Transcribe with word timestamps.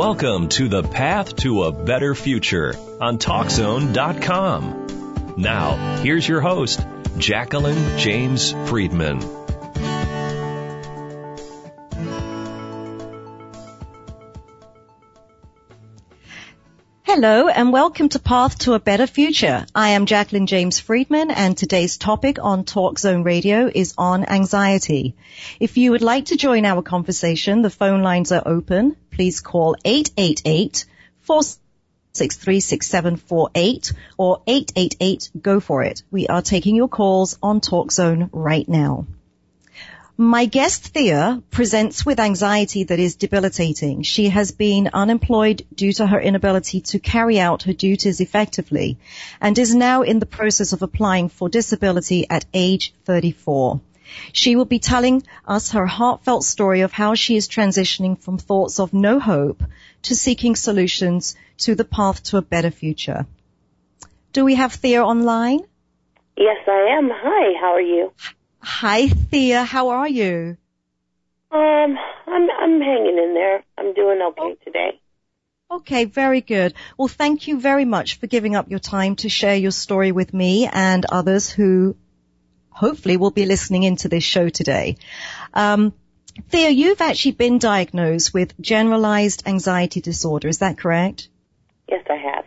Welcome 0.00 0.48
to 0.56 0.68
the 0.70 0.82
path 0.82 1.36
to 1.42 1.64
a 1.64 1.72
better 1.72 2.14
future 2.14 2.74
on 3.02 3.18
TalkZone.com. 3.18 5.34
Now, 5.36 5.98
here's 5.98 6.26
your 6.26 6.40
host, 6.40 6.80
Jacqueline 7.18 7.98
James 7.98 8.52
Friedman. 8.70 9.39
Hello 17.20 17.48
and 17.48 17.70
welcome 17.70 18.08
to 18.08 18.18
Path 18.18 18.60
to 18.60 18.72
a 18.72 18.80
Better 18.80 19.06
Future. 19.06 19.66
I 19.74 19.90
am 19.90 20.06
Jacqueline 20.06 20.46
James 20.46 20.80
Friedman 20.80 21.30
and 21.30 21.54
today's 21.54 21.98
topic 21.98 22.38
on 22.40 22.64
Talk 22.64 22.98
Zone 22.98 23.24
Radio 23.24 23.70
is 23.74 23.92
on 23.98 24.24
anxiety. 24.24 25.16
If 25.60 25.76
you 25.76 25.90
would 25.90 26.00
like 26.00 26.24
to 26.28 26.38
join 26.38 26.64
our 26.64 26.80
conversation, 26.80 27.60
the 27.60 27.68
phone 27.68 28.02
lines 28.02 28.32
are 28.32 28.42
open. 28.46 28.96
Please 29.10 29.40
call 29.40 29.76
888 29.84 30.86
463 31.20 33.82
or 34.16 34.42
888 34.46 35.30
go 35.42 35.60
for 35.60 35.82
it. 35.82 36.02
We 36.10 36.26
are 36.26 36.40
taking 36.40 36.74
your 36.74 36.88
calls 36.88 37.36
on 37.42 37.60
Talk 37.60 37.92
Zone 37.92 38.30
right 38.32 38.66
now. 38.66 39.04
My 40.22 40.44
guest 40.44 40.88
Thea 40.88 41.42
presents 41.50 42.04
with 42.04 42.20
anxiety 42.20 42.84
that 42.84 42.98
is 42.98 43.16
debilitating. 43.16 44.02
She 44.02 44.28
has 44.28 44.52
been 44.52 44.90
unemployed 44.92 45.64
due 45.74 45.94
to 45.94 46.06
her 46.06 46.20
inability 46.20 46.82
to 46.82 46.98
carry 46.98 47.40
out 47.40 47.62
her 47.62 47.72
duties 47.72 48.20
effectively 48.20 48.98
and 49.40 49.58
is 49.58 49.74
now 49.74 50.02
in 50.02 50.18
the 50.18 50.26
process 50.26 50.74
of 50.74 50.82
applying 50.82 51.30
for 51.30 51.48
disability 51.48 52.26
at 52.28 52.44
age 52.52 52.92
34. 53.06 53.80
She 54.34 54.56
will 54.56 54.66
be 54.66 54.78
telling 54.78 55.22
us 55.48 55.70
her 55.70 55.86
heartfelt 55.86 56.44
story 56.44 56.82
of 56.82 56.92
how 56.92 57.14
she 57.14 57.36
is 57.36 57.48
transitioning 57.48 58.20
from 58.20 58.36
thoughts 58.36 58.78
of 58.78 58.92
no 58.92 59.20
hope 59.20 59.62
to 60.02 60.14
seeking 60.14 60.54
solutions 60.54 61.34
to 61.60 61.74
the 61.74 61.86
path 61.86 62.22
to 62.24 62.36
a 62.36 62.42
better 62.42 62.70
future. 62.70 63.24
Do 64.34 64.44
we 64.44 64.56
have 64.56 64.74
Thea 64.74 65.02
online? 65.02 65.60
Yes, 66.36 66.58
I 66.68 66.98
am. 66.98 67.08
Hi, 67.10 67.58
how 67.58 67.72
are 67.72 67.80
you? 67.80 68.12
Hi, 68.62 69.08
Thea. 69.08 69.64
How 69.64 69.88
are 69.90 70.08
you? 70.08 70.56
Um, 71.50 71.98
I'm 72.26 72.50
I'm 72.50 72.80
hanging 72.80 73.18
in 73.18 73.34
there. 73.34 73.64
I'm 73.78 73.94
doing 73.94 74.20
okay 74.22 74.40
oh. 74.42 74.56
today. 74.64 75.00
Okay, 75.70 76.04
very 76.04 76.40
good. 76.40 76.74
Well, 76.98 77.08
thank 77.08 77.46
you 77.46 77.60
very 77.60 77.84
much 77.84 78.18
for 78.18 78.26
giving 78.26 78.56
up 78.56 78.70
your 78.70 78.80
time 78.80 79.16
to 79.16 79.28
share 79.28 79.54
your 79.54 79.70
story 79.70 80.10
with 80.10 80.34
me 80.34 80.68
and 80.70 81.06
others 81.06 81.48
who 81.48 81.96
hopefully 82.70 83.16
will 83.16 83.30
be 83.30 83.46
listening 83.46 83.84
into 83.84 84.08
this 84.08 84.24
show 84.24 84.48
today. 84.48 84.96
Um, 85.54 85.92
Thea, 86.48 86.70
you've 86.70 87.00
actually 87.00 87.32
been 87.32 87.58
diagnosed 87.58 88.34
with 88.34 88.60
generalized 88.60 89.46
anxiety 89.46 90.00
disorder. 90.00 90.48
Is 90.48 90.58
that 90.58 90.78
correct? 90.78 91.28
Yes, 91.88 92.04
I 92.10 92.16
have. 92.16 92.44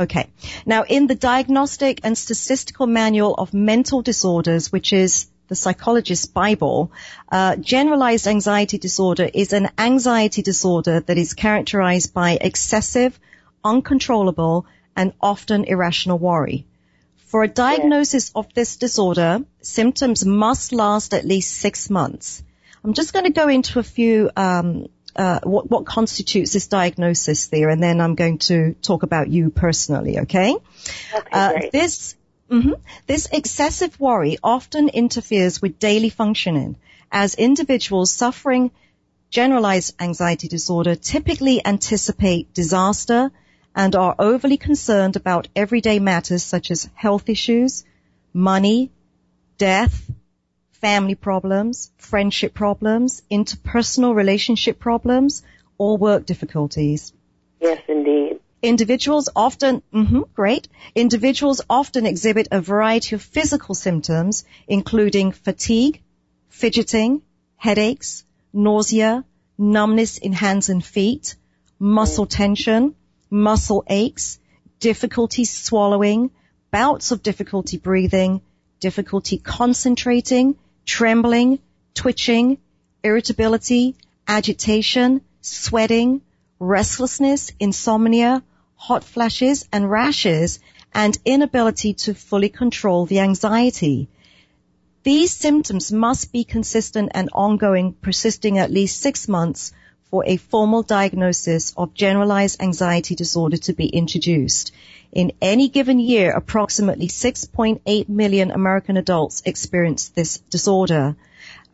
Okay. 0.00 0.30
Now, 0.64 0.84
in 0.84 1.08
the 1.08 1.14
Diagnostic 1.14 2.00
and 2.04 2.16
Statistical 2.16 2.86
Manual 2.86 3.34
of 3.34 3.52
Mental 3.52 4.00
Disorders, 4.00 4.72
which 4.72 4.94
is 4.94 5.26
the 5.48 5.54
psychologist's 5.54 6.24
Bible, 6.24 6.90
uh, 7.30 7.56
generalized 7.56 8.26
anxiety 8.26 8.78
disorder 8.78 9.28
is 9.34 9.52
an 9.52 9.68
anxiety 9.76 10.40
disorder 10.40 11.00
that 11.00 11.18
is 11.18 11.34
characterized 11.34 12.14
by 12.14 12.38
excessive, 12.40 13.20
uncontrollable, 13.62 14.64
and 14.96 15.12
often 15.20 15.64
irrational 15.64 16.18
worry. 16.18 16.66
For 17.26 17.42
a 17.42 17.48
diagnosis 17.48 18.32
of 18.34 18.46
this 18.54 18.76
disorder, 18.76 19.44
symptoms 19.60 20.24
must 20.24 20.72
last 20.72 21.12
at 21.12 21.26
least 21.26 21.58
six 21.58 21.90
months. 21.90 22.42
I'm 22.82 22.94
just 22.94 23.12
going 23.12 23.26
to 23.26 23.32
go 23.32 23.48
into 23.48 23.78
a 23.78 23.82
few 23.82 24.30
um, 24.34 24.88
uh, 25.16 25.40
what, 25.42 25.70
what 25.70 25.86
constitutes 25.86 26.52
this 26.52 26.66
diagnosis 26.68 27.48
there, 27.48 27.68
and 27.68 27.82
then 27.82 28.00
I'm 28.00 28.14
going 28.14 28.38
to 28.38 28.74
talk 28.74 29.02
about 29.02 29.28
you 29.28 29.50
personally. 29.50 30.20
Okay. 30.20 30.54
Okay. 31.14 31.28
Uh, 31.32 31.52
this 31.72 32.14
mm-hmm, 32.50 32.72
this 33.06 33.28
excessive 33.32 33.98
worry 34.00 34.38
often 34.42 34.88
interferes 34.88 35.60
with 35.60 35.78
daily 35.78 36.10
functioning, 36.10 36.76
as 37.10 37.34
individuals 37.34 38.10
suffering 38.10 38.70
generalized 39.30 39.94
anxiety 40.00 40.48
disorder 40.48 40.96
typically 40.96 41.64
anticipate 41.64 42.52
disaster 42.52 43.30
and 43.74 43.94
are 43.94 44.16
overly 44.18 44.56
concerned 44.56 45.14
about 45.16 45.48
everyday 45.54 46.00
matters 46.00 46.42
such 46.42 46.70
as 46.70 46.90
health 46.94 47.28
issues, 47.28 47.84
money, 48.32 48.90
death, 49.56 50.09
family 50.80 51.14
problems, 51.14 51.90
friendship 51.98 52.54
problems, 52.54 53.22
interpersonal 53.30 54.14
relationship 54.14 54.78
problems, 54.78 55.42
or 55.78 55.96
work 55.96 56.26
difficulties. 56.26 57.12
Yes, 57.60 57.82
indeed. 57.88 58.40
Individuals 58.62 59.30
often, 59.34 59.82
mm-hmm, 59.92 60.22
great. 60.34 60.68
Individuals 60.94 61.62
often 61.70 62.04
exhibit 62.04 62.48
a 62.50 62.60
variety 62.60 63.14
of 63.14 63.22
physical 63.22 63.74
symptoms, 63.74 64.44
including 64.68 65.32
fatigue, 65.32 66.02
fidgeting, 66.48 67.22
headaches, 67.56 68.24
nausea, 68.52 69.24
numbness 69.56 70.18
in 70.18 70.32
hands 70.32 70.68
and 70.68 70.84
feet, 70.84 71.36
muscle 71.78 72.26
tension, 72.26 72.94
muscle 73.30 73.84
aches, 73.88 74.38
difficulty 74.78 75.44
swallowing, 75.44 76.30
bouts 76.70 77.12
of 77.12 77.22
difficulty 77.22 77.78
breathing, 77.78 78.42
difficulty 78.80 79.38
concentrating, 79.38 80.56
trembling, 80.90 81.60
twitching, 81.94 82.58
irritability, 83.04 83.94
agitation, 84.26 85.20
sweating, 85.40 86.20
restlessness, 86.58 87.52
insomnia, 87.60 88.42
hot 88.74 89.04
flashes 89.04 89.68
and 89.72 89.88
rashes, 89.88 90.58
and 90.92 91.16
inability 91.24 91.94
to 91.94 92.12
fully 92.12 92.48
control 92.48 93.06
the 93.06 93.20
anxiety. 93.20 94.08
These 95.04 95.32
symptoms 95.32 95.92
must 95.92 96.32
be 96.32 96.42
consistent 96.42 97.12
and 97.14 97.28
ongoing, 97.32 97.92
persisting 97.92 98.58
at 98.58 98.72
least 98.72 99.00
six 99.00 99.28
months 99.28 99.72
for 100.10 100.24
a 100.26 100.38
formal 100.38 100.82
diagnosis 100.82 101.72
of 101.76 101.94
generalized 101.94 102.60
anxiety 102.60 103.14
disorder 103.14 103.58
to 103.58 103.72
be 103.74 103.86
introduced. 103.86 104.72
In 105.12 105.32
any 105.42 105.68
given 105.68 105.98
year, 105.98 106.30
approximately 106.30 107.08
6.8 107.08 108.08
million 108.08 108.50
American 108.50 108.96
adults 108.96 109.42
experience 109.44 110.08
this 110.10 110.38
disorder. 110.38 111.16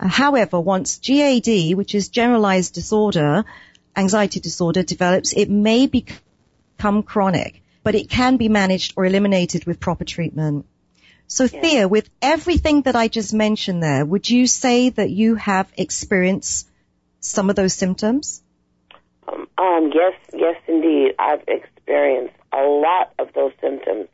However, 0.01 0.59
once 0.59 0.99
GAD, 0.99 1.75
which 1.75 1.95
is 1.95 2.09
generalized 2.09 2.75
disorder, 2.75 3.45
anxiety 3.95 4.41
disorder 4.41 4.83
develops, 4.83 5.33
it 5.33 5.51
may 5.51 5.87
become 5.87 7.03
chronic, 7.03 7.63
but 7.83 7.95
it 7.95 8.09
can 8.09 8.37
be 8.37 8.49
managed 8.49 8.95
or 8.97 9.05
eliminated 9.05 9.65
with 9.67 9.81
proper 9.81 10.05
treatment. 10.05 10.67
So 11.27 11.45
yeah. 11.45 11.61
Thea, 11.61 11.89
with 11.89 12.09
everything 12.23 12.83
that 12.83 12.97
I 12.97 13.09
just 13.09 13.35
mentioned 13.35 13.83
there, 13.83 14.05
would 14.05 14.31
you 14.31 14.47
say 14.47 14.91
that 14.91 15.11
you 15.11 15.35
have 15.35 15.71
experienced 15.77 16.69
some 17.21 17.51
of 17.51 17.57
those 17.57 17.75
symptoms? 17.75 18.43
Um, 19.29 19.49
um, 19.59 19.91
yes, 19.93 20.15
yes, 20.33 20.57
indeed. 20.69 21.15
I've 21.19 21.43
experienced 21.49 22.35
a 22.57 22.65
lot 22.67 23.13
of 23.19 23.33
those 23.35 23.53
symptoms, 23.61 24.09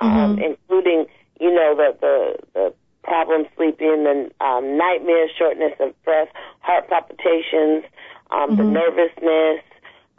um, 0.00 0.10
mm-hmm. 0.10 0.18
um, 0.18 0.38
including, 0.38 1.06
you 1.40 1.52
know, 1.52 1.74
the, 1.76 1.96
the, 2.00 2.36
the 2.54 2.74
problem 3.02 3.44
sleeping, 3.56 4.04
the 4.04 4.30
um, 4.44 4.76
nightmares, 4.78 5.30
shortness 5.38 5.72
of 5.80 5.92
breath, 6.04 6.28
heart 6.60 6.88
palpitations, 6.88 7.84
um, 8.30 8.50
mm-hmm. 8.50 8.56
the 8.56 8.64
nervousness. 8.64 9.62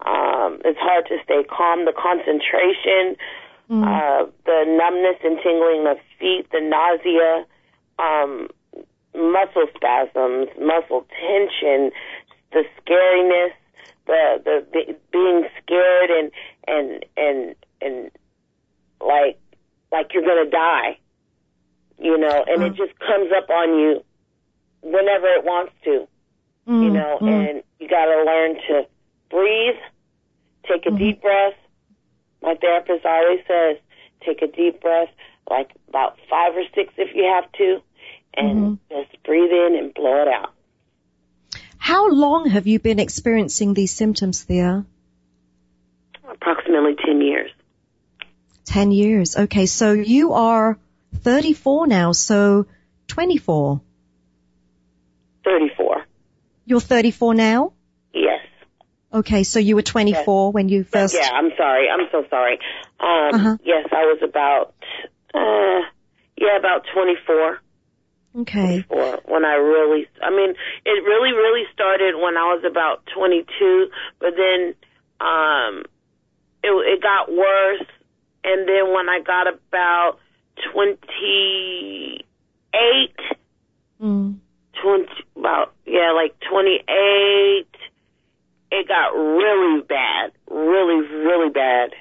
Um, 0.06 0.62
it's 0.64 0.80
hard 0.80 1.08
to 1.08 1.18
stay 1.24 1.44
calm. 1.50 1.86
The 1.86 1.94
concentration, 1.94 3.18
mm-hmm. 3.70 3.84
uh, 3.84 4.30
the 4.46 4.64
numbness 4.68 5.18
and 5.24 5.40
tingling 5.42 5.88
of 5.88 5.98
feet, 6.20 6.48
the 6.52 6.62
nausea, 6.62 7.46
um, 7.98 8.50
muscle 9.16 9.68
spasms, 9.76 10.50
muscle 10.60 11.06
tension, 11.16 11.92
the 12.52 12.64
scariness, 12.78 13.52
the 14.08 14.42
the, 14.44 14.66
the 14.74 14.96
being 15.12 15.46
scared 15.62 16.10
and 16.10 16.32
and 16.68 17.06
and 17.18 17.56
and 17.82 18.12
like 19.02 19.40
like 19.92 20.14
you're 20.14 20.24
gonna 20.24 20.50
die, 20.50 20.98
you 22.00 22.18
know, 22.18 22.46
and 22.48 22.62
mm. 22.62 22.68
it 22.68 22.76
just 22.76 22.98
comes 23.00 23.32
up 23.36 23.50
on 23.50 23.80
you 23.80 24.04
whenever 24.82 25.28
it 25.28 25.44
wants 25.44 25.74
to, 25.84 26.08
mm. 26.68 26.84
you 26.84 26.90
know, 26.90 27.18
mm. 27.22 27.30
and 27.30 27.64
you 27.80 27.88
got 27.88 28.06
to 28.06 28.24
learn 28.24 28.56
to 28.68 28.88
breathe, 29.30 29.76
take 30.68 30.86
a 30.86 30.90
mm-hmm. 30.90 30.98
deep 30.98 31.22
breath. 31.22 31.54
My 32.42 32.56
therapist 32.56 33.06
always 33.06 33.40
says, 33.48 33.78
take 34.24 34.42
a 34.42 34.48
deep 34.48 34.82
breath, 34.82 35.10
like 35.50 35.72
about 35.90 36.18
five 36.30 36.56
or 36.56 36.64
six 36.74 36.94
if 36.98 37.16
you 37.16 37.24
have 37.24 37.52
to, 37.54 37.82
and 38.36 38.80
mm-hmm. 38.80 39.02
just 39.02 39.24
breathe 39.24 39.52
in 39.52 39.76
and 39.76 39.94
blow 39.94 40.22
it 40.22 40.28
out. 40.28 40.55
How 41.86 42.10
long 42.10 42.50
have 42.50 42.66
you 42.66 42.80
been 42.80 42.98
experiencing 42.98 43.76
these 43.76 43.94
symptoms, 43.94 44.42
Thea? 44.42 44.84
Approximately 46.28 46.96
10 47.06 47.22
years. 47.22 47.52
10 48.66 48.92
years. 48.92 49.38
Okay, 49.38 49.68
so 49.68 49.94
you 49.94 50.34
are 50.34 50.80
34 51.14 51.86
now, 51.86 52.12
so 52.12 52.66
24. 53.10 53.82
34. 55.44 56.06
You're 56.66 56.80
34 56.80 57.36
now? 57.36 57.74
Yes. 58.16 58.40
Okay, 59.14 59.44
so 59.44 59.60
you 59.60 59.76
were 59.76 59.84
24 59.84 60.54
when 60.54 60.70
you 60.70 60.86
first. 60.86 61.14
Yeah, 61.14 61.30
I'm 61.34 61.52
sorry. 61.56 61.88
I'm 61.88 62.08
so 62.12 62.26
sorry. 62.32 62.58
Um, 63.00 63.36
Uh-huh. 63.36 63.58
Yes, 63.64 63.88
I 63.92 64.06
was 64.06 64.24
about, 64.24 64.74
uh, 65.36 65.82
yeah, 66.36 66.58
about 66.58 66.88
24. 66.96 67.60
Okay. 68.38 68.82
for 68.88 69.20
when 69.26 69.46
I 69.46 69.54
really, 69.56 70.08
I 70.22 70.30
mean, 70.30 70.56
it 70.86 71.04
really, 71.04 71.32
really 71.32 71.64
started 71.74 72.16
when 72.16 72.36
I 72.38 72.54
was 72.54 72.64
about 72.70 73.06
22, 73.16 73.90
but 74.20 74.36
then, 74.36 74.76
um, 75.22 75.84
it, 76.64 76.72
it 76.72 77.02
got 77.02 77.32
worse. 77.32 77.86
And 78.44 78.68
then 78.68 78.94
when 78.94 79.10
I 79.10 79.20
got 79.22 79.48
about 79.48 80.20
28, 80.74 82.22
Mm. 84.02 84.40
20, 84.82 85.06
about, 85.38 85.74
yeah, 85.86 86.12
like 86.12 86.36
28, 86.50 87.66
it 88.72 88.88
got 88.88 89.16
really 89.16 89.82
bad, 89.82 90.32
really, 90.50 91.08
really 91.08 91.50
bad. 91.50 91.92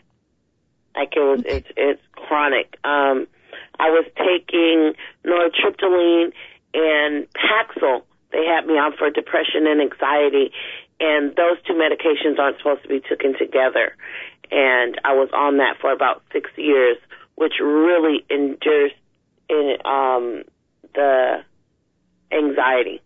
Like 0.96 1.12
it 1.16 1.20
was, 1.20 1.42
it's, 1.46 1.68
it's 1.76 2.02
chronic. 2.12 2.76
Um, 2.84 3.26
I 3.78 3.90
was 3.90 4.04
taking 4.16 4.94
nortriptyline 5.24 6.32
and 6.74 7.26
Paxil. 7.32 8.02
They 8.32 8.44
had 8.46 8.66
me 8.66 8.74
on 8.74 8.96
for 8.96 9.10
depression 9.10 9.66
and 9.66 9.80
anxiety, 9.80 10.52
and 11.00 11.36
those 11.36 11.56
two 11.66 11.74
medications 11.74 12.38
aren't 12.38 12.58
supposed 12.58 12.82
to 12.82 12.88
be 12.88 13.00
taken 13.00 13.36
together. 13.38 13.96
And 14.50 15.00
I 15.04 15.14
was 15.14 15.28
on 15.32 15.58
that 15.58 15.76
for 15.80 15.92
about 15.92 16.22
six 16.32 16.50
years, 16.56 16.96
which 17.36 17.54
really 17.60 18.24
induced 18.28 18.96
in 19.48 19.76
um, 19.84 20.42
the 20.94 21.44
anxiety. 22.32 23.00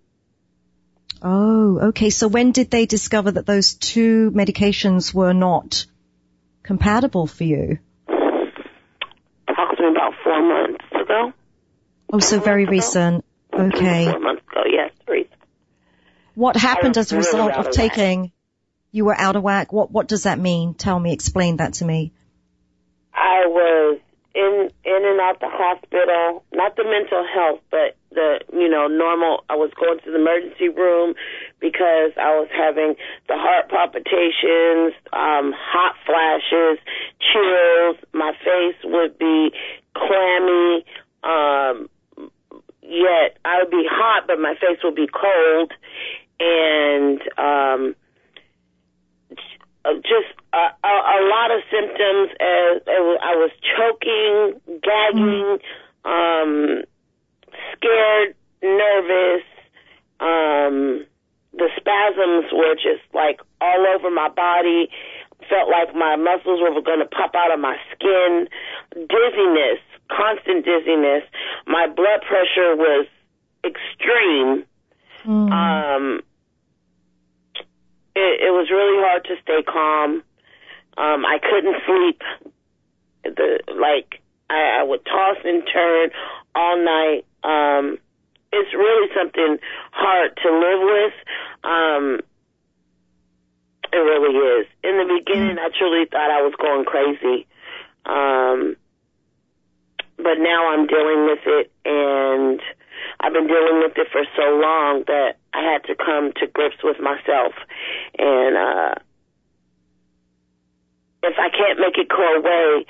Oh, 1.23 1.89
okay. 1.89 2.11
So 2.11 2.29
when 2.29 2.53
did 2.53 2.71
they 2.71 2.87
discover 2.87 3.33
that 3.33 3.47
those 3.47 3.75
two 3.75 4.31
medications 4.31 5.13
were 5.13 5.33
not 5.33 5.87
compatible 6.63 7.27
for 7.27 7.45
you? 7.45 7.79
Approximately 9.49 9.91
about 9.91 10.13
four 10.23 10.43
months 10.43 10.85
ago. 10.95 11.33
Oh, 12.13 12.19
so 12.21 12.41
very 12.41 12.65
recent. 12.65 13.25
Okay. 13.53 14.11
Four 14.11 14.21
months 14.21 14.43
ago, 14.51 14.63
yes, 14.71 14.91
three. 15.05 15.29
What 16.35 16.57
happened 16.57 16.97
as 16.97 17.13
a 17.13 17.17
result 17.17 17.53
of 17.53 17.67
of 17.67 17.73
taking? 17.73 18.33
You 18.93 19.05
were 19.05 19.19
out 19.19 19.37
of 19.37 19.43
whack. 19.43 19.73
What 19.73 19.91
What 19.91 20.09
does 20.09 20.23
that 20.23 20.39
mean? 20.39 20.75
Tell 20.75 20.99
me. 20.99 21.13
Explain 21.13 21.57
that 21.59 21.75
to 21.75 21.85
me. 21.85 22.13
I 23.13 23.45
was 23.47 23.99
in 24.35 24.71
in 24.85 25.03
and 25.05 25.21
out 25.21 25.41
the 25.41 25.51
hospital, 25.51 26.45
not 26.53 26.77
the 26.77 26.85
mental 26.85 27.27
health, 27.27 27.61
but 27.71 27.97
the 28.13 28.41
you 28.53 28.69
know 28.69 28.87
normal. 28.87 29.45
I 29.51 29.57
was 29.57 29.71
going 29.79 29.99
to 30.05 30.11
the 30.11 30.17
emergency 30.17 30.69
room 30.69 31.15
because 31.61 32.13
I 32.17 32.39
was 32.39 32.49
having 32.55 32.95
the 33.29 33.35
heart 33.37 33.69
palpitations, 33.69 34.95
um, 35.13 35.53
hot 35.53 35.97
flashes, 36.07 36.79
chills. 37.19 37.97
My 38.13 38.33
face 38.45 38.79
would 38.85 39.19
be 39.19 39.51
clammy. 39.95 40.85
Um, 41.25 41.89
yet 42.89 43.37
I 43.45 43.63
would 43.63 43.71
be 43.71 43.85
hot, 43.91 44.27
but 44.27 44.38
my 44.49 44.55
face 44.55 44.79
would 44.83 44.95
be 44.95 45.09
cold, 45.09 45.73
and 46.41 47.21
um, 47.37 47.95
uh, 49.85 49.95
just 50.03 50.33
a, 50.53 50.65
a, 50.87 50.89
a 50.89 51.19
lot 51.29 51.51
of 51.51 51.61
symptoms. 51.71 52.31
As 52.41 52.83
I 52.89 53.35
was 53.37 53.51
choking, 53.77 54.61
gagging, 54.83 55.59
um, 56.05 56.83
scared, 57.77 58.35
nervous. 58.63 59.45
Um, 60.21 61.05
the 61.53 61.69
spasms 61.77 62.53
were 62.53 62.75
just 62.75 63.03
like 63.15 63.41
all 63.61 63.87
over 63.95 64.11
my 64.11 64.29
body. 64.29 64.89
Felt 65.49 65.71
like 65.71 65.95
my 65.95 66.17
muscles 66.17 66.61
were 66.61 66.83
going 66.83 66.99
to 67.01 67.07
pop 67.07 67.35
out 67.35 67.53
of 67.53 67.61
my 67.61 67.77
skin. 67.95 68.49
Dizziness, 68.95 69.79
constant 70.11 70.65
dizziness. 70.65 71.23
My 71.67 71.87
blood 71.87 72.23
pressure 72.27 72.75
was 72.77 73.07
extreme. 73.65 74.65
Mm. 75.25 75.51
Um, 75.53 76.23
it, 78.15 78.41
it 78.47 78.51
was 78.53 78.69
really 78.71 78.99
hard 79.05 79.25
to 79.27 79.35
stay 79.43 79.63
calm. 79.63 80.23
Um, 80.97 81.25
I 81.25 81.39
couldn't 81.39 81.77
sleep. 81.87 82.23
The 83.25 83.61
like 83.75 84.21
I, 84.51 84.81
I 84.81 84.83
would 84.83 85.05
toss 85.05 85.37
and 85.45 85.63
turn 85.73 86.11
all 86.55 86.77
night. 86.85 87.25
Um, 87.45 87.99
it's 88.53 88.73
really 88.75 89.09
something 89.17 89.59
hard 89.93 90.37
to 90.43 90.49
live 90.51 90.81
with. 90.81 91.15
Um, 91.65 92.21
it 93.93 93.97
really 93.97 94.37
is. 94.61 94.67
In 94.85 94.97
the 94.99 95.21
beginning, 95.21 95.59
I 95.59 95.69
truly 95.77 96.07
thought 96.07 96.31
I 96.31 96.43
was 96.43 96.53
going 96.61 96.85
crazy. 96.85 97.47
Um, 98.07 98.77
but 100.17 100.39
now 100.39 100.69
I'm 100.71 100.87
dealing 100.87 101.25
with 101.27 101.39
it, 101.47 101.71
and 101.85 102.61
I've 103.21 103.33
been 103.33 103.47
dealing 103.47 103.79
with 103.81 103.93
it 103.97 104.09
for 104.13 104.25
so 104.37 104.43
long 104.61 105.05
that 105.07 105.37
I 105.55 105.63
had 105.63 105.85
to 105.85 105.95
come 105.95 106.33
to 106.41 106.47
grips 106.49 106.77
with 106.83 106.99
myself. 107.01 107.55
And 108.19 108.57
uh, 108.57 108.95
if 111.23 111.35
I 111.39 111.49
can't 111.51 111.79
make 111.81 111.97
it 111.99 112.09
go 112.09 112.37
away, 112.37 112.85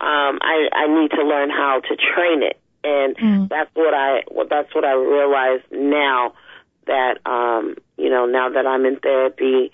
um, 0.00 0.38
I, 0.42 0.68
I 0.72 0.86
need 1.00 1.10
to 1.12 1.22
learn 1.24 1.50
how 1.50 1.80
to 1.80 1.96
train 1.96 2.42
it. 2.42 2.58
And 2.82 3.16
Mm. 3.18 3.48
that's 3.50 3.70
what 3.74 3.92
I 3.92 4.22
well, 4.30 4.46
that's 4.48 4.74
what 4.74 4.84
I 4.86 4.92
realize 4.94 5.60
now 5.70 6.32
that 6.86 7.18
um, 7.26 7.76
you 7.98 8.08
know 8.08 8.24
now 8.24 8.48
that 8.48 8.66
I'm 8.66 8.86
in 8.86 8.96
therapy 8.98 9.70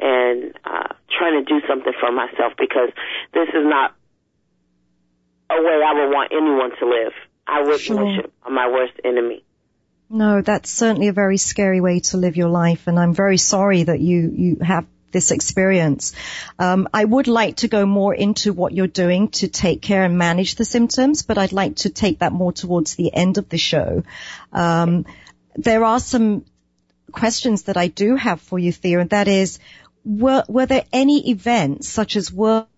and 0.00 0.52
uh, 0.64 0.88
trying 1.16 1.38
to 1.38 1.44
do 1.44 1.64
something 1.68 1.92
for 2.00 2.10
myself 2.10 2.54
because 2.58 2.90
this 3.32 3.48
is 3.50 3.64
not 3.64 3.94
a 5.50 5.62
way 5.62 5.82
I 5.86 5.92
would 5.94 6.10
want 6.12 6.32
anyone 6.32 6.72
to 6.80 6.86
live. 6.88 7.12
I 7.46 7.60
wouldn't 7.60 7.80
Sure. 7.80 8.04
wish 8.04 8.18
it 8.24 8.32
on 8.44 8.54
my 8.54 8.68
worst 8.68 8.94
enemy. 9.04 9.44
No, 10.28 10.42
that's 10.42 10.68
certainly 10.68 11.08
a 11.08 11.14
very 11.14 11.38
scary 11.38 11.80
way 11.80 12.00
to 12.00 12.18
live 12.18 12.36
your 12.36 12.50
life, 12.50 12.86
and 12.86 12.98
I'm 13.00 13.14
very 13.14 13.38
sorry 13.38 13.84
that 13.84 13.98
you 13.98 14.30
you 14.36 14.56
have 14.60 14.84
this 15.10 15.30
experience. 15.30 16.12
Um, 16.58 16.86
I 16.92 17.02
would 17.02 17.28
like 17.28 17.56
to 17.62 17.68
go 17.68 17.86
more 17.86 18.14
into 18.14 18.52
what 18.52 18.74
you're 18.74 18.94
doing 19.04 19.28
to 19.40 19.48
take 19.48 19.80
care 19.80 20.04
and 20.04 20.18
manage 20.18 20.56
the 20.56 20.66
symptoms, 20.66 21.22
but 21.22 21.38
I'd 21.38 21.54
like 21.60 21.76
to 21.76 21.88
take 21.88 22.18
that 22.18 22.34
more 22.34 22.52
towards 22.52 22.94
the 22.94 23.10
end 23.14 23.38
of 23.38 23.48
the 23.48 23.56
show. 23.56 24.02
Um, 24.52 25.06
there 25.56 25.82
are 25.82 25.98
some 25.98 26.44
questions 27.10 27.62
that 27.62 27.78
I 27.78 27.86
do 27.86 28.16
have 28.16 28.42
for 28.42 28.58
you, 28.58 28.70
Thea, 28.70 29.00
and 29.00 29.10
that 29.16 29.28
is, 29.28 29.58
were 30.04 30.44
were 30.46 30.66
there 30.66 30.84
any 30.92 31.30
events 31.30 31.88
such 31.88 32.16
as 32.16 32.30
work 32.30 32.68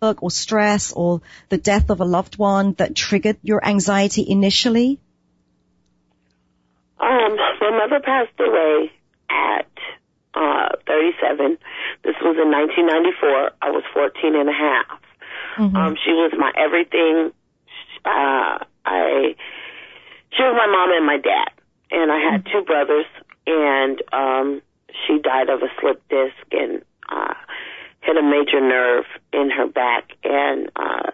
or 0.00 0.30
stress 0.30 0.92
or 0.92 1.22
the 1.48 1.58
death 1.58 1.90
of 1.90 2.00
a 2.00 2.10
loved 2.16 2.38
one 2.38 2.74
that 2.74 2.94
triggered 2.94 3.38
your 3.42 3.66
anxiety 3.66 4.24
initially? 4.38 5.00
Um, 7.00 7.36
my 7.60 7.70
mother 7.70 8.00
passed 8.00 8.38
away 8.38 8.90
at 9.30 9.66
uh 10.34 10.68
37. 10.86 11.58
This 12.04 12.14
was 12.22 12.36
in 12.40 12.50
1994. 12.50 13.50
I 13.62 13.70
was 13.70 13.82
14 13.92 14.36
and 14.36 14.48
a 14.48 14.52
half. 14.52 15.00
Mhm. 15.56 15.74
Um, 15.76 15.96
she 16.04 16.12
was 16.12 16.32
my 16.38 16.52
everything. 16.56 17.32
Uh, 18.04 18.58
I, 18.86 19.34
she 20.32 20.42
was 20.42 20.54
my 20.56 20.66
mom 20.66 20.92
and 20.96 21.06
my 21.06 21.18
dad, 21.18 21.50
and 21.90 22.10
I 22.12 22.18
had 22.18 22.46
two 22.46 22.62
brothers, 22.62 23.04
and 23.46 24.00
um, 24.12 24.62
she 25.06 25.18
died 25.18 25.50
of 25.50 25.62
a 25.62 25.68
slip 25.80 26.00
disc 26.08 26.34
and 26.52 26.82
uh, 27.10 27.34
hit 28.02 28.16
a 28.16 28.22
major 28.22 28.60
nerve 28.60 29.04
in 29.32 29.50
her 29.50 29.66
back, 29.66 30.12
and 30.24 30.70
uh, 30.76 31.10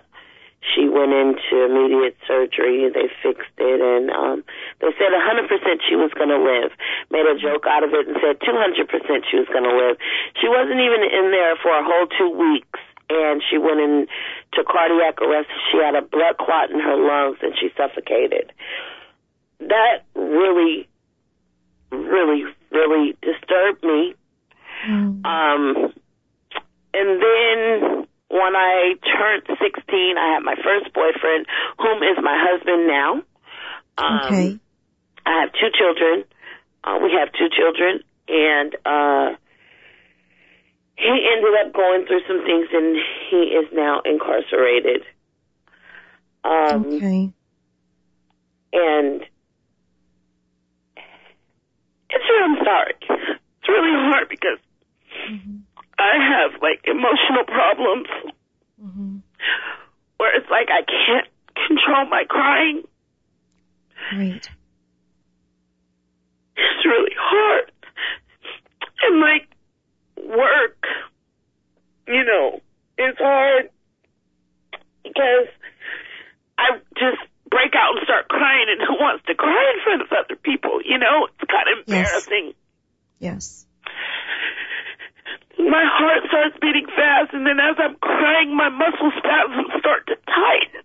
she 0.74 0.88
went 0.88 1.12
into 1.12 1.54
immediate 1.62 2.16
surgery. 2.26 2.90
They 2.90 3.06
fixed 3.22 3.54
it, 3.58 3.80
and 3.80 4.10
um, 4.10 4.44
they 4.80 4.90
said 4.98 5.14
100% 5.14 5.46
she 5.86 5.94
was 5.94 6.10
going 6.18 6.30
to 6.34 6.42
live. 6.42 6.74
Made 7.10 7.26
a 7.26 7.38
joke 7.38 7.66
out 7.70 7.84
of 7.84 7.94
it 7.94 8.08
and 8.08 8.16
said 8.18 8.42
200% 8.42 9.30
she 9.30 9.38
was 9.38 9.46
going 9.48 9.64
to 9.64 9.76
live. 9.76 9.96
She 10.40 10.48
wasn't 10.48 10.82
even 10.82 11.06
in 11.06 11.30
there 11.30 11.54
for 11.62 11.70
a 11.70 11.84
whole 11.86 12.06
two 12.10 12.30
weeks, 12.34 12.80
and 13.08 13.42
she 13.46 13.58
went 13.58 13.78
into 13.78 14.60
cardiac 14.66 15.22
arrest. 15.22 15.48
She 15.70 15.78
had 15.78 15.94
a 15.94 16.02
blood 16.02 16.38
clot 16.38 16.70
in 16.70 16.80
her 16.80 16.98
lungs, 16.98 17.38
and 17.42 17.54
she 17.54 17.70
suffocated. 17.76 18.52
That 19.60 20.02
really, 20.14 20.88
really, 21.92 22.44
really 22.72 23.16
disturbed 23.22 23.82
me. 23.84 24.14
Mm. 24.86 25.24
Um, 25.24 25.92
and 26.92 27.22
then 27.22 28.06
when 28.28 28.56
I 28.56 28.94
turned 29.04 29.42
16, 29.46 30.18
I 30.18 30.34
had 30.34 30.42
my 30.42 30.56
first 30.56 30.92
boyfriend, 30.92 31.46
whom 31.78 32.02
is 32.02 32.18
my 32.22 32.36
husband 32.38 32.86
now. 32.86 33.22
Um, 33.98 34.34
Okay. 34.34 34.58
I 35.24 35.40
have 35.40 35.52
two 35.52 35.70
children. 35.76 36.24
Uh, 36.84 36.98
we 37.02 37.10
have 37.18 37.32
two 37.32 37.48
children, 37.50 38.00
and 38.28 38.76
uh, 38.84 39.36
he 40.96 41.28
ended 41.32 41.54
up 41.66 41.72
going 41.74 42.06
through 42.06 42.20
some 42.28 42.44
things, 42.44 42.68
and 42.72 42.96
he 43.30 43.36
is 43.58 43.66
now 43.72 44.00
incarcerated. 44.04 45.02
Um, 46.44 46.84
Okay. 46.94 47.32
and 48.72 49.22
it's 52.10 52.24
really 52.28 52.44
I'm 52.44 52.64
sorry. 52.64 52.94
It's 53.00 53.68
really 53.68 53.92
hard 53.92 54.28
because 54.28 54.58
I 55.98 56.12
have 56.20 56.60
like 56.62 56.84
emotional 56.84 57.44
problems 57.46 58.08
hmm 58.80 59.18
where 60.18 60.36
it's 60.36 60.50
like 60.50 60.68
I 60.70 60.82
can't 60.82 61.28
control 61.66 62.06
my 62.06 62.24
crying. 62.28 62.82
Right. 64.12 64.48
It's 66.56 66.84
really 66.84 67.14
hard. 67.18 67.72
And 69.02 69.20
like 69.20 69.48
work, 70.16 70.86
you 72.08 72.24
know, 72.24 72.60
is 72.98 73.16
hard 73.18 73.70
because 75.04 75.48
I 76.58 76.78
just 76.94 77.20
break 77.50 77.74
out 77.74 77.96
and 77.96 78.04
start 78.04 78.28
crying 78.28 78.66
and 78.68 78.80
who 78.80 78.94
wants 78.94 79.24
to 79.26 79.34
cry 79.34 79.72
in 79.74 79.82
front 79.84 80.02
of 80.02 80.08
other 80.12 80.36
people, 80.36 80.80
you 80.84 80.98
know? 80.98 81.26
It's 81.26 81.50
kind 81.50 81.68
of 81.72 81.86
embarrassing. 81.86 82.54
Yes. 83.18 83.66
Yes. 83.66 83.66
My 85.58 85.84
heart 85.84 86.22
starts 86.28 86.56
beating 86.60 86.86
fast 86.86 87.32
and 87.32 87.46
then 87.46 87.58
as 87.58 87.76
I'm 87.78 87.96
crying 87.96 88.54
my 88.54 88.68
muscle 88.68 89.10
spasms 89.16 89.72
start 89.80 90.06
to 90.08 90.16
tighten. 90.26 90.82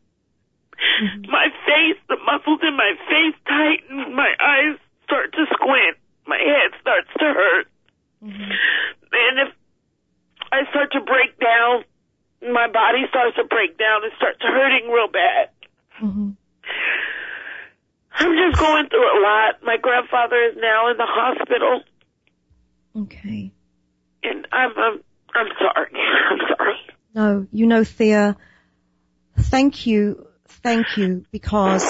Mhm. 1.01 1.30
My 1.30 1.50
face, 1.66 2.00
the 2.08 2.18
muscles 2.25 2.60
in 2.63 2.75
my 2.75 2.96
face 3.08 3.36
tighten, 3.48 4.16
my 4.16 4.34
eyes 4.40 4.78
start 5.04 5.34
to 5.34 5.46
squint, 5.54 5.98
my 6.25 6.38
head 6.38 6.72
starts 6.80 7.10
to 7.20 7.25
hurt. 7.25 7.68
Mhm. 8.24 8.51
And 9.12 9.40
if 9.40 9.54
I 10.51 10.66
start 10.70 10.92
to 10.94 11.01
break 11.01 11.38
down, 11.40 11.84
my 12.42 12.68
body 12.68 13.08
starts 13.10 13.36
to 13.36 13.44
break 13.44 13.78
down 13.78 14.04
and 14.04 14.13
starts 14.13 14.42
hurting 14.42 14.90
real 14.90 15.08
bad. 15.08 15.50
Mhm. 16.00 16.36
I'm 18.20 18.36
just 18.36 18.60
going 18.60 18.88
through 18.90 19.20
a 19.20 19.22
lot. 19.22 19.63
My 19.63 19.78
grandfather 19.78 20.38
is 20.44 20.56
now 20.58 20.88
in 20.88 20.98
the 20.98 21.06
hospital, 21.06 21.84
Okay. 22.96 23.51
And 24.24 24.48
I'm 24.51 24.72
I'm 24.78 25.04
I'm 25.34 25.48
sorry. 25.60 25.92
I'm 26.30 26.40
sorry. 26.58 26.75
No, 27.13 27.48
you 27.51 27.68
know, 27.68 27.84
Thea, 27.84 28.38
thank 29.38 29.86
you, 29.86 30.28
thank 30.48 30.98
you, 30.98 31.25
because 31.32 31.86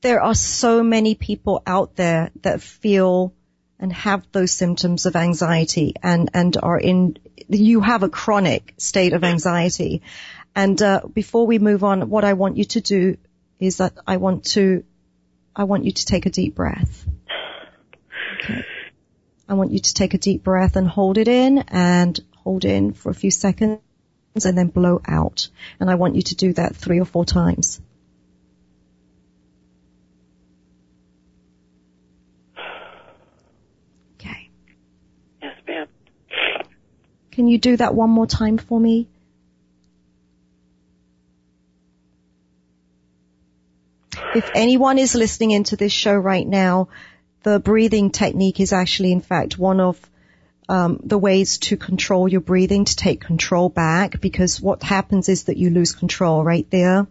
there 0.00 0.22
are 0.22 0.34
so 0.34 0.82
many 0.82 1.14
people 1.14 1.62
out 1.66 1.96
there 1.96 2.30
that 2.42 2.60
feel 2.60 3.34
and 3.78 3.92
have 3.92 4.26
those 4.32 4.50
symptoms 4.50 5.06
of 5.06 5.16
anxiety 5.16 5.94
and, 6.02 6.30
and 6.32 6.56
are 6.62 6.78
in, 6.78 7.18
you 7.48 7.80
have 7.80 8.02
a 8.02 8.08
chronic 8.08 8.74
state 8.78 9.12
of 9.12 9.24
anxiety. 9.24 10.02
And, 10.54 10.80
uh, 10.80 11.00
before 11.12 11.46
we 11.46 11.58
move 11.58 11.84
on, 11.84 12.08
what 12.08 12.24
I 12.24 12.34
want 12.34 12.56
you 12.56 12.64
to 12.64 12.80
do 12.80 13.16
is 13.58 13.78
that 13.78 13.94
I 14.06 14.18
want 14.18 14.44
to, 14.52 14.84
I 15.56 15.64
want 15.64 15.84
you 15.84 15.92
to 15.92 16.06
take 16.06 16.26
a 16.26 16.30
deep 16.30 16.54
breath. 16.54 17.06
I 19.54 19.56
want 19.56 19.70
you 19.70 19.78
to 19.78 19.94
take 19.94 20.14
a 20.14 20.18
deep 20.18 20.42
breath 20.42 20.74
and 20.74 20.88
hold 20.88 21.16
it 21.16 21.28
in 21.28 21.58
and 21.68 22.18
hold 22.38 22.64
in 22.64 22.92
for 22.92 23.10
a 23.10 23.14
few 23.14 23.30
seconds 23.30 23.78
and 24.44 24.58
then 24.58 24.66
blow 24.66 25.00
out. 25.06 25.48
And 25.78 25.88
I 25.88 25.94
want 25.94 26.16
you 26.16 26.22
to 26.22 26.34
do 26.34 26.52
that 26.54 26.74
three 26.74 26.98
or 26.98 27.04
four 27.04 27.24
times. 27.24 27.80
Okay. 34.18 34.50
Yes, 35.40 35.54
ma'am. 35.68 35.86
Can 37.30 37.46
you 37.46 37.58
do 37.58 37.76
that 37.76 37.94
one 37.94 38.10
more 38.10 38.26
time 38.26 38.58
for 38.58 38.80
me? 38.80 39.06
If 44.34 44.50
anyone 44.52 44.98
is 44.98 45.14
listening 45.14 45.52
into 45.52 45.76
this 45.76 45.92
show 45.92 46.14
right 46.16 46.44
now, 46.46 46.88
the 47.44 47.60
breathing 47.60 48.10
technique 48.10 48.58
is 48.58 48.72
actually 48.72 49.12
in 49.12 49.20
fact 49.20 49.56
one 49.58 49.80
of 49.80 50.00
um, 50.68 50.98
the 51.04 51.18
ways 51.18 51.58
to 51.58 51.76
control 51.76 52.26
your 52.26 52.40
breathing, 52.40 52.86
to 52.86 52.96
take 52.96 53.20
control 53.20 53.68
back, 53.68 54.20
because 54.20 54.60
what 54.60 54.82
happens 54.82 55.28
is 55.28 55.44
that 55.44 55.58
you 55.58 55.68
lose 55.70 55.92
control 55.92 56.42
right 56.42 56.66
there, 56.70 57.06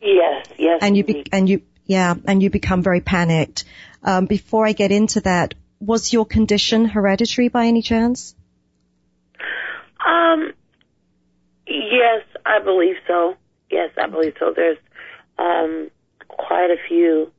Yes, 0.00 0.46
yes. 0.56 0.78
and 0.82 0.96
you 0.96 1.04
be- 1.04 1.26
and 1.32 1.48
you 1.48 1.62
yeah, 1.84 2.14
and 2.26 2.42
you 2.42 2.48
become 2.48 2.82
very 2.82 3.00
panicked. 3.00 3.64
Um, 4.04 4.26
before 4.26 4.66
I 4.66 4.72
get 4.72 4.92
into 4.92 5.20
that, 5.22 5.54
was 5.80 6.12
your 6.12 6.24
condition 6.24 6.84
hereditary 6.84 7.48
by 7.48 7.66
any 7.66 7.82
chance? 7.82 8.36
Um, 10.06 10.52
yes, 11.66 12.22
I 12.46 12.60
believe 12.60 12.96
so. 13.08 13.34
Yes, 13.68 13.90
I 13.98 14.06
believe 14.06 14.34
so. 14.38 14.52
There's 14.54 14.78
um, 15.38 15.90
quite 16.28 16.70
a 16.70 16.76
few 16.88 17.32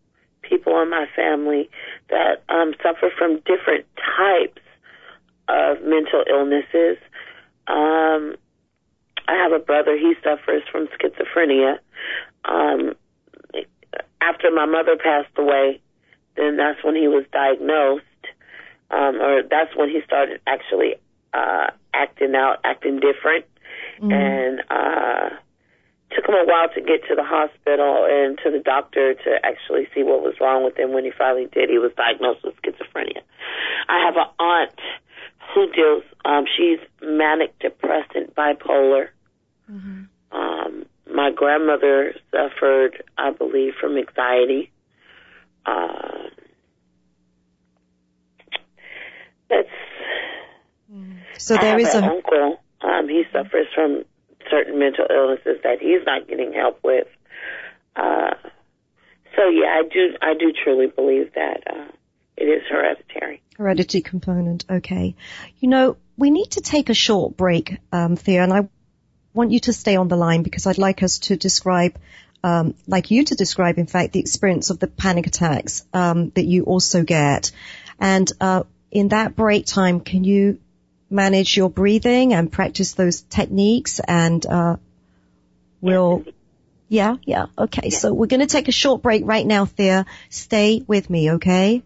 people 0.54 0.80
in 0.82 0.90
my 0.90 1.06
family 1.16 1.70
that 2.10 2.44
um, 2.50 2.74
suffer 2.84 3.10
from 3.18 3.38
different 3.46 3.86
types 4.18 4.62
of 5.48 5.82
mental 5.84 6.24
illnesses. 6.30 6.98
Um, 7.68 8.36
I 9.28 9.36
have 9.36 9.52
a 9.54 9.60
brother, 9.60 9.98
he 9.98 10.14
suffers 10.24 10.64
from 10.72 10.88
schizophrenia. 10.88 11.80
Um, 12.46 12.94
after 14.22 14.52
my 14.52 14.66
mother 14.66 14.96
passed 14.98 15.36
away, 15.38 15.82
then 16.36 16.58
that's 16.58 16.84
when 16.84 16.96
he 16.96 17.08
was 17.08 17.26
diagnosed, 17.32 18.04
um, 18.92 19.22
or 19.22 19.44
that's 19.44 19.76
when 19.76 19.90
he 19.90 20.02
started 20.06 20.40
actually 20.48 20.96
uh, 21.34 21.68
acting 21.94 22.36
out, 22.36 22.60
acting 22.64 23.00
different, 23.00 23.46
and 24.12 24.62
uh, 24.70 25.30
took 26.12 26.28
him 26.28 26.36
a 26.36 26.46
while 26.46 26.70
to 26.76 26.82
get 26.82 27.08
to 27.10 27.16
the 27.16 27.24
hospital 27.24 28.06
and 28.10 28.38
to 28.44 28.52
the 28.52 28.60
doctor 28.60 29.14
to 29.14 29.30
actually 29.44 29.88
see 29.96 30.04
what 30.04 30.22
was 30.22 30.36
wrong 30.40 30.64
with 30.64 30.78
him. 30.78 30.94
When 30.94 31.04
he 31.04 31.12
finally 31.18 31.48
did, 31.52 31.70
he 31.70 31.78
was 31.78 31.92
diagnosed 31.98 32.44
with 32.44 32.56
schizophrenia. 32.62 33.22
I 33.90 34.06
have 34.06 34.16
an 34.16 34.30
aunt 34.40 34.80
who 35.54 35.72
deals. 35.72 36.04
Um, 36.26 36.46
she's 36.56 36.80
manic 37.02 37.58
depressant 37.60 38.36
bipolar. 38.36 39.10
Um, 40.32 40.86
my 41.12 41.32
grandmother 41.32 42.14
suffered, 42.32 43.04
I 43.18 43.32
believe, 43.32 43.74
from 43.80 43.98
anxiety. 43.98 44.72
Um, 45.66 46.30
that's 49.50 49.70
So 51.38 51.56
I 51.56 51.62
there 51.62 51.80
is 51.80 51.94
an 51.96 52.04
a 52.04 52.08
uncle. 52.08 52.60
Um, 52.82 53.08
he 53.08 53.24
suffers 53.32 53.68
from 53.74 54.04
certain 54.54 54.78
mental 54.78 55.06
illnesses 55.10 55.58
that 55.64 55.80
he's 55.82 56.06
not 56.06 56.28
getting 56.28 56.54
help 56.54 56.80
with. 56.84 57.08
Uh, 57.96 58.36
so 59.36 59.50
yeah, 59.50 59.80
I 59.80 59.84
do. 59.92 60.04
I 60.22 60.34
do 60.36 60.54
truly 60.64 60.88
believe 60.88 61.34
that 61.34 61.64
uh, 61.68 61.92
it 62.38 62.46
is 62.46 62.62
hereditary. 62.70 63.42
heredity 63.58 64.02
component. 64.02 64.66
Okay. 64.70 65.16
You 65.60 65.70
know, 65.70 65.98
we 66.18 66.30
need 66.30 66.52
to 66.52 66.62
take 66.62 66.90
a 66.90 66.94
short 66.94 67.36
break, 67.38 67.78
um, 67.92 68.16
Thea, 68.16 68.44
and 68.44 68.54
I 68.54 68.68
want 69.34 69.52
you 69.52 69.60
to 69.62 69.74
stay 69.74 69.96
on 69.96 70.08
the 70.08 70.16
line 70.16 70.44
because 70.44 70.68
I'd 70.68 70.78
like 70.78 71.02
us 71.02 71.20
to 71.20 71.36
describe, 71.36 71.98
um, 72.44 72.76
like 72.88 73.10
you 73.10 73.24
to 73.24 73.36
describe, 73.36 73.78
in 73.80 73.88
fact, 73.88 74.14
the 74.14 74.20
experience 74.20 74.70
of 74.70 74.80
the 74.80 74.88
panic 74.88 75.28
attacks 75.28 75.86
um, 75.94 76.30
that 76.36 76.46
you 76.46 76.64
also 76.66 77.04
get. 77.04 77.52
And 78.00 78.32
uh, 78.40 78.64
in 78.92 79.10
that 79.10 79.36
break 79.36 79.66
time, 79.66 80.02
can 80.02 80.24
you 80.24 80.60
manage 81.14 81.56
your 81.56 81.70
breathing 81.70 82.34
and 82.34 82.52
practice 82.52 82.94
those 82.94 83.22
techniques? 83.22 84.02
And 84.06 84.46
uh, 84.46 84.78
we'll, 85.80 86.26
yeah, 86.90 87.16
yeah, 87.24 87.46
okay. 87.58 87.90
So 87.90 88.14
we're 88.14 88.28
going 88.28 88.42
to 88.42 88.48
take 88.48 88.68
a 88.68 88.74
short 88.74 89.02
break 89.02 89.24
right 89.26 89.46
now, 89.46 89.66
Thea. 89.66 90.06
Stay 90.30 90.84
with 90.86 91.10
me, 91.10 91.32
okay? 91.34 91.84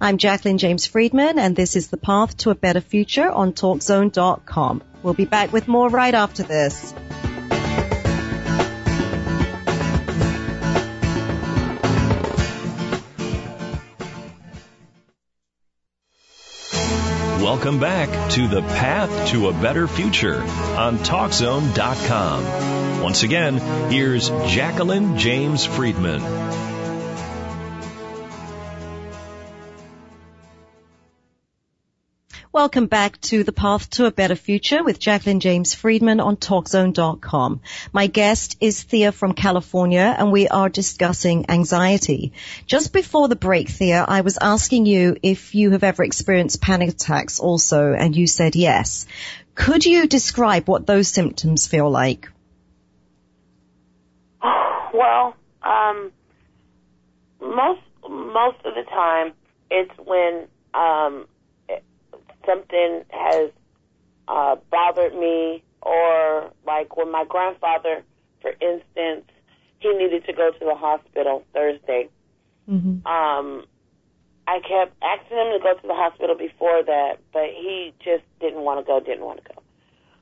I'm 0.00 0.18
Jacqueline 0.18 0.58
James 0.58 0.86
Friedman, 0.86 1.38
and 1.38 1.56
this 1.56 1.76
is 1.76 1.88
The 1.88 1.96
Path 1.96 2.36
to 2.38 2.50
a 2.50 2.54
Better 2.54 2.80
Future 2.80 3.30
on 3.30 3.52
TalkZone.com. 3.52 4.82
We'll 5.02 5.14
be 5.14 5.24
back 5.24 5.52
with 5.52 5.68
more 5.68 5.88
right 5.88 6.14
after 6.14 6.42
this. 6.42 6.94
Welcome 17.46 17.78
back 17.78 18.32
to 18.32 18.48
the 18.48 18.60
Path 18.60 19.28
to 19.28 19.48
a 19.48 19.52
Better 19.52 19.86
Future 19.86 20.42
on 20.42 20.98
TalkZone.com. 20.98 23.00
Once 23.00 23.22
again, 23.22 23.58
here's 23.88 24.30
Jacqueline 24.30 25.16
James 25.16 25.64
Friedman. 25.64 26.22
Welcome 32.56 32.86
back 32.86 33.20
to 33.20 33.44
The 33.44 33.52
Path 33.52 33.90
to 33.90 34.06
a 34.06 34.10
Better 34.10 34.34
Future 34.34 34.82
with 34.82 34.98
Jacqueline 34.98 35.40
James 35.40 35.74
Friedman 35.74 36.20
on 36.20 36.38
TalkZone.com. 36.38 37.60
My 37.92 38.06
guest 38.06 38.56
is 38.62 38.82
Thea 38.82 39.12
from 39.12 39.34
California 39.34 40.16
and 40.18 40.32
we 40.32 40.48
are 40.48 40.70
discussing 40.70 41.50
anxiety. 41.50 42.32
Just 42.64 42.94
before 42.94 43.28
the 43.28 43.36
break, 43.36 43.68
Thea, 43.68 44.06
I 44.08 44.22
was 44.22 44.38
asking 44.40 44.86
you 44.86 45.18
if 45.22 45.54
you 45.54 45.72
have 45.72 45.84
ever 45.84 46.02
experienced 46.02 46.62
panic 46.62 46.88
attacks 46.88 47.40
also 47.40 47.92
and 47.92 48.16
you 48.16 48.26
said 48.26 48.56
yes. 48.56 49.04
Could 49.54 49.84
you 49.84 50.06
describe 50.06 50.66
what 50.66 50.86
those 50.86 51.08
symptoms 51.08 51.66
feel 51.66 51.90
like? 51.90 52.30
Well, 54.42 55.36
um, 55.62 56.10
most 57.38 57.82
most 58.08 58.64
of 58.64 58.74
the 58.74 58.84
time, 58.88 59.34
it's 59.70 59.92
when 59.98 60.46
um, 60.72 61.26
something 62.46 63.04
has 63.10 63.50
uh, 64.28 64.56
bothered 64.70 65.14
me, 65.14 65.62
or 65.82 66.50
like 66.66 66.96
when 66.96 67.10
my 67.10 67.24
grandfather, 67.28 68.02
for 68.40 68.50
instance, 68.52 69.24
he 69.78 69.92
needed 69.92 70.24
to 70.26 70.32
go 70.32 70.50
to 70.50 70.64
the 70.64 70.74
hospital 70.74 71.44
Thursday. 71.52 72.08
Mm-hmm. 72.68 73.06
Um, 73.06 73.64
I 74.48 74.60
kept 74.60 74.96
asking 75.02 75.36
him 75.36 75.52
to 75.52 75.58
go 75.62 75.74
to 75.74 75.86
the 75.86 75.94
hospital 75.94 76.36
before 76.36 76.82
that, 76.84 77.18
but 77.32 77.50
he 77.50 77.92
just 78.04 78.24
didn't 78.40 78.60
want 78.62 78.80
to 78.80 78.86
go, 78.86 79.00
didn't 79.00 79.24
want 79.24 79.42
to 79.42 79.54
go. 79.54 79.62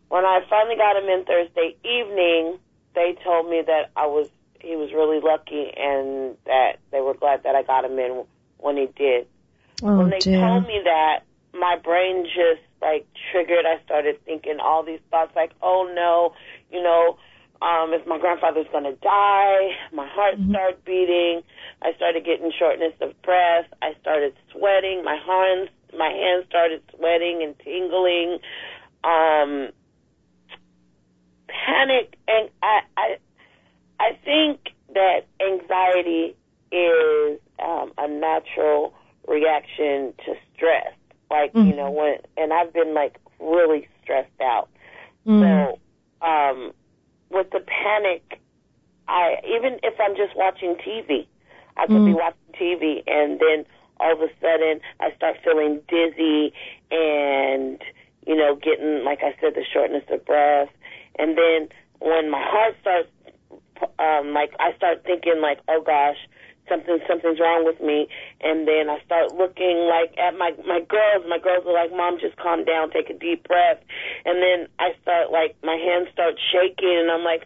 When 0.08 0.24
I 0.24 0.40
finally 0.48 0.76
got 0.76 0.96
him 0.96 1.08
in 1.08 1.24
Thursday 1.24 1.76
evening, 1.84 2.58
they 2.94 3.16
told 3.24 3.48
me 3.48 3.62
that 3.66 3.90
I 3.96 4.06
was 4.06 4.28
he 4.60 4.76
was 4.76 4.92
really 4.94 5.20
lucky 5.20 5.70
and 5.76 6.36
that 6.46 6.78
they 6.90 7.00
were 7.00 7.14
glad 7.14 7.42
that 7.42 7.54
I 7.54 7.62
got 7.62 7.84
him 7.84 7.98
in 7.98 8.24
when 8.58 8.76
he 8.76 8.86
did. 8.96 9.26
Oh 9.82 9.98
when 9.98 10.10
they 10.10 10.20
dear. 10.20 10.40
told 10.40 10.66
me 10.66 10.80
that, 10.84 11.24
my 11.58 11.76
brain 11.82 12.24
just 12.24 12.62
like 12.82 13.06
triggered. 13.30 13.64
I 13.66 13.82
started 13.84 14.22
thinking 14.24 14.58
all 14.60 14.82
these 14.82 15.00
thoughts 15.10 15.32
like, 15.34 15.52
oh 15.62 15.90
no, 15.94 16.34
you 16.70 16.82
know, 16.82 17.16
um, 17.62 17.94
if 17.94 18.06
my 18.06 18.18
grandfather's 18.18 18.66
gonna 18.72 18.92
die, 18.92 19.70
my 19.92 20.06
heart 20.06 20.36
Mhm. 20.38 20.50
started 20.50 20.84
beating. 20.84 21.42
I 21.82 21.94
started 21.94 22.24
getting 22.24 22.50
shortness 22.52 22.94
of 23.00 23.20
breath. 23.22 23.66
I 23.80 23.94
started 24.00 24.34
sweating. 24.50 25.02
My 25.04 25.16
hands, 25.16 25.70
my 25.96 26.10
hands 26.10 26.46
started 26.46 26.82
sweating 26.90 27.42
and 27.42 27.58
tingling. 27.60 28.40
Um, 29.04 29.72
panic 31.48 32.16
and 32.26 32.50
I, 32.62 32.80
I, 32.96 33.16
I 34.00 34.12
think 34.24 34.72
that 34.94 35.26
anxiety 35.40 36.34
is 36.72 37.40
um, 37.58 37.92
a 37.98 38.08
natural 38.08 38.94
reaction 39.28 40.12
to 40.26 40.34
stress. 40.54 40.92
Like 41.30 41.52
you 41.54 41.60
Mhm. 41.72 41.76
know 41.76 41.90
when, 41.90 42.18
and 42.36 42.52
I've 42.52 42.72
been 42.72 42.94
like 42.94 43.16
really 43.40 43.88
stressed 44.02 44.40
out. 44.40 44.68
Mm. 45.26 45.40
So, 45.40 46.26
um, 46.26 46.72
with 47.30 47.50
the 47.50 47.60
panic, 47.60 48.40
I 49.08 49.40
even 49.46 49.78
if 49.82 49.94
I'm 50.00 50.16
just 50.16 50.36
watching 50.36 50.76
TV, 50.76 51.26
I 51.76 51.86
could 51.86 52.04
be 52.04 52.12
Mm. 52.12 52.16
watching 52.20 52.52
TV 52.54 53.02
and 53.06 53.40
then 53.40 53.66
all 54.00 54.12
of 54.12 54.20
a 54.20 54.28
sudden 54.40 54.80
I 55.00 55.12
start 55.14 55.36
feeling 55.44 55.80
dizzy 55.88 56.52
and 56.90 57.80
you 58.26 58.34
know 58.36 58.54
getting 58.56 59.04
like 59.04 59.22
I 59.22 59.34
said 59.40 59.54
the 59.54 59.64
shortness 59.64 60.04
of 60.10 60.24
breath, 60.24 60.70
and 61.18 61.36
then 61.36 61.68
when 62.00 62.30
my 62.30 62.42
heart 62.42 62.76
starts, 62.80 63.08
um, 63.98 64.32
like 64.34 64.52
I 64.60 64.72
start 64.76 65.04
thinking 65.04 65.40
like 65.40 65.60
oh 65.68 65.80
gosh. 65.80 66.18
Something, 66.68 66.98
something's 67.06 67.38
wrong 67.40 67.64
with 67.64 67.80
me, 67.80 68.08
and 68.40 68.66
then 68.66 68.88
I 68.88 68.98
start 69.04 69.34
looking 69.36 69.84
like 69.84 70.16
at 70.16 70.32
my 70.38 70.52
my 70.66 70.80
girls. 70.80 71.24
My 71.28 71.38
girls 71.38 71.66
are 71.66 71.74
like, 71.76 71.92
"Mom, 71.92 72.18
just 72.18 72.36
calm 72.36 72.64
down, 72.64 72.90
take 72.90 73.10
a 73.10 73.14
deep 73.18 73.46
breath." 73.46 73.84
And 74.24 74.40
then 74.40 74.68
I 74.78 74.96
start 75.02 75.30
like 75.30 75.56
my 75.62 75.76
hands 75.76 76.08
start 76.12 76.40
shaking, 76.52 76.96
and 77.04 77.10
I'm 77.10 77.22
like, 77.22 77.44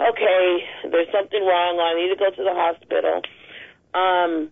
okay, 0.00 0.64
there's 0.90 1.08
something 1.12 1.40
wrong. 1.44 1.80
I 1.80 1.94
need 1.94 2.12
to 2.12 2.16
go 2.16 2.30
to 2.30 2.42
the 2.44 2.52
hospital. 2.54 3.22
Um, 3.94 4.50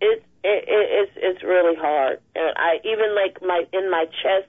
it's 0.00 0.24
it, 0.44 0.64
it, 0.66 0.86
it's 0.90 1.12
it's 1.16 1.42
really 1.42 1.76
hard, 1.76 2.20
and 2.34 2.52
I 2.56 2.80
even 2.84 3.14
like 3.14 3.40
my 3.42 3.64
in 3.72 3.90
my 3.90 4.06
chest 4.22 4.48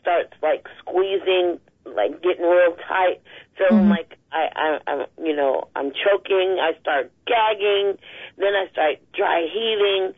starts 0.00 0.32
like 0.42 0.66
squeezing, 0.80 1.60
like 1.84 2.22
getting 2.22 2.44
real 2.46 2.76
tight, 2.88 3.20
feeling 3.56 3.84
Mhm. 3.84 3.90
like 3.90 4.18
I, 4.34 4.48
I 4.56 4.90
I'm 4.90 5.06
you 5.24 5.36
know 5.36 5.68
I'm 5.76 5.92
choking. 5.92 6.58
I 6.60 6.72
start 6.80 7.12
gagging, 7.26 7.98
then 8.36 8.52
I 8.54 8.66
start 8.72 8.96
dry 9.14 9.46
heaving. 9.52 10.14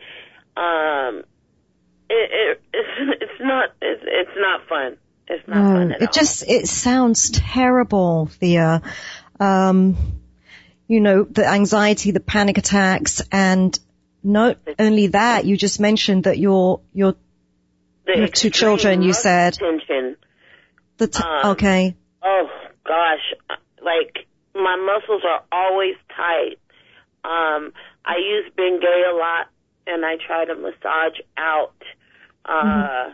Um, 0.57 1.23
it, 2.09 2.31
it 2.33 2.63
it's 2.73 3.23
it's 3.23 3.41
not 3.41 3.71
it's 3.83 4.03
it's 4.07 4.37
not 4.37 4.67
fun. 4.69 4.97
It's 5.29 5.47
not 5.49 5.57
No, 5.57 5.75
fun 5.75 5.93
at 5.93 6.03
it 6.03 6.09
all. 6.09 6.13
just 6.13 6.45
it 6.49 6.67
sounds 6.67 7.31
terrible, 7.31 8.27
Thea. 8.27 8.81
Um, 9.39 9.97
you 10.89 11.01
know, 11.01 11.25
the 11.25 11.47
anxiety, 11.47 12.13
the 12.13 12.21
panic 12.21 12.59
attacks, 12.59 13.21
and 13.31 13.79
not 14.23 14.57
only 14.79 15.09
that, 15.09 15.45
you 15.45 15.57
just 15.57 15.79
mentioned 15.81 16.25
that 16.25 16.39
your 16.39 16.81
your 16.95 17.15
The 18.07 18.15
You 18.15 18.21
have 18.23 18.33
two 18.33 18.51
children, 18.51 19.03
you 19.03 19.13
said. 19.13 19.55
Tension. 19.55 20.17
the 20.99 21.09
t- 21.09 21.23
Um, 21.23 21.51
okay. 21.53 21.97
Oh 22.23 22.49
gosh, 22.85 23.59
like 23.87 24.27
my 24.55 24.75
muscles 24.77 25.23
are 25.25 25.43
always 25.53 25.95
tight. 26.15 26.59
Um, 27.25 27.73
I 28.05 28.17
use 28.19 28.51
Bengay 28.59 29.13
a 29.13 29.17
lot, 29.17 29.47
and 29.87 30.05
I 30.05 30.17
try 30.17 30.45
to 30.45 30.55
massage 30.55 31.19
out 31.39 31.81
uh, 32.45 32.59
Mm-hmm. 32.67 33.13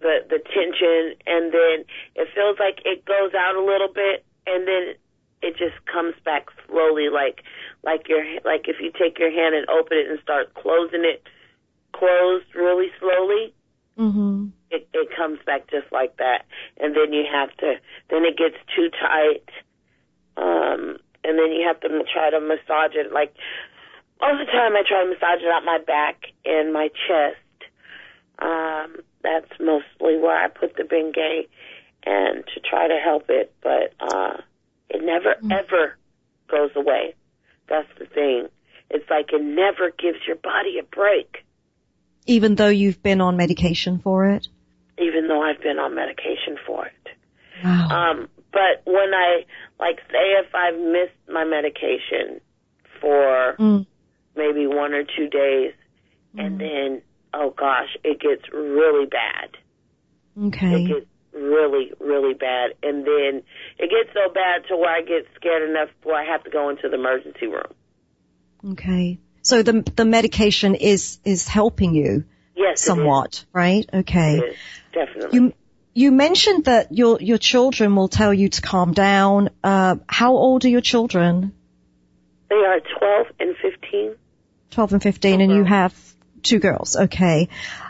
the 0.00 0.14
the 0.28 0.38
tension, 0.38 1.14
and 1.26 1.52
then 1.52 1.84
it 2.16 2.28
feels 2.34 2.56
like 2.58 2.80
it 2.84 3.04
goes 3.04 3.32
out 3.34 3.54
a 3.54 3.62
little 3.64 3.92
bit, 3.92 4.24
and 4.46 4.66
then 4.66 4.94
it 5.42 5.56
just 5.56 5.76
comes 5.86 6.14
back 6.24 6.48
slowly, 6.66 7.08
like 7.10 7.42
like 7.84 8.08
your 8.08 8.24
like 8.44 8.66
if 8.68 8.80
you 8.80 8.90
take 8.90 9.18
your 9.18 9.30
hand 9.30 9.54
and 9.54 9.68
open 9.68 9.98
it 9.98 10.10
and 10.10 10.18
start 10.20 10.54
closing 10.54 11.04
it 11.04 11.22
closed 11.92 12.54
really 12.54 12.90
slowly 13.00 13.52
Mhm. 13.98 14.52
it, 14.70 14.88
it 14.92 15.08
comes 15.16 15.38
back 15.44 15.68
just 15.70 15.90
like 15.90 16.16
that. 16.18 16.44
And 16.76 16.94
then 16.94 17.12
you 17.12 17.24
have 17.30 17.50
to, 17.56 17.80
then 18.10 18.24
it 18.24 18.36
gets 18.36 18.56
too 18.76 18.90
tight. 18.90 19.42
Um, 20.40 20.98
and 21.24 21.38
then 21.38 21.50
you 21.52 21.66
have 21.66 21.80
to 21.80 21.88
try 22.12 22.30
to 22.30 22.40
massage 22.40 22.94
it. 22.94 23.12
Like, 23.12 23.34
all 24.20 24.38
the 24.38 24.44
time 24.44 24.76
I 24.76 24.82
try 24.88 25.02
to 25.02 25.10
massage 25.10 25.42
it 25.42 25.50
out 25.52 25.64
my 25.64 25.78
back 25.84 26.26
and 26.44 26.72
my 26.72 26.88
chest. 26.88 27.70
Um, 28.38 29.02
that's 29.22 29.50
mostly 29.58 30.16
where 30.16 30.36
I 30.36 30.46
put 30.48 30.76
the 30.76 30.84
Bengay 30.84 31.48
and 32.06 32.44
to 32.54 32.60
try 32.60 32.86
to 32.86 32.96
help 33.02 33.24
it. 33.28 33.52
But, 33.62 33.92
uh, 34.00 34.36
it 34.88 35.02
never 35.04 35.34
ever 35.52 35.96
goes 36.48 36.70
away. 36.76 37.14
That's 37.68 37.88
the 37.98 38.06
thing. 38.06 38.48
It's 38.90 39.08
like 39.10 39.32
it 39.32 39.42
never 39.42 39.90
gives 39.90 40.18
your 40.26 40.36
body 40.36 40.78
a 40.78 40.82
break. 40.84 41.44
Even 42.26 42.54
though 42.54 42.68
you've 42.68 43.02
been 43.02 43.20
on 43.20 43.36
medication 43.36 43.98
for 43.98 44.30
it. 44.30 44.48
even 44.98 45.28
though 45.28 45.42
I've 45.42 45.60
been 45.60 45.78
on 45.78 45.94
medication 45.94 46.56
for 46.66 46.86
it. 46.86 47.08
Wow. 47.62 47.88
Um, 47.88 48.28
but 48.52 48.82
when 48.84 49.14
I, 49.14 49.44
like, 49.78 49.98
say 50.10 50.34
if 50.40 50.54
I've 50.54 50.78
missed 50.78 51.18
my 51.32 51.44
medication 51.44 52.40
for 53.00 53.56
Mm. 53.58 53.86
maybe 54.36 54.66
one 54.66 54.94
or 54.94 55.04
two 55.04 55.28
days, 55.28 55.74
and 56.36 56.60
then, 56.60 57.02
oh 57.34 57.50
gosh, 57.50 57.96
it 58.04 58.20
gets 58.20 58.42
really 58.52 59.06
bad. 59.06 59.56
Okay. 60.46 60.82
It 60.84 60.88
gets 60.88 61.06
really, 61.32 61.92
really 62.00 62.34
bad. 62.34 62.74
And 62.82 63.04
then 63.04 63.42
it 63.78 63.90
gets 63.90 64.12
so 64.14 64.32
bad 64.32 64.66
to 64.68 64.76
where 64.76 64.90
I 64.90 65.02
get 65.02 65.26
scared 65.34 65.68
enough 65.68 65.88
where 66.04 66.16
I 66.16 66.24
have 66.30 66.44
to 66.44 66.50
go 66.50 66.68
into 66.68 66.88
the 66.88 66.94
emergency 66.94 67.46
room. 67.46 67.72
Okay. 68.72 69.18
So 69.42 69.62
the 69.62 69.82
the 69.96 70.04
medication 70.04 70.74
is 70.74 71.18
is 71.24 71.48
helping 71.48 71.94
you 71.94 72.24
Yes, 72.56 72.80
somewhat, 72.80 73.44
right? 73.52 73.88
Okay. 73.92 74.56
Definitely. 74.92 75.38
You 75.38 75.52
you 76.02 76.10
mentioned 76.12 76.64
that 76.66 76.92
your 77.00 77.18
your 77.20 77.38
children 77.38 77.94
will 77.96 78.08
tell 78.16 78.32
you 78.40 78.48
to 78.56 78.62
calm 78.62 78.92
down. 78.92 79.48
Uh, 79.62 79.96
how 80.20 80.32
old 80.46 80.64
are 80.64 80.72
your 80.76 80.80
children? 80.92 81.52
they 82.50 82.56
are 82.72 82.80
12 82.80 83.26
and 83.40 83.56
15. 83.62 84.14
Twelve 84.70 84.92
and 84.94 85.02
fifteen, 85.02 85.40
and 85.42 85.52
you 85.52 85.64
have 85.64 85.94
two 86.42 86.58
girls. 86.58 86.94
Okay. 87.04 87.48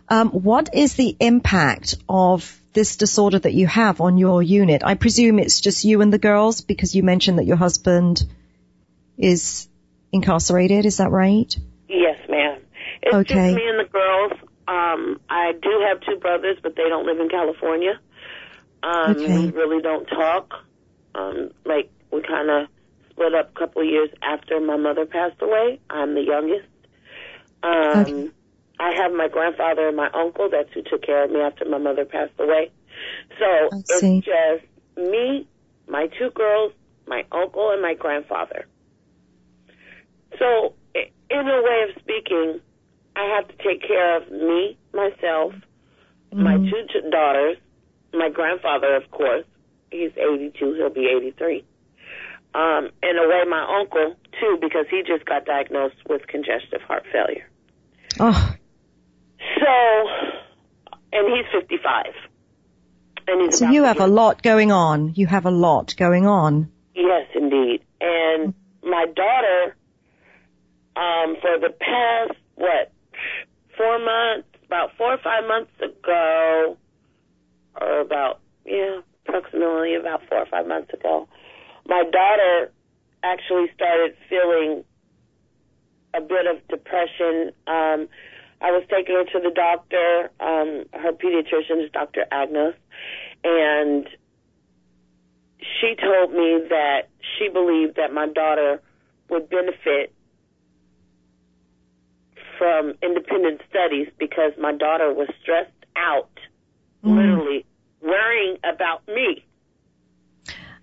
Um, 0.08 0.30
what 0.30 0.74
is 0.74 0.94
the 0.94 1.16
impact 1.20 1.96
of 2.08 2.46
this 2.72 2.96
disorder 2.96 3.38
that 3.40 3.52
you 3.52 3.66
have 3.66 4.00
on 4.00 4.16
your 4.18 4.42
unit? 4.42 4.82
I 4.84 4.94
presume 4.94 5.38
it's 5.38 5.60
just 5.60 5.84
you 5.84 6.00
and 6.00 6.12
the 6.12 6.18
girls 6.18 6.60
because 6.60 6.94
you 6.94 7.02
mentioned 7.02 7.38
that 7.40 7.46
your 7.46 7.56
husband 7.56 8.22
is 9.16 9.68
incarcerated. 10.12 10.86
Is 10.86 10.96
that 10.98 11.10
right? 11.10 11.54
Yes, 11.88 12.18
ma'am. 12.28 12.60
It's 13.02 13.14
Okay. 13.14 13.34
just 13.34 13.56
me 13.56 13.68
and 13.68 13.80
the 13.84 13.90
girls. 13.90 14.32
Um, 14.68 15.18
I 15.30 15.52
do 15.52 15.70
have 15.88 16.00
two 16.02 16.16
brothers, 16.20 16.58
but 16.62 16.76
they 16.76 16.88
don't 16.88 17.06
live 17.06 17.18
in 17.20 17.28
California. 17.30 17.98
Um, 18.82 19.16
Okay. 19.16 19.32
We 19.32 19.50
really 19.50 19.82
don't 19.82 20.06
talk. 20.06 20.52
Um, 21.14 21.50
like 21.64 21.90
we 22.12 22.22
kind 22.22 22.50
of 22.50 22.68
split 23.10 23.34
up 23.34 23.50
a 23.56 23.58
couple 23.58 23.82
of 23.82 23.88
years 23.88 24.10
after 24.22 24.60
my 24.60 24.76
mother 24.76 25.06
passed 25.06 25.40
away. 25.42 25.80
I'm 25.90 26.14
the 26.14 26.22
youngest. 26.22 26.68
Um, 27.62 28.02
Okay. 28.02 28.30
I 28.80 28.92
have 29.02 29.12
my 29.12 29.28
grandfather 29.28 29.88
and 29.88 29.96
my 29.96 30.08
uncle. 30.12 30.48
That's 30.50 30.72
who 30.72 30.82
took 30.82 31.02
care 31.02 31.24
of 31.24 31.30
me 31.30 31.40
after 31.40 31.64
my 31.64 31.78
mother 31.78 32.04
passed 32.04 32.38
away. 32.38 32.70
So 33.38 33.70
it's 33.88 34.26
just 34.26 34.64
me, 34.96 35.48
my 35.88 36.08
two 36.18 36.30
girls, 36.30 36.72
my 37.06 37.24
uncle, 37.32 37.70
and 37.72 37.82
my 37.82 37.94
grandfather. 37.94 38.66
So, 40.38 40.74
in 40.94 41.48
a 41.48 41.62
way 41.62 41.86
of 41.88 42.02
speaking, 42.02 42.60
I 43.18 43.34
have 43.36 43.48
to 43.48 43.54
take 43.64 43.82
care 43.82 44.16
of 44.18 44.30
me, 44.30 44.76
myself, 44.94 45.52
my 46.32 46.54
Mhm. 46.56 46.70
two 46.70 46.86
t- 46.92 47.10
daughters, 47.10 47.56
my 48.12 48.28
grandfather, 48.28 48.94
of 48.94 49.10
course. 49.10 49.44
He's 49.90 50.12
82. 50.16 50.74
He'll 50.74 50.90
be 50.90 51.06
83. 51.08 51.64
Um, 52.54 52.90
in 53.02 53.18
a 53.18 53.26
way, 53.28 53.42
my 53.44 53.64
uncle 53.80 54.14
too, 54.38 54.58
because 54.60 54.86
he 54.88 55.02
just 55.02 55.24
got 55.24 55.44
diagnosed 55.46 55.96
with 56.08 56.26
congestive 56.28 56.82
heart 56.82 57.04
failure. 57.12 57.46
Oh, 58.20 58.54
So, 59.60 60.08
and 61.12 61.26
he's 61.34 61.46
55. 61.52 62.14
And 63.26 63.42
he's 63.42 63.58
so 63.58 63.70
you 63.70 63.84
have 63.84 64.00
a 64.00 64.06
lot 64.06 64.42
going 64.42 64.72
on. 64.72 65.12
You 65.14 65.26
have 65.26 65.46
a 65.46 65.50
lot 65.50 65.94
going 65.96 66.26
on. 66.26 66.70
Yes, 66.94 67.26
indeed. 67.34 67.82
And 68.00 68.54
my 68.82 69.06
daughter, 69.06 69.76
um, 70.96 71.36
for 71.40 71.58
the 71.58 71.70
past 71.78 72.32
what 72.56 72.90
four 73.78 73.98
months, 73.98 74.48
about 74.66 74.90
four 74.98 75.14
or 75.14 75.18
five 75.18 75.46
months 75.48 75.70
ago, 75.80 76.76
or 77.80 78.00
about 78.00 78.40
yeah, 78.66 79.00
approximately 79.26 79.94
about 79.94 80.20
four 80.28 80.38
or 80.38 80.46
five 80.46 80.66
months 80.66 80.92
ago, 80.92 81.28
my 81.86 82.02
daughter 82.12 82.70
actually 83.22 83.66
started 83.74 84.14
feeling 84.28 84.84
a 86.14 86.20
bit 86.20 86.46
of 86.46 86.66
depression. 86.68 87.52
Um, 87.66 88.08
I 88.60 88.72
was 88.72 88.82
taking 88.90 89.14
her 89.14 89.24
to 89.24 89.40
the 89.40 89.54
doctor. 89.54 90.30
Um, 90.40 90.84
her 90.92 91.12
pediatrician 91.12 91.84
is 91.84 91.90
Dr. 91.92 92.26
Agnes, 92.30 92.74
and 93.44 94.08
she 95.60 95.94
told 95.94 96.32
me 96.32 96.60
that 96.68 97.08
she 97.38 97.48
believed 97.48 97.96
that 97.96 98.12
my 98.12 98.26
daughter 98.26 98.80
would 99.30 99.48
benefit 99.48 100.12
from 102.58 102.94
independent 103.02 103.62
studies 103.70 104.08
because 104.18 104.52
my 104.58 104.72
daughter 104.72 105.12
was 105.14 105.28
stressed 105.40 105.70
out, 105.96 106.30
literally 107.02 107.64
worrying 108.02 108.58
about 108.64 109.06
me. 109.08 109.44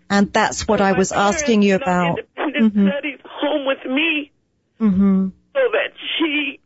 And 0.09 0.31
that's 0.31 0.67
what 0.67 0.81
I 0.81 0.93
was 0.93 1.11
asking 1.11 1.61
you 1.61 1.75
about. 1.75 2.19
Independent 2.19 2.73
Mhm. 2.73 2.89
studies 2.89 3.19
home 3.25 3.65
with 3.65 3.85
me 3.85 4.31
Mhm. 4.79 5.31
so 5.53 5.59
that 5.71 5.93
she 6.17 6.59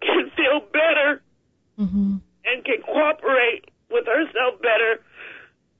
can 0.00 0.30
feel 0.30 0.60
better 0.72 1.22
Mhm. 1.78 2.20
and 2.44 2.64
can 2.64 2.82
cooperate 2.82 3.70
with 3.90 4.06
herself 4.06 4.60
better, 4.60 5.02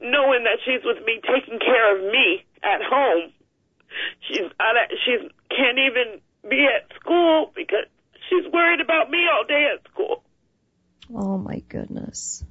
knowing 0.01 0.45
that 0.45 0.59
she's 0.65 0.85
with 0.85 1.05
me, 1.05 1.21
taking 1.27 1.59
care 1.59 1.97
of 1.97 2.13
me 2.13 2.45
at 2.63 2.83
home. 2.83 3.33
She's 4.21 4.51
out 4.61 4.77
at, 4.77 4.91
she's 5.05 5.31
can't 5.51 5.79
even 5.79 6.21
be 6.49 6.67
at 6.67 6.93
school 7.01 7.53
because 7.55 7.87
she's 8.29 8.51
worried 8.53 8.81
about 8.81 9.11
me 9.11 9.19
all 9.33 9.45
day 9.45 9.69
at 9.75 9.91
school. 9.91 10.23
Oh 11.15 11.39
my 11.39 11.61
goodness. 11.69 12.45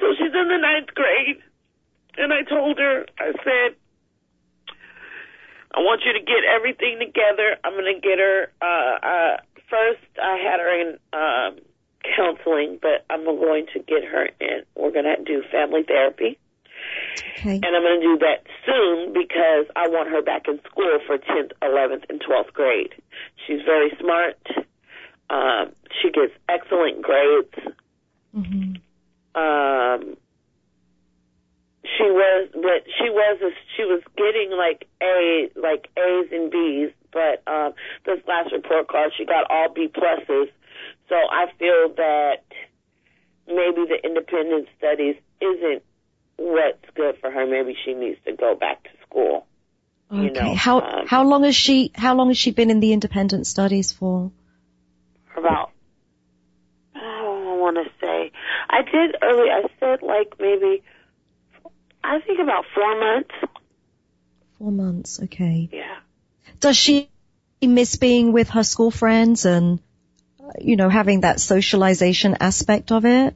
So 0.00 0.06
she's 0.16 0.32
in 0.34 0.48
the 0.48 0.58
ninth 0.58 0.94
grade, 0.94 1.38
and 2.16 2.32
I 2.32 2.42
told 2.42 2.78
her, 2.78 3.06
I 3.18 3.32
said, 3.44 3.76
I 5.74 5.80
want 5.80 6.02
you 6.04 6.12
to 6.14 6.20
get 6.20 6.44
everything 6.54 6.98
together. 6.98 7.56
I'm 7.64 7.72
going 7.74 7.94
to 7.94 8.00
get 8.00 8.18
her. 8.18 8.50
Uh, 8.62 9.06
uh, 9.06 9.36
first, 9.68 10.02
I 10.20 10.36
had 10.38 10.60
her 10.60 10.80
in 10.80 10.98
um, 11.12 11.60
counseling, 12.16 12.78
but 12.80 13.04
I'm 13.10 13.24
going 13.24 13.66
to 13.74 13.80
get 13.80 14.04
her 14.04 14.30
in. 14.40 14.62
We're 14.76 14.92
going 14.92 15.04
to 15.04 15.22
do 15.24 15.42
family 15.50 15.82
therapy, 15.82 16.38
Okay. 17.38 17.56
and 17.56 17.66
I'm 17.66 17.82
going 17.82 18.00
to 18.00 18.06
do 18.06 18.18
that 18.18 18.44
soon 18.64 19.12
because 19.12 19.66
I 19.76 19.88
want 19.88 20.08
her 20.10 20.22
back 20.22 20.48
in 20.48 20.58
school 20.70 20.98
for 21.06 21.18
10th, 21.18 21.52
11th, 21.62 22.04
and 22.08 22.20
12th 22.20 22.52
grade. 22.52 22.94
She's 23.48 23.62
very 23.64 23.90
smart. 23.98 24.38
Um, 25.30 25.72
she 26.00 26.10
gets 26.10 26.32
excellent 26.48 27.02
grades 27.02 27.54
Mhm. 28.36 28.80
um 29.34 30.16
she 31.82 32.04
was 32.04 32.48
but 32.52 32.84
she 32.98 33.08
was 33.08 33.40
a, 33.42 33.50
she 33.74 33.84
was 33.84 34.02
getting 34.16 34.50
like 34.52 34.86
a 35.02 35.48
like 35.56 35.88
A's 35.96 36.28
and 36.30 36.50
B's 36.50 36.90
but 37.10 37.42
um 37.46 37.72
this 38.04 38.20
last 38.28 38.52
report 38.52 38.88
card 38.88 39.12
she 39.16 39.24
got 39.24 39.50
all 39.50 39.70
B 39.72 39.88
pluses 39.88 40.50
so 41.08 41.14
I 41.16 41.46
feel 41.58 41.88
that 41.96 42.44
maybe 43.46 43.86
the 43.88 43.98
independent 44.04 44.68
studies 44.76 45.16
isn't 45.40 45.82
what's 46.36 46.84
good 46.94 47.16
for 47.20 47.30
her 47.30 47.46
maybe 47.46 47.74
she 47.84 47.94
needs 47.94 48.18
to 48.26 48.32
go 48.32 48.54
back 48.54 48.84
to 48.84 48.90
school 49.06 49.46
you 50.10 50.30
Okay. 50.30 50.32
know, 50.32 50.54
how 50.54 50.80
um, 50.80 51.06
how 51.06 51.24
long 51.24 51.44
has 51.44 51.54
she 51.56 51.92
how 51.94 52.14
long 52.14 52.28
has 52.28 52.38
she 52.38 52.50
been 52.50 52.70
in 52.70 52.80
the 52.80 52.92
independent 52.92 53.46
studies 53.46 53.92
for? 53.92 54.30
for 55.34 55.40
about 55.40 55.70
oh, 56.96 57.54
I 57.54 57.60
want 57.60 57.76
to 57.76 57.90
say 58.00 58.32
I 58.70 58.82
did 58.82 59.16
early 59.22 59.50
I 59.50 59.62
said 59.78 60.02
like 60.02 60.32
maybe 60.40 60.82
I 62.02 62.20
think 62.20 62.40
about 62.40 62.64
4 62.74 63.00
months 63.00 63.34
Four 64.58 64.72
months. 64.72 65.20
Okay. 65.22 65.68
yeah 65.72 65.98
Does 66.60 66.76
she 66.76 67.10
miss 67.62 67.96
being 67.96 68.32
with 68.32 68.48
her 68.50 68.64
school 68.64 68.90
friends 68.90 69.44
and 69.44 69.78
uh, 70.40 70.52
you 70.60 70.76
know 70.76 70.88
having 70.88 71.20
that 71.20 71.38
socialization 71.40 72.36
aspect 72.40 72.90
of 72.92 73.04
it? 73.04 73.34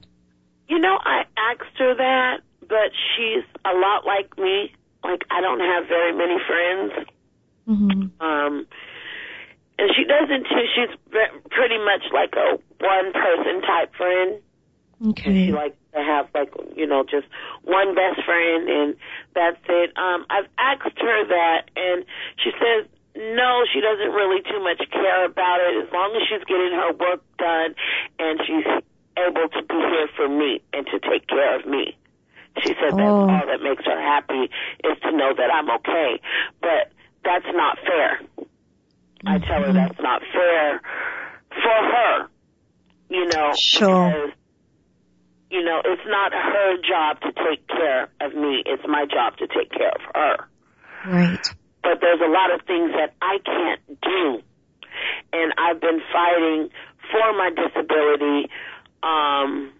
You 0.68 0.78
know, 0.78 0.96
I 0.98 1.24
asked 1.36 1.76
her 1.78 1.94
that, 1.94 2.40
but 2.60 2.90
she's 3.14 3.44
a 3.64 3.74
lot 3.74 4.06
like 4.06 4.38
me. 4.38 4.72
Like, 5.04 5.24
I 5.30 5.40
don't 5.40 5.60
have 5.60 5.86
very 5.88 6.12
many 6.12 6.38
friends. 6.46 6.92
Mhm. 7.68 8.10
Um, 8.20 8.66
and 9.78 9.90
she 9.94 10.04
doesn't 10.04 10.46
too. 10.46 10.66
She's 10.74 10.96
pretty 11.50 11.78
much 11.78 12.02
like 12.12 12.34
a 12.36 12.58
one 12.80 13.12
person 13.12 13.62
type 13.62 13.94
friend. 13.94 14.40
And 15.00 15.18
Okay. 15.18 15.46
she 15.46 15.52
likes 15.52 15.76
to 15.94 16.02
have 16.02 16.28
like, 16.34 16.52
you 16.76 16.86
know, 16.86 17.02
just 17.02 17.26
one 17.62 17.94
best 17.94 18.22
friend 18.22 18.68
and 18.68 18.96
that's 19.34 19.58
it. 19.68 19.92
Um, 19.96 20.26
I've 20.30 20.46
asked 20.58 20.98
her 21.00 21.24
that 21.26 21.70
and 21.76 22.04
she 22.36 22.52
says 22.52 22.86
no, 23.14 23.64
she 23.70 23.80
doesn't 23.80 24.12
really 24.12 24.40
too 24.42 24.60
much 24.60 24.82
care 24.90 25.24
about 25.26 25.60
it 25.60 25.84
as 25.84 25.92
long 25.92 26.16
as 26.16 26.22
she's 26.28 26.44
getting 26.44 26.72
her 26.72 26.92
work 26.94 27.20
done 27.36 27.74
and 28.18 28.40
she's 28.46 28.64
able 29.18 29.48
to 29.48 29.62
be 29.62 29.74
here 29.74 30.08
for 30.16 30.28
me 30.28 30.62
and 30.72 30.86
to 30.86 30.98
take 31.00 31.26
care 31.26 31.58
of 31.58 31.66
me. 31.66 31.96
She 32.60 32.74
said 32.80 32.92
that's 32.92 33.00
Oh. 33.00 33.28
all 33.30 33.46
that 33.46 33.62
makes 33.62 33.84
her 33.86 34.00
happy 34.00 34.50
is 34.84 34.98
to 35.02 35.12
know 35.12 35.32
that 35.34 35.50
I'm 35.52 35.70
okay. 35.70 36.20
But 36.60 36.92
that's 37.24 37.46
not 37.54 37.78
fair. 37.80 38.20
I 39.26 39.38
tell 39.38 39.62
her 39.62 39.72
Mhm. 39.72 39.74
that's 39.74 40.00
not 40.00 40.22
fair 40.32 40.80
for 41.50 41.82
her. 41.94 42.28
You 43.08 43.26
know, 43.28 43.52
Sure. 43.56 44.08
because 44.10 44.30
you 45.50 45.62
know, 45.62 45.82
it's 45.84 46.06
not 46.06 46.32
her 46.32 46.76
job 46.78 47.20
to 47.20 47.30
take 47.32 47.66
care 47.68 48.08
of 48.22 48.34
me. 48.34 48.62
It's 48.64 48.86
my 48.88 49.04
job 49.04 49.36
to 49.36 49.46
take 49.46 49.70
care 49.70 49.90
of 49.90 50.00
her. 50.14 50.48
Right. 51.06 51.38
But 51.82 52.00
there's 52.00 52.22
a 52.22 52.28
lot 52.28 52.50
of 52.50 52.62
things 52.62 52.90
that 52.92 53.12
I 53.20 53.38
can't 53.44 53.80
do. 54.00 54.42
And 55.34 55.52
I've 55.58 55.78
been 55.78 56.00
fighting 56.10 56.70
for 57.10 57.32
my 57.34 57.50
disability. 57.50 58.48
Um, 59.02 59.72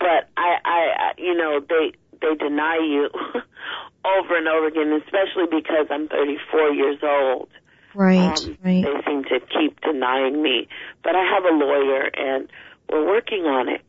but 0.00 0.28
I, 0.36 0.58
I, 0.64 0.80
I 0.98 1.12
you 1.16 1.34
know, 1.36 1.60
they, 1.60 1.92
they 2.20 2.34
deny 2.36 2.78
you 2.82 3.08
over 4.04 4.36
and 4.36 4.48
over 4.48 4.66
again, 4.68 5.00
especially 5.04 5.46
because 5.50 5.86
I'm 5.90 6.08
34 6.08 6.70
years 6.72 6.98
old. 7.02 7.48
Right. 7.94 8.38
Um, 8.38 8.58
right. 8.62 8.84
They 8.84 9.10
seem 9.10 9.24
to 9.24 9.40
keep 9.40 9.80
denying 9.80 10.42
me. 10.42 10.68
But 11.02 11.16
I 11.16 11.24
have 11.34 11.44
a 11.44 11.56
lawyer 11.56 12.10
and 12.14 12.48
we're 12.90 13.06
working 13.06 13.44
on 13.44 13.68
it. 13.68 13.82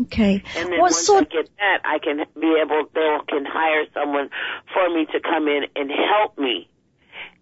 Okay. 0.00 0.42
And 0.56 0.72
then 0.72 0.80
What 0.80 0.92
once 0.92 1.06
sort? 1.06 1.28
I 1.30 1.36
get 1.36 1.50
that, 1.58 1.78
I 1.84 1.98
can 1.98 2.24
be 2.40 2.56
able, 2.60 2.88
they 2.94 3.18
can 3.28 3.44
hire 3.44 3.84
someone 3.94 4.30
for 4.72 4.88
me 4.88 5.06
to 5.06 5.20
come 5.20 5.46
in 5.48 5.64
and 5.76 5.90
help 5.90 6.38
me. 6.38 6.68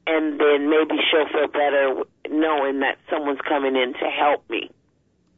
And 0.06 0.40
then 0.40 0.68
maybe 0.68 1.00
she'll 1.10 1.28
feel 1.28 1.46
better 1.48 2.02
knowing 2.28 2.80
that 2.80 2.98
someone's 3.08 3.40
coming 3.48 3.76
in 3.76 3.92
to 3.94 4.10
help 4.10 4.48
me. 4.50 4.70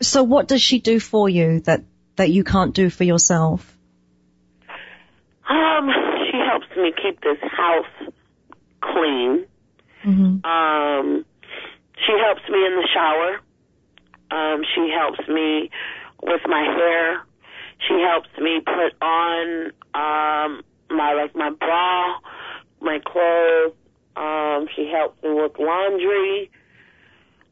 So 0.00 0.22
what 0.22 0.48
does 0.48 0.62
she 0.62 0.80
do 0.80 0.98
for 0.98 1.28
you 1.28 1.60
that 1.60 1.84
that 2.16 2.30
you 2.30 2.44
can't 2.44 2.74
do 2.74 2.90
for 2.90 3.04
yourself? 3.04 3.71
Um, 5.48 5.90
she 6.30 6.38
helps 6.38 6.66
me 6.76 6.92
keep 7.02 7.20
this 7.22 7.38
house 7.42 8.12
clean. 8.80 9.46
hmm 10.02 10.36
Um, 10.44 11.24
she 12.06 12.12
helps 12.12 12.42
me 12.48 12.66
in 12.66 12.76
the 12.76 12.88
shower. 12.92 13.40
Um, 14.30 14.64
she 14.74 14.90
helps 14.90 15.20
me 15.28 15.70
with 16.22 16.40
my 16.46 16.62
hair. 16.62 17.22
She 17.86 17.94
helps 18.00 18.28
me 18.38 18.60
put 18.60 18.94
on 19.02 19.72
um 19.94 20.62
my 20.90 21.12
like 21.14 21.34
my 21.34 21.50
bra, 21.50 22.18
my 22.80 22.98
clothes. 23.04 23.74
Um, 24.16 24.68
she 24.74 24.88
helps 24.88 25.22
me 25.22 25.30
with 25.32 25.58
laundry. 25.58 26.50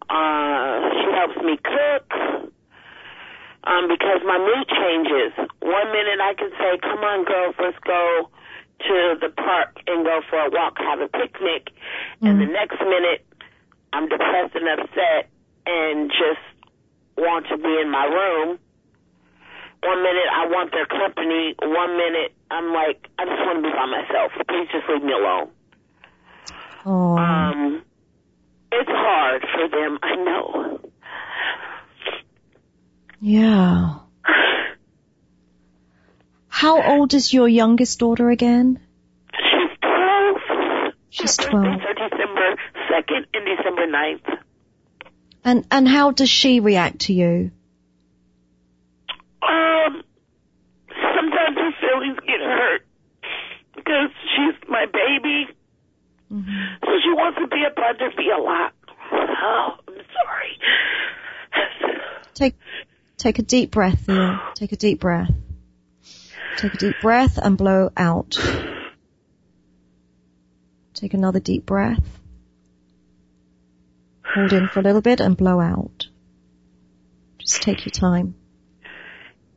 Uh, 0.08 0.90
she 1.00 1.12
helps 1.12 1.36
me 1.44 1.58
cook. 1.62 2.52
Um, 3.64 3.88
because 3.88 4.24
my 4.24 4.38
mood 4.38 4.66
changes. 4.68 5.36
One 5.60 5.92
minute 5.92 6.20
I 6.20 6.32
can 6.34 6.50
say, 6.56 6.78
"Come 6.80 7.04
on, 7.04 7.24
girls, 7.24 7.54
let's 7.60 7.78
go 7.84 8.30
to 8.88 9.16
the 9.20 9.28
park 9.28 9.76
and 9.86 10.04
go 10.04 10.22
for 10.30 10.38
a 10.38 10.50
walk, 10.50 10.78
have 10.78 11.00
a 11.00 11.08
picnic," 11.08 11.70
and 12.22 12.40
the 12.40 12.46
next 12.46 12.80
minute 12.80 13.24
I'm 13.92 14.08
depressed 14.08 14.54
and 14.54 14.66
upset 14.66 15.28
and 15.66 16.10
just 16.10 16.40
want 17.18 17.46
to 17.48 17.56
be 17.56 17.80
in 17.80 17.90
my 17.90 18.04
room. 18.04 18.58
One 19.82 20.02
minute 20.02 20.28
I 20.32 20.46
want 20.46 20.72
their 20.72 20.86
company. 20.86 21.54
One 21.60 21.96
minute 21.96 22.32
I'm 22.50 22.72
like, 22.72 23.08
I 23.18 23.24
just 23.24 23.40
want 23.40 23.58
to 23.58 23.62
be 23.62 23.70
by 23.70 23.86
myself. 23.86 24.32
Please 24.48 24.68
just 24.72 24.88
leave 24.88 25.02
me 25.02 25.12
alone. 25.12 25.50
Oh. 26.84 27.16
Um, 27.16 27.82
it's 28.72 28.90
hard 28.90 29.42
for 29.54 29.68
them, 29.68 29.98
I 30.02 30.16
know. 30.16 30.79
Yeah. 33.20 33.96
How 36.48 36.82
old 36.82 37.14
is 37.14 37.32
your 37.32 37.48
youngest 37.48 37.98
daughter 37.98 38.28
again? 38.30 38.80
She's 39.32 39.78
12. 39.80 40.36
She's 41.10 41.36
Her 41.40 41.50
12. 41.50 41.64
birthdays 41.64 42.10
December 42.10 42.56
2nd 42.90 43.26
and 43.34 43.56
December 43.56 43.86
9th. 43.86 44.38
And, 45.44 45.66
and 45.70 45.88
how 45.88 46.10
does 46.10 46.28
she 46.28 46.60
react 46.60 47.00
to 47.02 47.14
you? 47.14 47.50
Um, 49.42 50.02
sometimes 50.98 51.56
her 51.56 51.72
feelings 51.80 52.18
get 52.26 52.40
hurt 52.40 52.82
because 53.74 54.10
she's 54.36 54.68
my 54.68 54.84
baby. 54.86 55.46
So 56.30 56.90
she 57.02 57.12
wants 57.12 57.38
to 57.40 57.46
be 57.48 57.64
a 57.66 57.74
part 57.74 58.00
of 58.00 58.16
me 58.16 58.30
a 58.30 58.40
lot. 58.40 58.72
Oh, 59.12 59.74
I'm 59.88 59.94
sorry. 59.94 60.58
Take, 62.34 62.54
take 63.20 63.38
a 63.38 63.42
deep 63.42 63.70
breath, 63.70 64.06
Thea. 64.06 64.40
Take 64.54 64.72
a 64.72 64.76
deep 64.76 65.00
breath. 65.00 65.30
Take 66.56 66.74
a 66.74 66.76
deep 66.78 66.96
breath 67.00 67.38
and 67.38 67.56
blow 67.56 67.90
out. 67.96 68.38
Take 70.94 71.14
another 71.14 71.40
deep 71.40 71.64
breath. 71.64 72.02
Hold 74.34 74.52
in 74.52 74.68
for 74.68 74.80
a 74.80 74.82
little 74.82 75.00
bit 75.00 75.20
and 75.20 75.36
blow 75.36 75.60
out. 75.60 76.08
Just 77.38 77.62
take 77.62 77.84
your 77.84 77.90
time. 77.92 78.34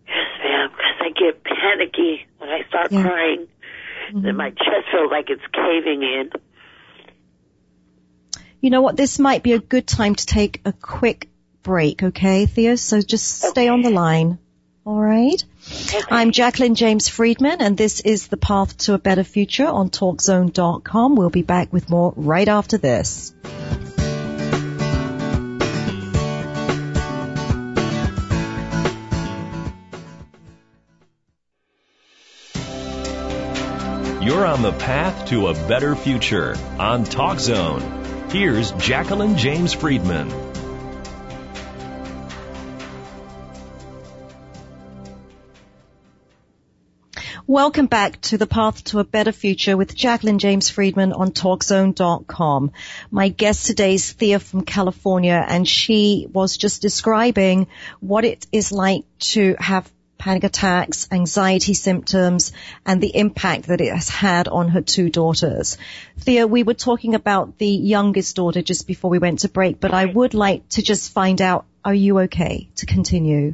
Yes, 0.08 0.16
ma'am, 0.44 0.70
because 0.70 1.00
I 1.02 1.10
get 1.10 1.44
panicky 1.44 2.26
when 2.38 2.50
I 2.50 2.68
start 2.68 2.92
Yeah. 2.92 3.04
crying. 3.04 3.48
Mm-hmm. 4.10 4.26
And 4.26 4.38
my 4.38 4.50
chest 4.50 4.88
feels 4.92 5.12
like 5.12 5.30
it's 5.30 5.42
caving 5.54 6.04
in. 6.04 6.30
You 8.62 8.70
know 8.70 8.82
what? 8.82 8.96
This 8.96 9.20
might 9.20 9.44
be 9.44 9.54
a 9.54 9.60
good 9.60 9.86
time 9.88 10.16
to 10.16 10.26
take 10.26 10.62
a 10.66 10.72
quick 10.74 11.30
break, 11.64 12.04
okay, 12.04 12.46
Thea? 12.46 12.78
So 12.78 13.02
just 13.02 13.42
stay 13.42 13.68
on 13.68 13.82
the 13.82 13.90
line. 13.90 14.38
All 14.86 15.00
right. 15.00 15.42
I'm 16.12 16.32
Jacqueline 16.32 16.76
James 16.76 17.08
Friedman, 17.08 17.62
and 17.62 17.78
this 17.78 18.02
is 18.02 18.28
the 18.28 18.36
Path 18.36 18.78
to 18.80 18.94
a 18.94 18.98
Better 18.98 19.24
Future 19.24 19.66
on 19.66 19.90
TalkZone.com. 19.90 21.16
We'll 21.16 21.30
be 21.30 21.42
back 21.42 21.72
with 21.72 21.90
more 21.90 22.14
right 22.18 22.50
after 22.50 22.78
this. 22.78 23.34
You're 34.22 34.46
on 34.46 34.62
the 34.62 34.74
path 34.80 35.28
to 35.28 35.48
a 35.48 35.54
better 35.54 35.96
future 35.96 36.56
on 36.80 37.06
TalkZone. 37.06 38.32
Here's 38.32 38.72
Jacqueline 38.74 39.38
James 39.38 39.74
Friedman. 39.74 40.43
Welcome 47.54 47.86
back 47.86 48.20
to 48.22 48.40
the 48.40 48.48
Path 48.48 48.84
to 48.86 48.98
a 48.98 49.04
Better 49.04 49.32
Future 49.32 49.78
with 49.78 49.94
Jacqueline 49.94 50.40
James 50.40 50.72
Friedman 50.72 51.14
on 51.14 51.30
TalkZone.com. 51.30 52.72
My 53.12 53.30
guest 53.30 53.68
today 53.68 53.94
is 53.94 54.12
Thea 54.12 54.40
from 54.40 54.66
California 54.66 55.46
and 55.48 55.68
she 55.68 56.26
was 56.34 56.58
just 56.58 56.82
describing 56.82 57.68
what 58.00 58.26
it 58.26 58.48
is 58.52 58.72
like 58.72 59.06
to 59.34 59.56
have 59.60 59.88
panic 60.18 60.46
attacks, 60.46 61.08
anxiety 61.12 61.76
symptoms, 61.76 62.54
and 62.88 63.00
the 63.00 63.16
impact 63.16 63.68
that 63.68 63.82
it 63.82 63.94
has 63.94 64.10
had 64.10 64.48
on 64.48 64.70
her 64.70 64.82
two 64.82 65.12
daughters. 65.12 65.78
Thea, 66.22 66.48
we 66.48 66.64
were 66.64 66.74
talking 66.74 67.14
about 67.14 67.60
the 67.60 67.68
youngest 67.68 68.36
daughter 68.36 68.64
just 68.64 68.88
before 68.88 69.12
we 69.12 69.20
went 69.20 69.42
to 69.42 69.48
break, 69.48 69.80
but 69.80 69.94
I 69.94 70.06
would 70.06 70.34
like 70.34 70.68
to 70.70 70.82
just 70.82 71.12
find 71.12 71.40
out, 71.40 71.68
are 71.86 71.94
you 71.94 72.22
okay 72.22 72.72
to 72.78 72.88
continue? 72.88 73.54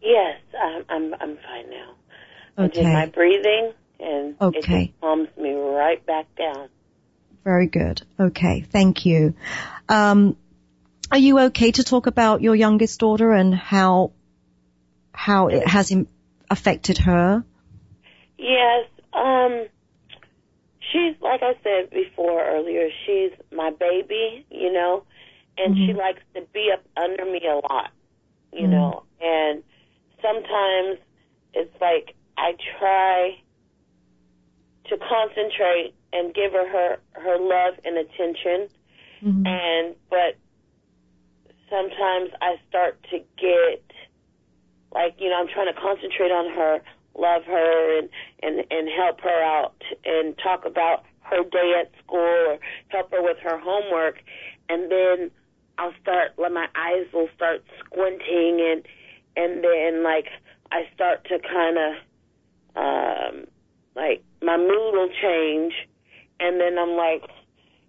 Yes, 0.00 0.38
I'm 0.54 0.84
I'm, 0.88 1.14
I'm 1.14 1.36
fine 1.38 1.68
now. 1.70 1.93
I 2.56 2.68
did 2.68 2.76
Okay. 2.78 2.92
my 2.92 3.06
breathing, 3.06 3.72
and 4.00 4.30
it 4.30 4.38
Okay. 4.40 4.86
just 4.88 5.00
calms 5.00 5.28
me 5.36 5.52
right 5.52 6.04
back 6.06 6.26
down. 6.36 6.68
Very 7.44 7.66
good. 7.66 8.02
Okay. 8.18 8.60
Thank 8.60 9.04
you. 9.06 9.34
Um, 9.88 10.36
are 11.10 11.18
you 11.18 11.38
okay 11.40 11.70
to 11.72 11.84
talk 11.84 12.06
about 12.06 12.40
your 12.42 12.54
youngest 12.54 13.00
daughter 13.00 13.32
and 13.32 13.54
how 13.54 14.12
how 15.12 15.48
it 15.48 15.66
has 15.66 15.90
im- 15.90 16.08
affected 16.50 16.98
her? 16.98 17.44
Yes, 18.38 18.88
um, 19.12 19.66
she's 20.92 21.14
like 21.20 21.42
I 21.42 21.54
said 21.62 21.90
before 21.90 22.42
earlier. 22.44 22.88
She's 23.06 23.32
my 23.52 23.70
baby, 23.70 24.46
you 24.50 24.72
know, 24.72 25.04
and 25.56 25.76
she 25.76 25.92
likes 25.92 26.20
to 26.34 26.42
be 26.52 26.70
up 26.72 26.82
under 26.96 27.24
me 27.24 27.40
a 27.46 27.56
lot, 27.56 27.90
you 28.52 28.66
know, 28.66 29.04
and 29.20 29.62
sometimes 30.20 30.98
it's 31.52 31.80
like 31.80 32.16
I 32.36 32.54
try 32.78 33.38
to 34.88 34.96
concentrate 34.98 35.94
and 36.12 36.34
give 36.34 36.52
her 36.52 36.68
her, 36.68 36.98
her 37.12 37.38
love 37.38 37.74
and 37.84 37.98
attention, 37.98 38.68
mm-hmm. 39.22 39.46
and 39.46 39.94
but 40.10 40.36
sometimes 41.70 42.30
I 42.40 42.56
start 42.68 42.98
to 43.10 43.18
get 43.38 43.82
like 44.92 45.14
you 45.18 45.28
know 45.30 45.36
I'm 45.36 45.48
trying 45.48 45.72
to 45.72 45.80
concentrate 45.80 46.30
on 46.30 46.52
her, 46.54 46.80
love 47.18 47.44
her, 47.44 47.98
and 47.98 48.08
and 48.42 48.64
and 48.70 48.88
help 48.88 49.20
her 49.20 49.42
out, 49.42 49.82
and 50.04 50.36
talk 50.38 50.64
about 50.64 51.04
her 51.22 51.42
day 51.42 51.74
at 51.80 51.90
school 52.04 52.18
or 52.18 52.58
help 52.88 53.10
her 53.10 53.22
with 53.22 53.38
her 53.38 53.58
homework, 53.58 54.22
and 54.68 54.90
then 54.90 55.30
I'll 55.78 55.94
start 56.00 56.32
like 56.38 56.52
my 56.52 56.68
eyes 56.74 57.06
will 57.12 57.28
start 57.34 57.64
squinting, 57.84 58.60
and 58.60 58.86
and 59.36 59.64
then 59.64 60.04
like 60.04 60.26
I 60.70 60.88
start 60.94 61.24
to 61.24 61.38
kind 61.38 61.78
of 61.78 61.94
um 62.76 63.46
like 63.94 64.22
my 64.42 64.56
mood 64.56 64.92
will 64.94 65.10
change, 65.22 65.74
and 66.40 66.60
then 66.60 66.78
I'm 66.78 66.96
like. 66.96 67.30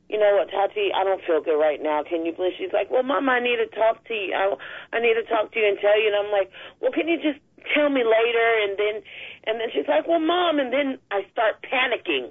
You 0.07 0.19
know 0.19 0.37
what, 0.37 0.51
Tati? 0.53 0.93
I 0.93 1.03
don't 1.03 1.23
feel 1.25 1.41
good 1.41 1.57
right 1.57 1.81
now. 1.81 2.03
Can 2.07 2.27
you 2.27 2.31
please? 2.31 2.53
She's 2.59 2.71
like, 2.71 2.91
well, 2.91 3.01
Mom, 3.01 3.27
I 3.27 3.39
need 3.39 3.57
to 3.57 3.65
talk 3.73 4.05
to 4.05 4.13
you. 4.13 4.35
I, 4.37 4.53
I 4.93 4.99
need 5.01 5.15
to 5.15 5.23
talk 5.25 5.51
to 5.51 5.59
you 5.59 5.65
and 5.65 5.79
tell 5.81 5.99
you. 5.99 6.13
And 6.13 6.27
I'm 6.27 6.31
like, 6.31 6.51
well, 6.79 6.91
can 6.93 7.07
you 7.07 7.17
just 7.17 7.41
tell 7.73 7.89
me 7.89 8.05
later? 8.05 8.47
And 8.69 8.77
then, 8.77 9.01
and 9.49 9.59
then 9.59 9.73
she's 9.73 9.87
like, 9.89 10.07
well, 10.07 10.19
Mom. 10.21 10.59
And 10.59 10.71
then 10.71 10.99
I 11.09 11.25
start 11.33 11.57
panicking, 11.65 12.29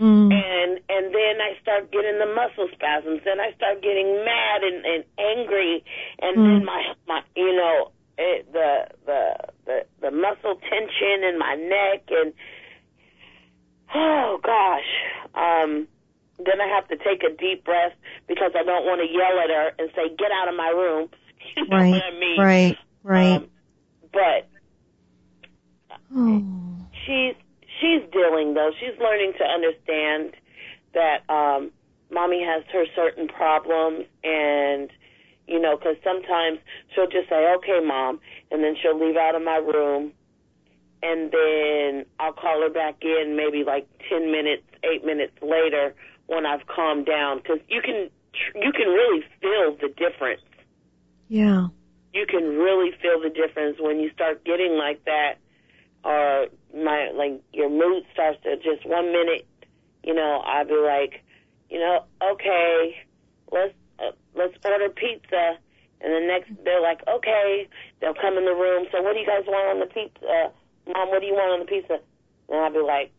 Mm. 0.00 0.32
and 0.32 0.80
and 0.88 1.14
then 1.14 1.34
I 1.44 1.60
start 1.60 1.92
getting 1.92 2.18
the 2.18 2.26
muscle 2.32 2.66
spasms. 2.72 3.20
Then 3.22 3.38
I 3.38 3.52
start 3.52 3.82
getting 3.82 4.24
mad 4.24 4.64
and, 4.64 4.80
and 4.86 5.04
angry, 5.20 5.84
and 6.24 6.40
then 6.40 6.64
my 6.64 6.94
my 7.06 7.20
you 7.36 7.54
know 7.54 7.92
it, 8.22 8.52
the 8.52 8.86
the 9.06 9.34
the 9.66 9.78
the 10.00 10.10
muscle 10.10 10.56
tension 10.70 11.24
in 11.24 11.38
my 11.38 11.54
neck 11.56 12.04
and 12.10 12.32
oh 13.94 14.38
gosh. 14.42 14.90
Um, 15.34 15.88
then 16.38 16.60
I 16.60 16.66
have 16.74 16.88
to 16.88 16.96
take 16.96 17.22
a 17.22 17.34
deep 17.36 17.64
breath 17.64 17.92
because 18.28 18.52
I 18.54 18.64
don't 18.64 18.84
want 18.86 19.00
to 19.00 19.08
yell 19.12 19.38
at 19.42 19.50
her 19.50 19.72
and 19.78 19.90
say, 19.94 20.14
"Get 20.16 20.30
out 20.32 20.48
of 20.48 20.56
my 20.56 20.68
room." 20.68 21.08
You 21.56 21.66
know 21.66 21.76
Right. 21.76 21.90
what 21.90 22.02
I 22.04 22.18
mean? 22.20 22.38
Right. 22.40 22.78
Right. 23.02 23.36
Um, 23.36 23.50
but 24.12 24.48
oh. 26.16 26.44
she's 27.04 27.34
she's 27.80 28.02
dealing 28.12 28.54
though. 28.54 28.70
She's 28.78 28.96
learning 29.00 29.32
to 29.38 29.44
understand 29.44 30.34
that 30.94 31.28
um, 31.28 31.72
mommy 32.12 32.44
has 32.44 32.62
her 32.72 32.84
certain 32.94 33.26
problems, 33.26 34.06
and 34.22 34.88
you 35.46 35.58
know, 35.60 35.76
because 35.76 35.96
sometimes 36.04 36.58
she'll 36.94 37.08
just 37.08 37.28
say, 37.28 37.52
"Okay, 37.56 37.80
mom," 37.84 38.20
and 38.50 38.62
then 38.62 38.76
she'll 38.80 38.98
leave 38.98 39.16
out 39.16 39.34
of 39.34 39.42
my 39.42 39.56
room, 39.56 40.12
and 41.02 41.30
then 41.30 42.06
I'll 42.20 42.32
call 42.32 42.62
her 42.62 42.70
back 42.70 42.96
in 43.02 43.36
maybe 43.36 43.64
like 43.64 43.86
ten 44.08 44.30
minutes, 44.32 44.62
eight 44.84 45.04
minutes 45.04 45.32
later 45.42 45.94
when 46.26 46.46
I've 46.46 46.66
calmed 46.66 47.06
down, 47.06 47.38
because 47.38 47.58
you 47.68 47.82
can 47.82 48.08
you 48.54 48.72
can 48.72 48.88
really 48.88 49.24
feel 49.40 49.76
the 49.80 49.88
difference 49.88 50.40
Yeah. 51.28 51.66
you 52.14 52.26
can 52.26 52.44
really 52.56 52.92
feel 53.00 53.20
the 53.20 53.30
difference 53.30 53.78
when 53.80 54.00
you 54.00 54.10
start 54.12 54.44
getting 54.44 54.76
like 54.76 55.04
that 55.04 55.34
or 56.04 56.46
my 56.74 57.10
like 57.14 57.40
your 57.52 57.68
mood 57.70 58.04
starts 58.12 58.42
to 58.44 58.56
just 58.56 58.86
one 58.86 59.12
minute 59.12 59.46
you 60.02 60.14
know 60.14 60.42
i'll 60.46 60.64
be 60.64 60.74
like 60.74 61.22
you 61.70 61.78
know 61.78 62.04
okay 62.22 62.96
let's 63.50 63.74
let's 64.34 64.54
order 64.64 64.88
pizza. 64.88 65.58
And 66.00 66.10
the 66.12 66.26
next 66.26 66.50
they're 66.64 66.82
like 66.82 67.00
okay. 67.08 67.68
They'll 68.00 68.14
come 68.14 68.36
in 68.38 68.44
the 68.44 68.54
room. 68.54 68.86
So 68.92 69.02
what 69.02 69.14
do 69.14 69.20
you 69.20 69.26
guys 69.26 69.44
want 69.46 69.68
on 69.76 69.80
the 69.80 69.86
pizza? 69.92 70.52
Mom 70.86 71.08
what 71.10 71.20
do 71.20 71.26
you 71.26 71.34
want 71.34 71.52
on 71.54 71.60
the 71.60 71.70
pizza? 71.70 71.98
And 72.48 72.58
i'll 72.58 72.72
be 72.72 72.80
like 72.80 73.12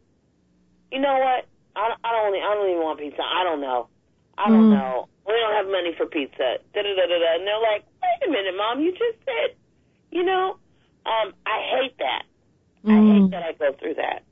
you 0.91 0.99
know 0.99 1.17
what? 1.17 1.47
I, 1.75 1.95
I 2.03 2.11
don't 2.11 2.35
i 2.35 2.53
don't 2.53 2.69
even 2.69 2.83
want 2.83 2.99
pizza. 2.99 3.21
I 3.23 3.43
don't 3.43 3.61
know. 3.61 3.89
I 4.37 4.49
don't 4.49 4.67
Mm. 4.67 4.69
know. 4.69 5.07
We 5.25 5.33
don't 5.33 5.55
have 5.55 5.67
money 5.67 5.93
for 5.97 6.05
pizza. 6.05 6.59
Da 6.73 6.81
da 6.83 6.91
da 6.95 7.05
da 7.07 7.17
da 7.19 7.29
and 7.39 7.47
they're 7.47 7.61
like 7.61 7.85
wait 8.03 8.27
a 8.27 8.31
minute 8.31 8.55
mom. 8.57 8.81
You 8.81 8.91
just 8.91 9.19
said 9.25 9.55
you 10.11 10.23
know 10.23 10.57
um 11.05 11.33
i 11.45 11.57
hate 11.79 11.97
that. 11.99 12.23
I 12.87 12.99
Mm. 12.99 13.07
hate 13.13 13.31
that 13.31 13.43
i 13.43 13.51
go 13.53 13.71
through 13.79 13.95
that 13.95 14.23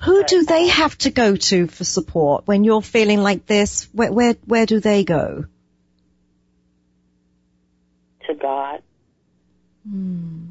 Who 0.00 0.24
do 0.24 0.44
they 0.44 0.68
have 0.68 0.96
to 0.98 1.10
go 1.10 1.36
to 1.36 1.66
for 1.66 1.84
support 1.84 2.46
when 2.46 2.64
you're 2.64 2.82
feeling 2.82 3.20
like 3.20 3.46
this? 3.46 3.88
Where 3.92 4.12
where 4.12 4.36
where 4.46 4.66
do 4.66 4.80
they 4.80 5.04
go? 5.04 5.44
to 8.26 8.34
god 8.34 8.82
Hmm. 9.88 10.46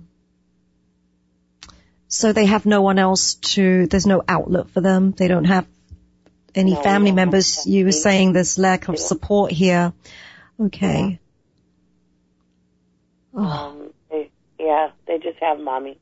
So 2.07 2.33
they 2.33 2.45
have 2.45 2.65
no 2.65 2.81
one 2.81 2.99
else 2.99 3.35
to, 3.35 3.85
there's 3.87 4.07
no 4.07 4.23
outlet 4.27 4.69
for 4.69 4.81
them. 4.81 5.11
They 5.11 5.27
don't 5.27 5.43
have 5.43 5.67
any 6.55 6.71
No, 6.71 6.81
family 6.81 7.11
members. 7.11 7.67
You 7.67 7.85
were 7.85 7.91
saying 7.91 8.33
there's 8.33 8.57
lack 8.57 8.87
of 8.87 8.97
support 8.97 9.51
here. 9.51 9.93
Okay. 10.59 11.19
Oh, 13.33 13.43
Um, 13.43 13.93
they, 14.09 14.31
yeah, 14.57 14.91
they 15.05 15.19
just 15.19 15.37
have 15.39 15.59
mommy. 15.59 15.99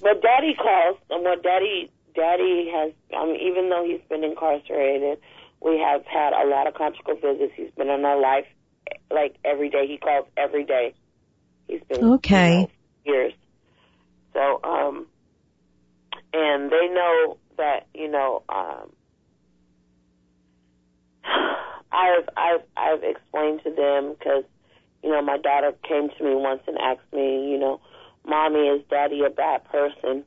But 0.00 0.22
daddy 0.22 0.54
calls, 0.54 0.98
and 1.10 1.24
what 1.24 1.42
daddy, 1.42 1.90
daddy 2.14 2.70
has, 2.72 2.92
I 3.16 3.26
mean, 3.26 3.40
even 3.40 3.68
though 3.68 3.84
he's 3.84 4.00
been 4.08 4.24
incarcerated, 4.24 5.18
we 5.60 5.78
have 5.78 6.04
had 6.06 6.32
a 6.32 6.46
lot 6.46 6.66
of 6.66 6.74
conjugal 6.74 7.16
visits. 7.16 7.52
He's 7.56 7.70
been 7.76 7.88
in 7.88 8.04
our 8.04 8.20
life, 8.20 8.46
like 9.10 9.36
every 9.44 9.70
day. 9.70 9.86
He 9.88 9.98
calls 9.98 10.26
every 10.36 10.64
day. 10.64 10.94
He's 11.66 11.82
been 11.88 12.04
Okay. 12.04 12.52
you 12.52 12.60
know, 12.60 12.70
years. 13.04 13.32
So, 14.34 14.60
um, 14.62 15.06
and 16.32 16.70
they 16.70 16.88
know 16.92 17.38
that 17.56 17.86
you 17.94 18.08
know, 18.08 18.42
um, 18.48 18.92
I've 21.92 22.28
I've 22.36 22.62
I've 22.76 23.02
explained 23.02 23.60
to 23.64 23.70
them 23.70 24.14
because 24.18 24.44
you 25.02 25.10
know 25.10 25.22
my 25.22 25.38
daughter 25.38 25.72
came 25.86 26.08
to 26.10 26.24
me 26.24 26.34
once 26.34 26.62
and 26.66 26.78
asked 26.78 27.12
me, 27.12 27.50
you 27.50 27.58
know, 27.58 27.80
mommy, 28.28 28.68
is 28.68 28.82
daddy 28.90 29.22
a 29.24 29.30
bad 29.30 29.64
person? 29.70 30.24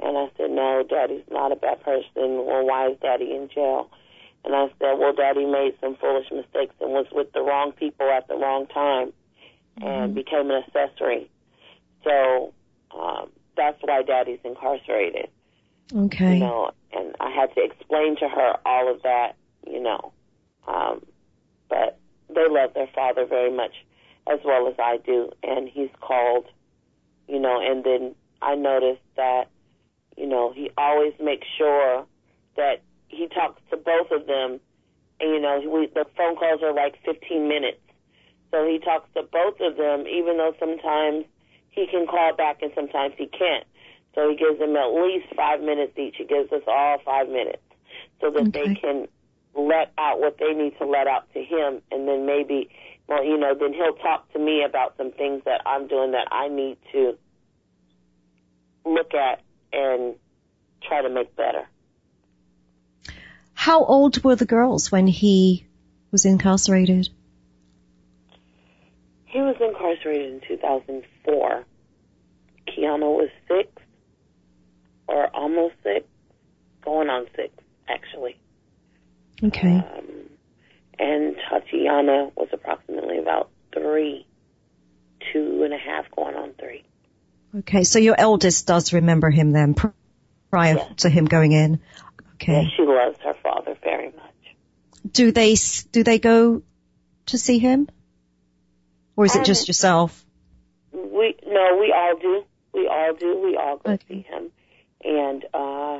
And 0.00 0.18
I 0.18 0.30
said, 0.36 0.50
no, 0.50 0.84
daddy's 0.88 1.24
not 1.30 1.52
a 1.52 1.56
bad 1.56 1.82
person. 1.82 2.44
Well, 2.44 2.66
why 2.66 2.88
is 2.90 2.98
daddy 3.00 3.34
in 3.34 3.48
jail? 3.54 3.90
And 4.44 4.54
I 4.54 4.66
said, 4.78 4.94
well, 4.98 5.12
daddy 5.12 5.46
made 5.46 5.74
some 5.80 5.96
foolish 5.96 6.26
mistakes 6.32 6.74
and 6.80 6.90
was 6.90 7.06
with 7.12 7.32
the 7.32 7.42
wrong 7.42 7.72
people 7.72 8.08
at 8.10 8.26
the 8.26 8.34
wrong 8.34 8.66
time 8.66 9.12
and 9.80 10.14
became 10.14 10.50
an 10.50 10.62
accessory. 10.66 11.30
So 12.02 12.52
um, 12.98 13.30
that's 13.56 13.78
why 13.82 14.02
daddy's 14.02 14.40
incarcerated 14.44 15.28
okay. 15.96 16.34
you 16.34 16.40
know, 16.40 16.70
and 16.92 17.14
I 17.20 17.30
had 17.30 17.54
to 17.54 17.64
explain 17.64 18.16
to 18.16 18.28
her 18.28 18.56
all 18.64 18.92
of 18.92 19.02
that, 19.02 19.36
you 19.66 19.80
know. 19.80 20.12
Um, 20.66 21.04
but 21.68 21.98
they 22.28 22.46
love 22.48 22.74
their 22.74 22.88
father 22.94 23.26
very 23.26 23.54
much 23.54 23.72
as 24.32 24.38
well 24.44 24.68
as 24.68 24.74
I 24.78 24.98
do, 24.98 25.32
and 25.42 25.68
he's 25.68 25.90
called, 26.00 26.46
you 27.32 27.40
know, 27.40 27.58
and 27.60 27.82
then 27.82 28.14
I 28.42 28.54
noticed 28.54 29.00
that, 29.16 29.44
you 30.18 30.26
know, 30.26 30.52
he 30.52 30.70
always 30.76 31.14
makes 31.18 31.46
sure 31.56 32.04
that 32.56 32.82
he 33.08 33.26
talks 33.28 33.62
to 33.70 33.78
both 33.78 34.10
of 34.10 34.26
them, 34.26 34.60
and 35.18 35.30
you 35.30 35.40
know, 35.40 35.62
we 35.66 35.86
the 35.86 36.04
phone 36.14 36.36
calls 36.36 36.62
are 36.62 36.74
like 36.74 36.96
15 37.06 37.48
minutes, 37.48 37.80
so 38.50 38.68
he 38.68 38.78
talks 38.78 39.08
to 39.14 39.22
both 39.22 39.58
of 39.60 39.78
them, 39.78 40.06
even 40.06 40.36
though 40.36 40.54
sometimes 40.60 41.24
he 41.70 41.86
can 41.86 42.06
call 42.06 42.36
back 42.36 42.60
and 42.60 42.70
sometimes 42.74 43.14
he 43.16 43.26
can't. 43.26 43.64
So 44.14 44.28
he 44.28 44.36
gives 44.36 44.58
them 44.58 44.76
at 44.76 44.92
least 44.92 45.28
five 45.34 45.62
minutes 45.62 45.96
each. 45.96 46.16
He 46.18 46.24
gives 46.24 46.52
us 46.52 46.60
all 46.66 46.98
five 47.02 47.28
minutes 47.28 47.62
so 48.20 48.30
that 48.30 48.52
they 48.52 48.74
can 48.74 49.08
let 49.54 49.90
out 49.96 50.20
what 50.20 50.36
they 50.38 50.52
need 50.52 50.76
to 50.78 50.84
let 50.84 51.06
out 51.06 51.32
to 51.32 51.42
him. 51.42 51.80
And 51.90 52.06
then 52.06 52.26
maybe, 52.26 52.68
well, 53.08 53.24
you 53.24 53.36
know, 53.36 53.54
then 53.58 53.72
he'll 53.72 53.94
talk 53.94 54.32
to 54.32 54.38
me 54.38 54.64
about 54.64 54.96
some 54.96 55.12
things 55.12 55.42
that 55.44 55.62
I'm 55.66 55.86
doing 55.88 56.12
that 56.12 56.28
I 56.30 56.48
need 56.48 56.78
to 56.92 57.16
look 58.84 59.14
at 59.14 59.40
and 59.72 60.14
try 60.82 61.02
to 61.02 61.08
make 61.08 61.34
better. 61.36 61.66
How 63.54 63.84
old 63.84 64.22
were 64.24 64.36
the 64.36 64.46
girls 64.46 64.90
when 64.90 65.06
he 65.06 65.66
was 66.10 66.24
incarcerated? 66.24 67.08
He 69.26 69.40
was 69.40 69.56
incarcerated 69.60 70.34
in 70.34 70.40
2004. 70.48 71.64
Kiana 72.68 73.16
was 73.16 73.30
six, 73.48 73.70
or 75.06 75.28
almost 75.28 75.74
six, 75.82 76.06
going 76.84 77.08
on 77.08 77.26
six, 77.34 77.54
actually. 77.88 78.36
Okay. 79.42 79.76
Um, 79.76 80.21
and 81.02 81.36
Tatiana 81.48 82.30
was 82.36 82.48
approximately 82.52 83.18
about 83.18 83.50
three, 83.74 84.24
two 85.32 85.62
and 85.64 85.74
a 85.74 85.78
half, 85.78 86.04
going 86.14 86.36
on 86.36 86.52
three. 86.58 86.84
Okay. 87.58 87.84
So 87.84 87.98
your 87.98 88.14
eldest 88.18 88.66
does 88.66 88.92
remember 88.92 89.30
him 89.30 89.52
then 89.52 89.74
prior 90.50 90.76
Yeah. 90.76 90.88
to 90.98 91.08
him 91.08 91.24
going 91.24 91.52
in. 91.52 91.80
Okay. 92.34 92.62
Yeah, 92.62 92.68
she 92.76 92.82
loves 92.82 93.18
her 93.24 93.34
father 93.42 93.76
very 93.82 94.06
much. 94.12 94.54
Do 95.10 95.32
they, 95.32 95.56
do 95.90 96.04
they 96.04 96.18
go 96.18 96.62
to 97.26 97.38
see 97.38 97.58
him? 97.58 97.88
Or 99.16 99.24
is 99.26 99.34
it 99.34 99.40
Um, 99.40 99.44
just 99.44 99.68
yourself? 99.68 100.24
We 100.92 101.34
no, 101.46 101.78
we 101.80 101.92
all 101.92 102.16
do. 102.20 102.44
We 102.72 102.86
all 102.88 103.14
do. 103.14 103.40
We 103.44 103.56
all 103.56 103.76
go 103.78 103.92
Okay. 103.92 104.04
see 104.08 104.20
him. 104.22 104.50
And 105.04 105.44
uh 105.52 105.98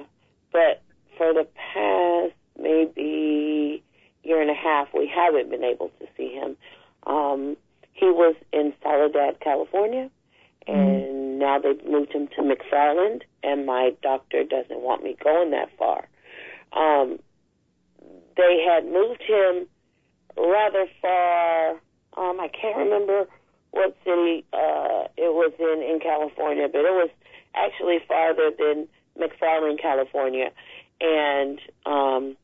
but 0.52 0.82
for 1.18 1.32
the 1.34 1.46
past 1.72 2.34
maybe 2.58 3.81
year 4.22 4.40
and 4.40 4.50
a 4.50 4.54
half 4.54 4.88
we 4.94 5.06
haven't 5.12 5.50
been 5.50 5.64
able 5.64 5.90
to 6.00 6.06
see 6.16 6.32
him. 6.32 6.56
Um 7.06 7.56
he 7.94 8.06
was 8.06 8.34
in 8.52 8.72
Soledad, 8.82 9.40
California 9.40 10.10
and 10.66 11.38
now 11.38 11.58
they've 11.58 11.84
moved 11.84 12.12
him 12.12 12.28
to 12.28 12.42
McFarland 12.42 13.22
and 13.42 13.66
my 13.66 13.92
doctor 14.02 14.44
doesn't 14.44 14.80
want 14.80 15.02
me 15.02 15.16
going 15.22 15.50
that 15.50 15.70
far. 15.78 16.08
Um 16.72 17.18
they 18.36 18.64
had 18.66 18.84
moved 18.86 19.22
him 19.22 19.66
rather 20.36 20.86
far 21.00 21.70
um 22.16 22.40
I 22.40 22.48
can't 22.48 22.76
remember 22.78 23.26
what 23.72 23.96
city 24.04 24.44
uh 24.52 25.08
it 25.16 25.32
was 25.34 25.52
in 25.58 25.82
in 25.82 26.00
California, 26.00 26.68
but 26.70 26.80
it 26.80 26.92
was 26.92 27.10
actually 27.54 27.98
farther 28.06 28.50
than 28.58 28.88
McFarland, 29.18 29.80
California. 29.80 30.50
And 31.00 31.60
um 31.84 32.36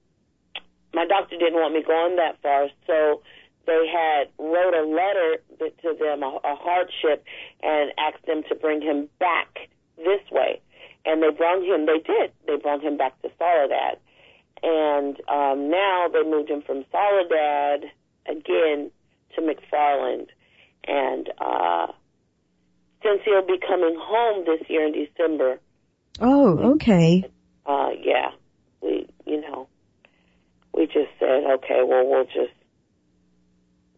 my 0.94 1.06
doctor 1.06 1.36
didn't 1.36 1.54
want 1.54 1.74
me 1.74 1.82
going 1.82 2.16
that 2.16 2.40
far, 2.42 2.68
so 2.86 3.22
they 3.66 3.86
had 3.92 4.28
wrote 4.38 4.74
a 4.74 4.86
letter 4.86 5.38
to 5.82 5.94
them, 5.98 6.22
a, 6.22 6.38
a 6.44 6.54
hardship, 6.56 7.24
and 7.62 7.92
asked 7.98 8.24
them 8.26 8.42
to 8.48 8.54
bring 8.54 8.80
him 8.80 9.08
back 9.18 9.68
this 9.96 10.20
way. 10.30 10.60
And 11.04 11.22
they 11.22 11.30
brought 11.30 11.62
him. 11.62 11.86
They 11.86 11.98
did. 11.98 12.32
They 12.46 12.56
brought 12.56 12.82
him 12.82 12.96
back 12.96 13.20
to 13.22 13.30
Soledad, 13.38 13.98
and 14.62 15.16
um, 15.28 15.70
now 15.70 16.08
they 16.12 16.22
moved 16.22 16.50
him 16.50 16.62
from 16.62 16.84
Soledad 16.90 17.90
again 18.26 18.90
to 19.34 19.40
McFarland, 19.42 20.28
and 20.86 21.30
uh, 21.38 21.86
since 23.02 23.20
he'll 23.24 23.46
be 23.46 23.58
coming 23.66 23.96
home 23.98 24.44
this 24.44 24.68
year 24.68 24.86
in 24.86 24.92
December, 24.92 25.60
Oh, 26.20 26.72
okay. 26.74 27.24
uh, 27.64 27.90
yeah, 28.02 28.30
we, 28.82 29.08
you 29.26 29.40
know, 29.40 29.68
we 30.78 30.86
just 30.86 31.10
said, 31.18 31.42
okay, 31.56 31.80
well, 31.84 32.08
we'll 32.08 32.24
just 32.26 32.54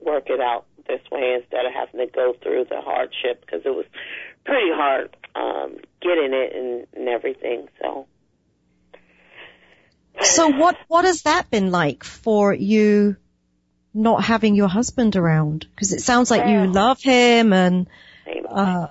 work 0.01 0.31
it 0.31 0.41
out 0.41 0.65
this 0.89 1.03
way 1.13 1.35
instead 1.39 1.67
of 1.67 1.73
having 1.75 2.01
to 2.01 2.07
go 2.11 2.35
through 2.43 2.65
the 2.71 2.81
hardship 2.81 3.43
because 3.43 3.61
it 3.67 3.75
was 3.75 3.85
pretty 4.47 4.71
hard 4.73 5.15
um, 5.35 5.77
getting 6.01 6.33
it 6.33 6.57
and, 6.57 6.87
and 6.95 7.09
everything. 7.09 7.69
So, 7.83 8.07
So 10.23 10.49
what, 10.49 10.79
what 10.89 11.05
has 11.05 11.23
that 11.23 11.51
been 11.51 11.71
like 11.71 12.03
for 12.03 12.55
you 12.55 13.17
not 13.93 14.25
having 14.25 14.55
your 14.55 14.69
husband 14.69 15.17
around? 15.17 15.67
Because 15.75 15.93
it 15.93 16.01
sounds 16.01 16.31
like 16.31 16.49
you 16.49 16.67
love 16.67 17.03
him 17.03 17.53
and, 17.53 17.89
uh, 18.49 18.87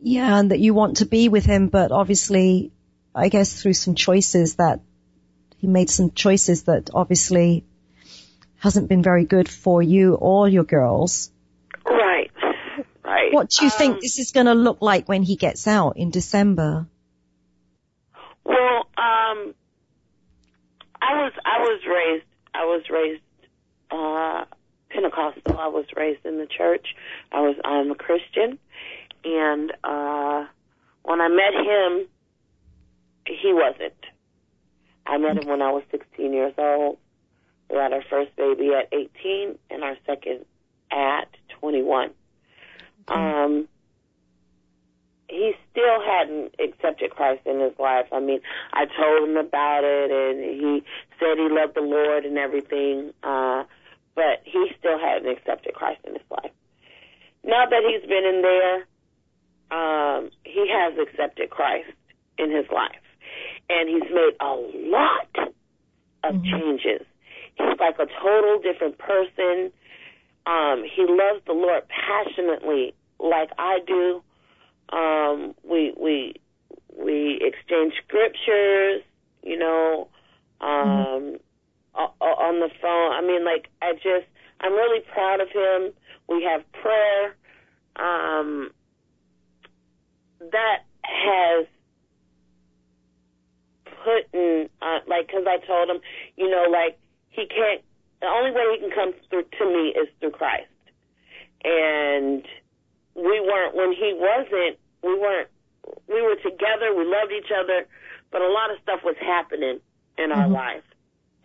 yeah, 0.00 0.38
and 0.38 0.50
that 0.50 0.60
you 0.60 0.72
want 0.72 0.96
to 0.98 1.06
be 1.06 1.28
with 1.28 1.44
him, 1.44 1.68
but 1.68 1.92
obviously, 1.92 2.72
I 3.14 3.28
guess 3.28 3.60
through 3.60 3.74
some 3.74 3.94
choices 3.94 4.54
that 4.54 4.80
he 5.62 5.68
made 5.68 5.88
some 5.88 6.10
choices 6.10 6.64
that 6.64 6.90
obviously 6.92 7.64
hasn't 8.58 8.88
been 8.88 9.02
very 9.02 9.24
good 9.24 9.48
for 9.48 9.80
you 9.80 10.14
or 10.14 10.48
your 10.48 10.64
girls. 10.64 11.30
right, 11.86 12.30
right. 13.04 13.32
What 13.32 13.48
do 13.50 13.64
you 13.64 13.70
Um, 13.70 13.78
think 13.78 14.00
this 14.00 14.18
is 14.18 14.32
going 14.32 14.46
to 14.46 14.54
look 14.54 14.78
like 14.82 15.08
when 15.08 15.22
he 15.22 15.36
gets 15.36 15.66
out 15.68 15.96
in 15.96 16.10
December? 16.10 16.86
Well, 18.44 18.78
um, 18.98 19.54
I 21.00 21.22
was 21.22 21.32
I 21.44 21.58
was 21.60 21.80
raised 21.86 22.26
I 22.52 22.64
was 22.64 22.82
raised 22.90 23.22
uh, 23.92 24.44
Pentecostal. 24.90 25.58
I 25.58 25.68
was 25.68 25.86
raised 25.96 26.26
in 26.26 26.38
the 26.38 26.46
church. 26.46 26.86
I 27.30 27.40
was 27.40 27.56
I'm 27.64 27.92
a 27.92 27.94
Christian, 27.94 28.58
and 29.24 29.70
uh, 29.84 30.46
when 31.04 31.20
I 31.20 31.28
met 31.28 31.54
him, 31.54 32.08
he 33.26 33.52
wasn't. 33.52 33.94
I 35.12 35.18
met 35.18 35.36
him 35.36 35.46
when 35.46 35.60
I 35.60 35.70
was 35.70 35.82
16 35.90 36.32
years 36.32 36.54
old. 36.56 36.96
We 37.68 37.76
had 37.76 37.92
our 37.92 38.02
first 38.08 38.34
baby 38.34 38.70
at 38.72 38.88
18 38.92 39.58
and 39.68 39.84
our 39.84 39.94
second 40.06 40.46
at 40.90 41.28
21. 41.60 42.12
Um, 43.08 43.68
he 45.28 45.52
still 45.70 46.00
hadn't 46.02 46.54
accepted 46.58 47.10
Christ 47.10 47.42
in 47.44 47.60
his 47.60 47.78
life. 47.78 48.06
I 48.10 48.20
mean, 48.20 48.40
I 48.72 48.86
told 48.86 49.28
him 49.28 49.36
about 49.36 49.84
it, 49.84 50.10
and 50.10 50.44
he 50.44 50.82
said 51.20 51.36
he 51.36 51.48
loved 51.50 51.74
the 51.74 51.82
Lord 51.82 52.24
and 52.24 52.38
everything, 52.38 53.12
uh, 53.22 53.64
but 54.14 54.40
he 54.44 54.72
still 54.78 54.98
hadn't 54.98 55.28
accepted 55.28 55.74
Christ 55.74 56.00
in 56.04 56.14
his 56.14 56.30
life. 56.30 56.52
Now 57.44 57.66
that 57.66 57.82
he's 57.86 58.08
been 58.08 58.24
in 58.24 58.40
there, 58.40 58.76
um, 59.78 60.30
he 60.44 60.70
has 60.72 60.94
accepted 60.98 61.50
Christ 61.50 61.90
in 62.38 62.50
his 62.50 62.64
life. 62.72 63.01
And 63.74 63.88
he's 63.88 64.10
made 64.12 64.36
a 64.40 64.54
lot 64.90 65.52
of 66.24 66.34
mm-hmm. 66.34 66.44
changes. 66.44 67.06
He's 67.54 67.78
like 67.80 67.98
a 67.98 68.06
total 68.20 68.60
different 68.62 68.98
person. 68.98 69.72
Um, 70.46 70.82
he 70.84 71.06
loves 71.08 71.44
the 71.46 71.52
Lord 71.52 71.82
passionately, 71.88 72.94
like 73.18 73.50
I 73.58 73.78
do. 73.86 74.22
Um, 74.92 75.54
we 75.64 75.94
we 75.98 76.34
we 76.96 77.40
exchange 77.40 77.94
scriptures, 78.06 79.02
you 79.42 79.58
know, 79.58 80.08
um, 80.60 81.38
mm-hmm. 81.94 82.02
on 82.20 82.60
the 82.60 82.68
phone. 82.80 83.12
I 83.12 83.22
mean, 83.22 83.44
like 83.44 83.68
I 83.80 83.92
just, 83.94 84.26
I'm 84.60 84.72
really 84.72 85.00
proud 85.12 85.40
of 85.40 85.48
him. 85.48 85.92
We 86.28 86.42
have 86.44 86.62
prayer. 86.72 87.36
Um, 87.96 88.70
that 90.50 90.84
has 91.04 91.66
put 94.04 94.28
in, 94.32 94.68
uh, 94.80 95.00
like, 95.06 95.28
because 95.28 95.44
I 95.46 95.58
told 95.66 95.88
him, 95.88 96.00
you 96.36 96.48
know, 96.48 96.66
like 96.70 96.98
he 97.30 97.46
can't. 97.46 97.82
The 98.20 98.28
only 98.28 98.52
way 98.52 98.62
he 98.72 98.78
can 98.78 98.90
come 98.94 99.14
through 99.30 99.44
to 99.58 99.64
me 99.66 99.94
is 99.98 100.08
through 100.20 100.30
Christ, 100.30 100.70
and 101.64 102.46
we 103.14 103.40
weren't 103.40 103.74
when 103.74 103.92
he 103.92 104.14
wasn't. 104.14 104.78
We 105.02 105.18
weren't. 105.18 105.48
We 106.08 106.22
were 106.22 106.36
together. 106.36 106.94
We 106.96 107.04
loved 107.04 107.32
each 107.32 107.50
other, 107.50 107.86
but 108.30 108.42
a 108.42 108.48
lot 108.48 108.70
of 108.70 108.78
stuff 108.82 109.00
was 109.04 109.16
happening 109.20 109.80
in 110.18 110.32
our 110.32 110.44
mm-hmm. 110.44 110.52
life. 110.52 110.84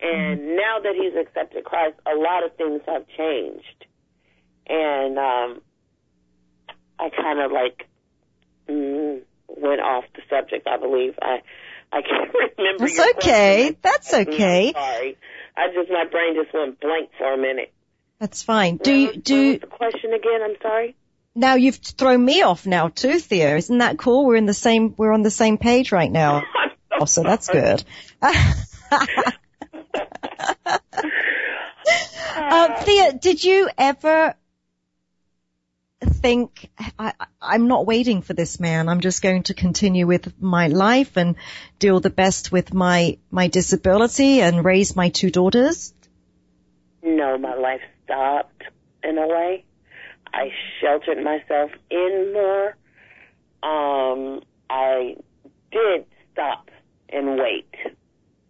And 0.00 0.38
mm-hmm. 0.38 0.56
now 0.56 0.78
that 0.82 0.94
he's 0.94 1.14
accepted 1.18 1.64
Christ, 1.64 1.96
a 2.06 2.14
lot 2.16 2.44
of 2.44 2.54
things 2.56 2.80
have 2.86 3.04
changed. 3.16 3.86
And 4.68 5.18
um, 5.18 5.60
I 7.00 7.10
kind 7.10 7.40
of 7.40 7.50
like 7.50 7.88
mm, 8.68 9.20
went 9.48 9.80
off 9.80 10.04
the 10.14 10.22
subject. 10.30 10.68
I 10.68 10.76
believe 10.76 11.14
I 11.20 11.40
I 11.92 12.02
can't 12.02 12.30
remember. 12.58 12.86
That's 12.86 12.98
okay. 12.98 13.56
Question. 13.62 13.76
That's 13.82 14.14
okay. 14.14 14.72
Sorry, 14.72 15.16
I 15.56 15.68
just 15.74 15.90
my 15.90 16.04
brain 16.10 16.34
just 16.34 16.54
went 16.54 16.80
blank 16.80 17.10
for 17.18 17.32
a 17.32 17.38
minute. 17.38 17.72
That's 18.18 18.42
fine. 18.42 18.78
Do 18.78 18.92
you 18.92 19.16
do 19.16 19.58
the 19.58 19.66
question 19.66 20.12
again? 20.12 20.40
I'm 20.42 20.56
sorry. 20.60 20.96
Now 21.34 21.54
you've 21.54 21.76
thrown 21.76 22.24
me 22.24 22.42
off 22.42 22.66
now 22.66 22.88
too, 22.88 23.18
Thea. 23.20 23.56
Isn't 23.56 23.78
that 23.78 23.96
cool? 23.98 24.26
We're 24.26 24.36
in 24.36 24.46
the 24.46 24.54
same. 24.54 24.94
We're 24.96 25.12
on 25.12 25.22
the 25.22 25.30
same 25.30 25.56
page 25.56 25.92
right 25.92 26.10
now. 26.10 26.42
oh, 27.00 27.04
so 27.04 27.22
that's 27.22 27.48
good. 27.48 27.84
uh, 28.22 28.42
Thea, 32.82 33.12
did 33.12 33.44
you 33.44 33.70
ever 33.78 34.34
think 36.20 36.70
I, 36.98 37.12
I'm 37.40 37.68
not 37.68 37.86
waiting 37.86 38.22
for 38.22 38.34
this 38.34 38.60
man. 38.60 38.88
I'm 38.88 39.00
just 39.00 39.22
going 39.22 39.44
to 39.44 39.54
continue 39.54 40.06
with 40.06 40.40
my 40.40 40.68
life 40.68 41.16
and 41.16 41.36
deal 41.78 42.00
the 42.00 42.10
best 42.10 42.52
with 42.52 42.74
my 42.74 43.18
my 43.30 43.48
disability 43.48 44.40
and 44.40 44.64
raise 44.64 44.96
my 44.96 45.08
two 45.10 45.30
daughters? 45.30 45.94
No, 47.02 47.38
my 47.38 47.54
life 47.54 47.80
stopped 48.04 48.62
in 49.02 49.18
a 49.18 49.26
way. 49.26 49.64
I 50.32 50.50
sheltered 50.80 51.22
myself 51.22 51.70
in 51.90 52.32
more. 52.32 52.76
Um, 53.62 54.42
I 54.68 55.16
did 55.70 56.04
stop 56.32 56.70
and 57.08 57.38
wait. 57.38 57.74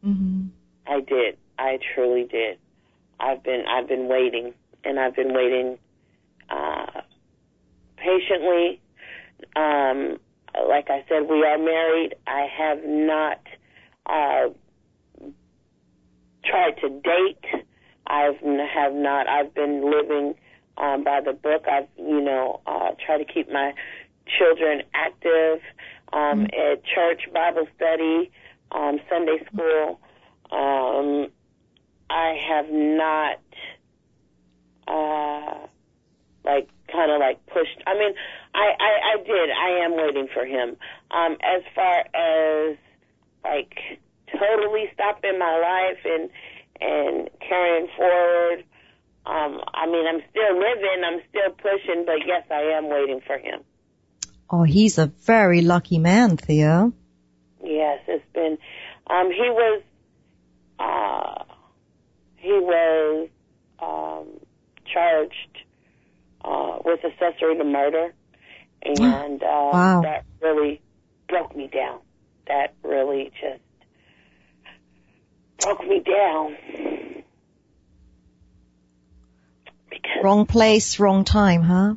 Mm-hmm. 0.04 0.46
I 0.86 1.00
did. 1.00 1.36
I 1.58 1.78
truly 1.94 2.24
did. 2.24 2.58
I've 3.20 3.42
been 3.42 3.64
I've 3.68 3.88
been 3.88 4.08
waiting, 4.08 4.54
and 4.84 4.98
I've 4.98 5.14
been 5.14 5.34
waiting 5.34 5.78
uh, 6.50 6.97
patiently. 8.02 8.80
Um, 9.56 10.18
like 10.68 10.90
I 10.90 11.04
said, 11.08 11.28
we 11.28 11.44
are 11.44 11.58
married. 11.58 12.14
I 12.26 12.46
have 12.56 12.78
not 12.84 13.40
uh, 14.06 14.48
tried 16.44 16.76
to 16.80 16.88
date. 16.88 17.64
I've 18.06 18.36
have 18.36 18.94
not. 18.94 19.28
I've 19.28 19.54
been 19.54 19.90
living 19.90 20.34
um, 20.78 21.04
by 21.04 21.20
the 21.20 21.32
book. 21.32 21.64
I've 21.70 21.88
you 21.96 22.20
know 22.20 22.60
uh, 22.66 22.90
tried 23.04 23.18
to 23.18 23.24
keep 23.24 23.50
my 23.50 23.74
children 24.38 24.82
active 24.94 25.60
um, 26.12 26.46
mm-hmm. 26.46 26.72
at 26.72 26.84
church, 26.84 27.22
Bible 27.32 27.66
study, 27.76 28.30
um, 28.72 28.98
Sunday 29.08 29.38
school. 29.52 30.00
Um, 30.50 31.28
I 32.10 32.38
have 32.48 32.66
not 32.70 33.40
uh, 34.86 35.66
like 36.44 36.68
kind 36.90 37.10
of 37.10 37.20
like 37.20 37.44
pushed. 37.46 37.82
I 37.86 37.94
mean, 37.94 38.12
I, 38.54 38.66
I 38.78 38.92
I 39.14 39.16
did. 39.24 39.50
I 39.50 39.84
am 39.84 39.96
waiting 39.96 40.28
for 40.32 40.44
him. 40.44 40.76
Um, 41.10 41.36
as 41.42 41.62
far 41.74 42.04
as 42.14 42.76
like 43.44 43.74
totally 44.32 44.90
stopping 44.94 45.38
my 45.38 45.58
life 45.58 46.00
and 46.04 46.30
and 46.80 47.30
carrying 47.40 47.88
forward. 47.96 48.64
Um, 49.26 49.60
I 49.74 49.86
mean, 49.86 50.06
I'm 50.06 50.22
still 50.30 50.54
living. 50.54 51.02
I'm 51.04 51.20
still 51.28 51.50
pushing, 51.50 52.04
but 52.06 52.26
yes, 52.26 52.44
I 52.50 52.76
am 52.78 52.88
waiting 52.88 53.20
for 53.26 53.36
him. 53.36 53.60
Oh, 54.50 54.62
he's 54.62 54.96
a 54.96 55.06
very 55.06 55.60
lucky 55.60 55.98
man, 55.98 56.36
Thea. 56.36 56.90
Yes, 57.62 58.00
it's 58.06 58.24
been. 58.32 58.56
Um, 59.08 59.30
he 59.30 59.50
was. 59.50 59.82
Uh, 60.78 61.44
he 62.36 62.52
was 62.52 63.28
um, 63.80 64.26
charged 64.90 65.47
with 66.88 67.04
accessory 67.04 67.56
to 67.56 67.64
murder, 67.64 68.12
and 68.82 69.42
uh, 69.42 69.46
wow. 69.46 70.00
that 70.02 70.24
really 70.40 70.80
broke 71.28 71.54
me 71.54 71.68
down. 71.68 72.00
That 72.46 72.74
really 72.82 73.30
just 73.40 73.60
broke 75.60 75.86
me 75.86 76.00
down. 76.00 76.56
Because, 79.90 80.22
wrong 80.22 80.46
place, 80.46 80.98
wrong 80.98 81.24
time, 81.24 81.62
huh? 81.62 81.94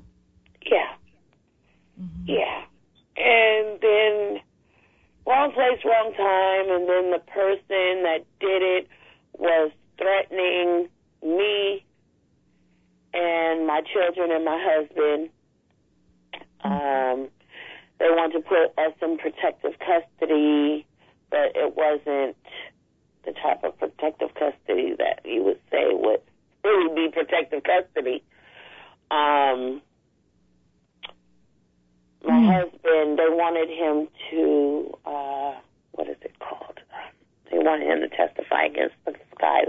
Yeah. 0.66 0.94
Mm-hmm. 2.02 2.26
Yeah. 2.26 2.64
And 3.18 3.80
then 3.82 4.42
wrong 5.26 5.52
place, 5.52 5.80
wrong 5.86 6.14
time, 6.18 6.72
and 6.76 6.89
then 6.89 7.12
the 7.12 7.24
person 7.32 8.04
that 8.04 8.26
did 8.39 8.62
it 8.62 8.88
was 9.38 9.72
threatening 9.98 10.89
me 11.24 11.86
and 13.14 13.68
my 13.68 13.82
children 13.93 14.32
and 14.32 14.45
my 14.45 14.59
husband. 14.62 15.30
Um, 16.64 17.30
they 17.99 18.09
wanted 18.09 18.34
to 18.34 18.41
put 18.41 18.78
us 18.84 18.93
in 19.01 19.18
protective 19.18 19.74
custody, 19.80 20.86
but 21.30 21.55
it 21.55 21.76
wasn't 21.76 22.36
the 23.26 23.32
type 23.34 23.64
of 23.64 23.78
protective 23.78 24.30
custody 24.34 24.95
that 24.97 25.22
you 25.24 25.43
would 25.43 25.59
say 25.72 25.86
would 25.91 26.22
really 26.64 26.95
be 26.95 27.12
protective 27.12 27.64
custody. 27.64 28.24
Um, 29.12 29.82
my 32.24 32.34
mm. 32.34 32.53
husband, 32.53 33.20
they 33.20 33.30
wanted 33.30 33.70
him 33.70 34.07
to, 34.30 34.97
uh, 35.05 35.53
what 35.91 36.07
is 36.07 36.18
it 36.22 36.38
called? 36.39 36.81
They 37.52 37.58
wanted 37.58 37.88
him 37.88 37.99
to 38.02 38.16
testify 38.16 38.66
against 38.66 38.95
the 39.06 39.14
guy, 39.39 39.66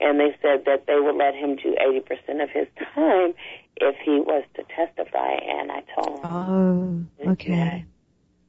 and 0.00 0.20
they 0.20 0.36
said 0.42 0.64
that 0.66 0.86
they 0.86 0.98
would 0.98 1.16
let 1.16 1.34
him 1.34 1.56
do 1.56 1.74
80% 1.80 2.42
of 2.42 2.50
his 2.50 2.66
time 2.94 3.34
if 3.76 3.96
he 4.04 4.20
was 4.20 4.44
to 4.56 4.62
testify. 4.64 5.32
And 5.32 5.72
I 5.72 5.82
told 5.94 6.18
him, 6.18 7.06
oh, 7.26 7.30
okay, 7.32 7.84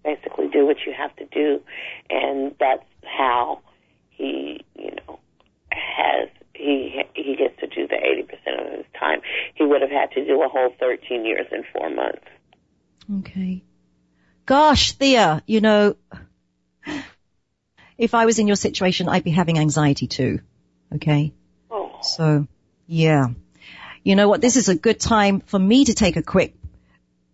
basically 0.04 0.48
do 0.50 0.66
what 0.66 0.78
you 0.86 0.94
have 0.94 1.16
to 1.18 1.26
do, 1.26 1.62
and 2.10 2.54
that's 2.60 2.86
how 3.04 3.62
he, 4.10 4.66
you 4.76 4.92
know, 4.92 5.20
has 5.72 6.30
he 6.54 7.04
he 7.14 7.36
gets 7.36 7.60
to 7.60 7.68
do 7.68 7.88
the 7.88 7.96
80% 7.96 8.66
of 8.66 8.78
his 8.78 8.86
time. 9.00 9.22
He 9.56 9.66
would 9.66 9.82
have 9.82 9.92
had 9.92 10.12
to 10.12 10.26
do 10.26 10.42
a 10.44 10.48
whole 10.48 10.74
13 10.80 11.26
years 11.26 11.48
and 11.52 11.64
four 11.74 11.90
months. 11.90 12.26
Okay. 13.20 13.64
Gosh, 14.46 14.94
Thea, 14.94 15.44
you 15.48 15.62
know, 15.62 15.96
if 17.98 18.14
I 18.14 18.26
was 18.26 18.40
in 18.40 18.48
your 18.48 18.56
situation, 18.56 19.10
I'd 19.10 19.24
be 19.24 19.32
having 19.32 19.60
anxiety 19.60 20.08
too. 20.08 20.40
Okay. 20.94 21.34
Oh. 21.72 22.00
So, 22.02 22.48
yeah. 22.88 23.28
You 24.04 24.16
know 24.16 24.30
what? 24.30 24.42
This 24.42 24.56
is 24.56 24.70
a 24.70 24.76
good 24.76 25.00
time 25.00 25.40
for 25.42 25.58
me 25.58 25.86
to 25.86 25.94
take 25.94 26.16
a 26.16 26.22
quick 26.22 26.56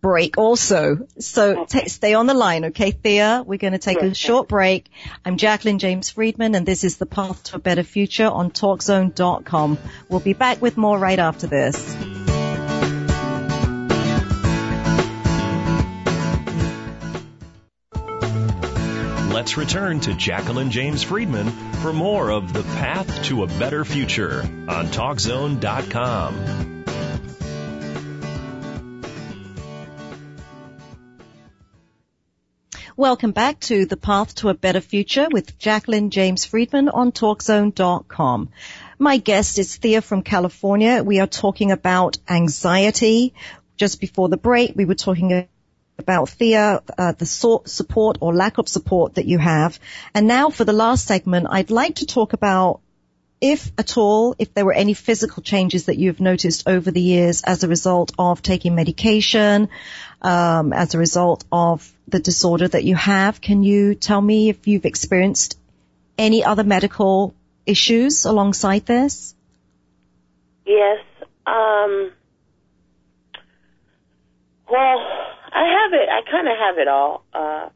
break 0.02 0.38
also. 0.38 1.08
So 1.20 1.62
okay. 1.62 1.82
t- 1.82 1.90
stay 1.90 2.14
on 2.14 2.26
the 2.26 2.34
line, 2.34 2.66
okay, 2.66 2.92
Thea? 2.92 3.44
We're 3.46 3.58
going 3.58 3.74
to 3.74 3.80
take 3.80 4.02
a 4.02 4.14
short 4.14 4.48
break. 4.48 4.90
I'm 5.24 5.38
Jacqueline 5.38 5.80
James 5.80 6.10
Friedman 6.10 6.56
and 6.56 6.66
this 6.66 6.84
is 6.84 6.98
the 6.98 7.06
path 7.06 7.44
to 7.44 7.58
a 7.58 7.60
better 7.60 7.84
future 7.84 8.28
on 8.28 8.52
TalkZone.com. 8.52 9.78
We'll 10.10 10.20
be 10.20 10.34
back 10.34 10.62
with 10.62 10.76
more 10.76 10.98
right 10.98 11.20
after 11.20 11.48
this. 11.48 12.21
Let's 19.42 19.58
return 19.58 20.00
to 20.02 20.14
Jacqueline 20.14 20.70
James 20.70 21.02
Friedman 21.02 21.50
for 21.82 21.92
more 21.92 22.30
of 22.30 22.54
The 22.54 22.62
Path 22.62 23.24
to 23.24 23.42
a 23.42 23.48
Better 23.48 23.84
Future 23.84 24.42
on 24.42 24.86
TalkZone.com. 24.90 26.84
Welcome 32.96 33.32
back 33.32 33.60
to 33.62 33.88
The 33.88 33.98
Path 33.98 34.36
to 34.36 34.50
a 34.50 34.54
Better 34.54 34.80
Future 34.80 35.28
with 35.32 35.58
Jacqueline 35.58 36.12
James 36.12 36.46
Friedman 36.46 36.90
on 36.90 37.12
TalkZone.com. 37.12 38.50
My 39.00 39.18
guest 39.18 39.58
is 39.58 39.76
Thea 39.76 40.04
from 40.04 40.22
California. 40.22 41.02
We 41.02 41.20
are 41.20 41.26
talking 41.26 41.72
about 41.72 42.20
anxiety. 42.30 43.34
Just 43.76 44.00
before 44.00 44.30
the 44.30 44.38
break, 44.38 44.76
we 44.76 44.86
were 44.86 44.94
talking 44.94 45.48
about 46.02 46.30
Thea, 46.30 46.82
uh, 46.98 47.12
the 47.14 47.26
support 47.26 48.18
or 48.22 48.34
lack 48.34 48.58
of 48.58 48.68
support 48.68 49.16
that 49.16 49.26
you 49.26 49.38
have. 49.38 49.80
And 50.14 50.28
now 50.28 50.50
for 50.50 50.66
the 50.66 50.74
last 50.74 51.08
segment, 51.08 51.48
I'd 51.50 51.72
like 51.72 51.96
to 51.96 52.06
talk 52.06 52.34
about 52.34 52.82
if 53.42 53.72
at 53.78 53.98
all, 53.98 54.36
if 54.38 54.54
there 54.54 54.66
were 54.66 54.74
any 54.74 54.94
physical 54.94 55.42
changes 55.42 55.86
that 55.86 55.98
you've 55.98 56.20
noticed 56.20 56.68
over 56.68 56.92
the 56.92 57.02
years 57.02 57.42
as 57.42 57.64
a 57.64 57.68
result 57.68 58.12
of 58.20 58.44
taking 58.44 58.76
medication, 58.76 59.70
um, 60.22 60.74
as 60.74 60.94
a 60.94 61.00
result 61.00 61.44
of 61.52 61.92
the 62.08 62.20
disorder 62.20 62.68
that 62.68 62.84
you 62.84 62.96
have, 62.96 63.42
can 63.42 63.64
you 63.64 63.96
tell 63.96 64.22
me 64.22 64.50
if 64.50 64.68
you've 64.68 64.86
experienced 64.86 65.58
any 66.20 66.44
other 66.46 66.64
medical 66.64 67.34
issues 67.66 68.26
alongside 68.26 68.86
this? 68.86 69.34
Yes. 70.66 71.04
Um, 71.48 72.12
well, 74.70 75.31
I 75.52 75.64
have 75.66 75.94
it. 75.94 76.10
I 76.10 76.22
kind 76.30 76.48
of 76.48 76.58
have 76.58 76.78
it 76.78 76.88
all. 76.88 77.24
Uh, 77.34 77.70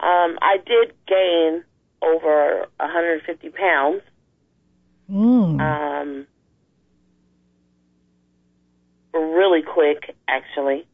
um, 0.00 0.38
I 0.42 0.58
did 0.64 0.92
gain 1.06 1.64
over 2.02 2.66
150 2.78 3.48
pounds. 3.50 4.02
Mm. 5.10 5.60
Um, 5.60 6.26
really 9.14 9.62
quick, 9.62 10.14
actually. 10.28 10.86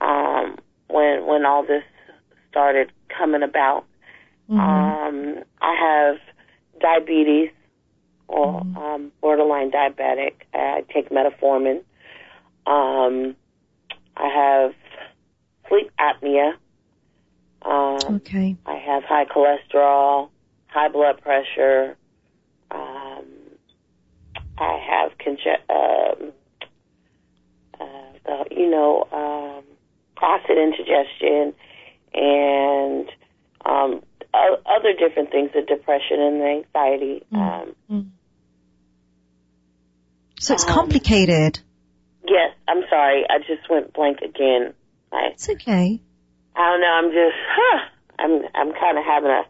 Um, 0.00 0.58
when 0.88 1.26
when 1.26 1.46
all 1.46 1.62
this 1.64 1.84
started 2.50 2.92
coming 3.08 3.42
about, 3.42 3.84
Mm-hmm. 4.50 4.58
um, 4.58 5.44
I 5.62 5.74
have 5.74 6.16
diabetes 6.80 7.50
or 8.28 8.60
Mm-hmm. 8.60 8.76
um, 8.76 9.12
borderline 9.20 9.70
diabetic. 9.70 10.32
I 10.52 10.84
take 10.92 11.10
metformin. 11.10 11.82
Um, 12.66 13.36
I 14.16 14.28
have 14.28 14.74
sleep 15.68 15.90
apnea. 15.98 16.54
Um, 17.62 18.16
Okay. 18.16 18.56
I 18.66 18.74
have 18.76 19.04
high 19.04 19.24
cholesterol, 19.24 20.30
high 20.66 20.88
blood 20.88 21.20
pressure. 21.20 21.96
Um, 22.70 23.24
I 24.58 24.78
have 24.88 25.18
conge- 25.18 25.60
um, 25.68 26.32
uh, 27.80 28.12
the, 28.24 28.44
you 28.50 28.70
know, 28.70 29.06
um, 29.12 29.64
acid 30.22 30.56
indigestion 30.58 31.54
and 32.14 33.08
um, 33.64 34.02
o- 34.34 34.60
other 34.66 34.92
different 34.94 35.30
things, 35.30 35.50
the 35.52 35.62
depression 35.62 36.20
and 36.20 36.40
the 36.40 36.46
anxiety. 36.46 37.22
Um, 37.32 37.74
Mm. 37.90 38.10
So 40.38 40.54
it's 40.54 40.64
Um, 40.64 40.70
complicated. 40.74 41.60
yes, 42.26 42.54
I'm 42.66 42.82
sorry, 42.88 43.24
I 43.30 43.38
just 43.38 43.68
went 43.70 43.92
blank 43.92 44.20
again. 44.22 44.74
It's 45.12 45.48
okay. 45.48 46.00
I 46.54 46.70
don't 46.70 46.80
know. 46.80 46.86
I'm 46.86 47.10
just, 47.10 47.36
huh, 47.48 47.78
I'm, 48.18 48.42
I'm 48.54 48.72
kind 48.74 48.98
of 48.98 49.04
having 49.04 49.30
a 49.30 49.42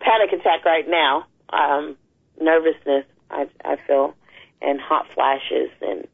panic 0.00 0.32
attack 0.32 0.64
right 0.64 0.88
now. 0.88 1.26
Um, 1.52 1.96
nervousness, 2.40 3.04
I, 3.30 3.48
I 3.64 3.76
feel, 3.86 4.14
and 4.62 4.80
hot 4.80 5.06
flashes, 5.14 5.70
and 5.82 6.06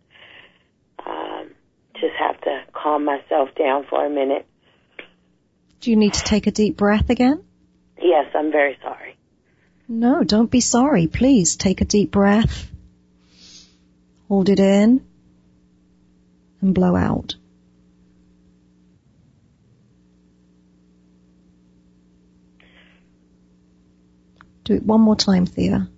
um, 1.07 1.51
just 1.95 2.15
have 2.19 2.41
to 2.43 2.63
calm 2.73 3.05
myself 3.05 3.51
down 3.59 3.85
for 3.89 4.05
a 4.05 4.11
minute. 4.11 4.47
Do 5.81 5.91
you 5.91 5.97
need 5.97 6.15
to 6.15 6.25
take 6.25 6.47
a 6.47 6.51
deep 6.51 6.77
breath 6.77 7.11
again? 7.11 7.45
Yes, 8.01 8.27
I'm 8.35 8.51
very 8.51 8.79
sorry. 8.83 9.17
No, 9.89 10.25
don't 10.25 10.51
be 10.51 10.61
sorry. 10.61 11.07
Please 11.07 11.57
take 11.57 11.81
a 11.81 11.85
deep 11.85 12.11
breath. 12.11 12.71
Hold 14.29 14.49
it 14.49 14.59
in 14.59 15.07
and 16.61 16.75
blow 16.75 16.97
out. 16.97 17.37
Do 24.67 24.75
it 24.75 24.83
one 24.83 25.01
more 25.01 25.15
time, 25.15 25.47
Thea. 25.47 25.89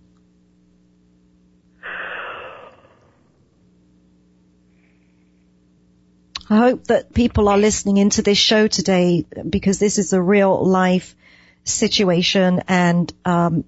I 6.51 6.57
hope 6.59 6.85
that 6.89 7.15
people 7.15 7.49
are 7.49 7.57
listening 7.57 7.97
into 7.97 8.21
this 8.21 8.37
show 8.37 8.67
today 8.69 9.25
because 9.49 9.79
this 9.79 9.97
is 9.97 10.13
a 10.13 10.21
real 10.21 10.63
life 10.67 11.17
situation 11.65 12.63
and 12.69 13.11
um, 13.25 13.65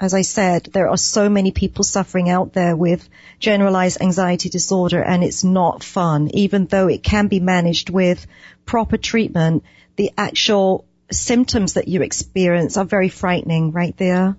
as 0.00 0.14
I 0.14 0.22
said, 0.22 0.64
there 0.72 0.88
are 0.88 0.96
so 0.96 1.28
many 1.28 1.50
people 1.50 1.84
suffering 1.84 2.30
out 2.30 2.54
there 2.54 2.74
with 2.74 3.06
generalized 3.38 4.00
anxiety 4.00 4.48
disorder 4.48 5.02
and 5.02 5.22
it's 5.22 5.44
not 5.44 5.84
fun. 5.84 6.28
Even 6.32 6.64
though 6.64 6.88
it 6.88 7.02
can 7.02 7.28
be 7.28 7.38
managed 7.38 7.90
with 7.90 8.26
proper 8.64 8.96
treatment, 8.96 9.62
the 9.96 10.10
actual 10.16 10.86
symptoms 11.10 11.74
that 11.74 11.88
you 11.88 12.02
experience 12.02 12.76
are 12.76 12.84
very 12.84 13.08
frightening 13.08 13.72
right 13.72 13.96
there 13.96 14.36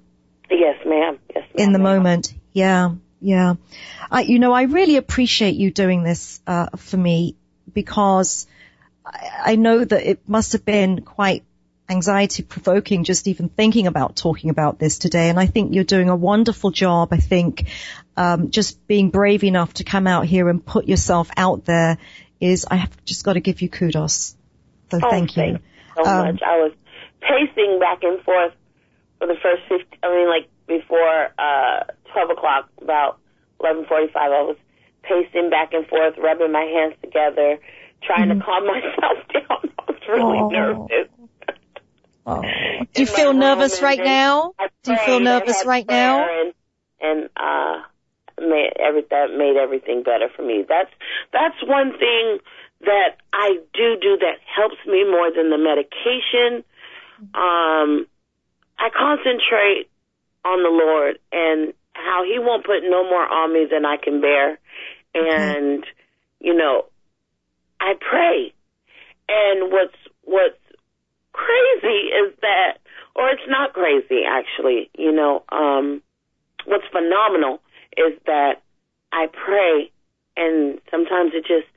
Yes, 0.49 0.77
ma'am. 0.85 1.19
Yes, 1.35 1.45
ma'am. 1.55 1.67
in 1.67 1.73
the 1.73 1.79
moment. 1.79 2.33
Yeah, 2.51 2.91
yeah. 3.19 3.55
I, 4.11 4.21
you 4.21 4.37
know, 4.39 4.51
I 4.51 4.63
really 4.63 4.97
appreciate 4.97 5.55
you 5.55 5.71
doing 5.71 6.03
this 6.03 6.39
uh, 6.45 6.67
for 6.77 6.97
me 6.97 7.35
because 7.73 8.45
I, 9.05 9.29
I 9.45 9.55
know 9.55 9.83
that 9.83 10.07
it 10.07 10.19
must 10.27 10.51
have 10.51 10.63
been 10.63 11.01
quite 11.01 11.43
anxiety 11.89 12.43
provoking 12.43 13.03
just 13.03 13.27
even 13.27 13.49
thinking 13.49 13.87
about 13.87 14.15
talking 14.15 14.49
about 14.51 14.77
this 14.79 14.99
today. 14.99 15.29
And 15.29 15.39
I 15.39 15.47
think 15.47 15.73
you're 15.73 15.83
doing 15.83 16.09
a 16.09 16.15
wonderful 16.15 16.69
job. 16.71 17.09
I 17.11 17.17
think 17.17 17.67
um, 18.15 18.51
just 18.51 18.85
being 18.87 19.09
brave 19.09 19.43
enough 19.43 19.73
to 19.75 19.83
come 19.83 20.05
out 20.05 20.25
here 20.25 20.49
and 20.49 20.63
put 20.63 20.87
yourself 20.87 21.29
out 21.35 21.65
there 21.65 21.97
is 22.39 22.65
I 22.69 22.75
have 22.75 23.05
just 23.05 23.23
got 23.25 23.33
to 23.33 23.39
give 23.41 23.61
you 23.61 23.69
kudos. 23.69 24.35
So 24.91 24.99
Oh, 25.01 25.09
thank 25.09 25.35
you. 25.35 25.43
thank 25.43 25.61
so 25.95 26.05
Um, 26.05 26.25
much. 26.25 26.41
I 26.45 26.57
was 26.57 26.71
pacing 27.21 27.79
back 27.79 27.99
and 28.03 28.21
forth 28.23 28.53
for 29.19 29.27
the 29.27 29.35
first 29.41 29.63
50, 29.69 29.85
I 30.03 30.09
mean, 30.15 30.27
like 30.29 30.49
before 30.67 31.29
uh, 31.39 31.83
12 32.13 32.29
o'clock, 32.31 32.69
about 32.81 33.19
11.45, 33.61 34.15
I 34.15 34.27
was 34.43 34.57
pacing 35.03 35.49
back 35.49 35.73
and 35.73 35.85
forth, 35.87 36.15
rubbing 36.17 36.51
my 36.51 36.63
hands 36.63 36.95
together, 37.01 37.59
trying 38.03 38.29
to 38.29 38.43
calm 38.43 38.65
myself 38.67 39.17
down. 39.33 39.71
I 39.79 39.91
was 39.91 40.01
really 40.07 40.21
Mm-hmm. 40.23 40.43
Oh. 40.43 40.87
nervous. 40.87 41.09
Oh. 42.25 42.41
Do 42.93 43.01
you 43.01 43.05
feel 43.07 43.33
nervous 43.33 43.81
right 43.81 43.99
now? 44.01 44.53
Do 44.83 44.91
you 44.93 44.97
feel 45.05 45.19
nervous 45.19 45.65
right 45.65 45.85
now? 45.87 46.25
And, 46.25 46.53
and 47.01 47.29
uh, 47.35 47.81
made 48.39 48.71
every, 48.79 49.03
that 49.09 49.27
made 49.37 49.57
everything 49.61 50.03
better 50.03 50.29
for 50.33 50.41
me. 50.41 50.63
That's 50.67 50.89
that's 51.33 51.55
one 51.67 51.91
thing 51.99 52.37
that 52.85 53.17
I 53.31 53.57
do 53.73 53.97
do 54.01 54.17
that 54.19 54.37
helps 54.55 54.77
me 54.87 55.03
more 55.03 55.31
than 55.31 55.49
the 55.49 55.57
medication. 55.57 56.63
Um, 57.33 58.07
I 58.77 58.89
concentrate 58.95 59.89
on 60.45 60.63
the 60.63 60.69
Lord 60.69 61.19
and 61.31 61.73
how 61.93 62.23
He 62.23 62.39
won't 62.39 62.65
put 62.65 62.81
no 62.83 63.03
more 63.03 63.25
on 63.25 63.53
me 63.53 63.65
than 63.69 63.85
I 63.85 63.97
can 63.97 64.21
bear, 64.21 64.59
and 65.13 65.85
you 66.39 66.53
know, 66.53 66.85
I 67.79 67.93
pray. 67.99 68.53
And 69.29 69.71
what's 69.71 69.95
what's 70.23 70.59
crazy 71.31 72.11
is 72.11 72.33
that, 72.41 72.77
or 73.15 73.29
it's 73.29 73.47
not 73.47 73.73
crazy 73.73 74.23
actually, 74.27 74.89
you 74.97 75.11
know, 75.11 75.43
um, 75.51 76.01
what's 76.65 76.85
phenomenal 76.91 77.61
is 77.97 78.13
that 78.25 78.61
I 79.11 79.27
pray 79.27 79.91
and 80.35 80.79
sometimes 80.89 81.31
it 81.33 81.45
just 81.45 81.67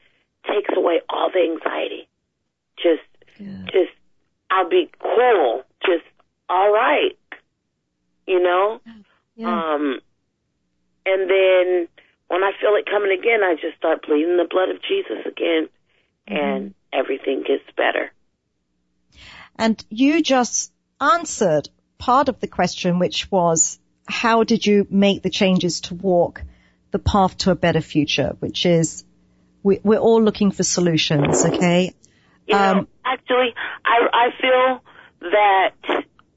takes 0.56 0.76
away 0.76 1.00
all 1.08 1.30
the 1.30 1.40
anxiety. 1.40 2.08
Just, 2.76 3.02
just, 3.66 3.92
I'll 4.50 4.68
be 4.68 4.90
cool. 4.98 5.62
Just, 5.82 6.04
all 6.48 6.72
right. 6.72 7.18
You 8.26 8.42
know? 8.42 8.80
Yeah. 9.36 9.74
Um, 9.74 10.00
and 11.04 11.30
then 11.30 11.88
when 12.28 12.42
I 12.42 12.52
feel 12.60 12.74
it 12.74 12.86
coming 12.86 13.16
again, 13.16 13.42
I 13.42 13.54
just 13.54 13.76
start 13.76 14.06
bleeding 14.06 14.36
the 14.36 14.48
blood 14.48 14.70
of 14.70 14.82
Jesus 14.82 15.24
again 15.26 15.68
and 16.26 16.74
everything 16.92 17.44
gets 17.46 17.62
better. 17.76 18.10
And 19.56 19.82
you 19.90 20.22
just 20.22 20.72
answered 21.00 21.68
part 21.98 22.28
of 22.28 22.40
the 22.40 22.48
question, 22.48 22.98
which 22.98 23.30
was, 23.30 23.78
how 24.06 24.44
did 24.44 24.66
you 24.66 24.86
make 24.90 25.22
the 25.22 25.30
changes 25.30 25.80
to 25.82 25.94
walk 25.94 26.42
the 26.90 26.98
path 26.98 27.38
to 27.38 27.50
a 27.50 27.54
better 27.54 27.80
future? 27.80 28.36
Which 28.40 28.66
is, 28.66 29.04
we, 29.66 29.80
we're 29.82 29.98
all 30.08 30.22
looking 30.22 30.50
for 30.52 30.62
solutions, 30.62 31.44
okay? 31.44 31.92
You 32.46 32.54
know, 32.54 32.72
Um, 32.78 32.88
actually, 33.04 33.50
I 33.84 33.98
I 34.24 34.26
feel 34.40 34.66
that 35.36 35.74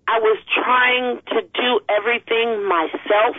I 0.08 0.18
was 0.20 0.38
trying 0.62 1.22
to 1.34 1.40
do 1.64 1.70
everything 1.98 2.48
myself, 2.68 3.36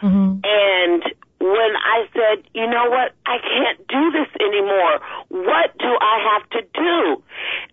hmm 0.00 0.40
and 0.42 1.02
when 1.40 1.72
I 1.96 1.98
said, 2.16 2.44
you 2.54 2.66
know 2.74 2.86
what, 2.96 3.12
I 3.26 3.36
can't 3.52 3.78
do 3.96 4.02
this 4.16 4.30
anymore. 4.40 4.94
What 5.28 5.68
do 5.78 5.90
I 6.12 6.16
have 6.32 6.44
to 6.56 6.60
do? 6.86 7.22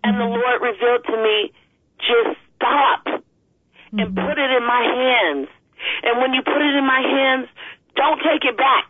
And 0.04 0.20
the 0.20 0.24
Lord 0.24 0.58
revealed 0.70 1.04
to 1.04 1.16
me, 1.26 1.52
just 2.00 2.36
stop 2.56 3.02
and 3.06 4.08
Mm-hmm. 4.08 4.24
put 4.26 4.36
it 4.44 4.50
in 4.58 4.64
my 4.76 4.82
hands. 5.04 5.48
And 6.04 6.20
when 6.20 6.32
you 6.32 6.42
put 6.42 6.60
it 6.68 6.74
in 6.80 6.86
my 6.86 7.00
hands, 7.00 7.48
don't 7.96 8.18
take 8.20 8.44
it 8.44 8.56
back. 8.56 8.84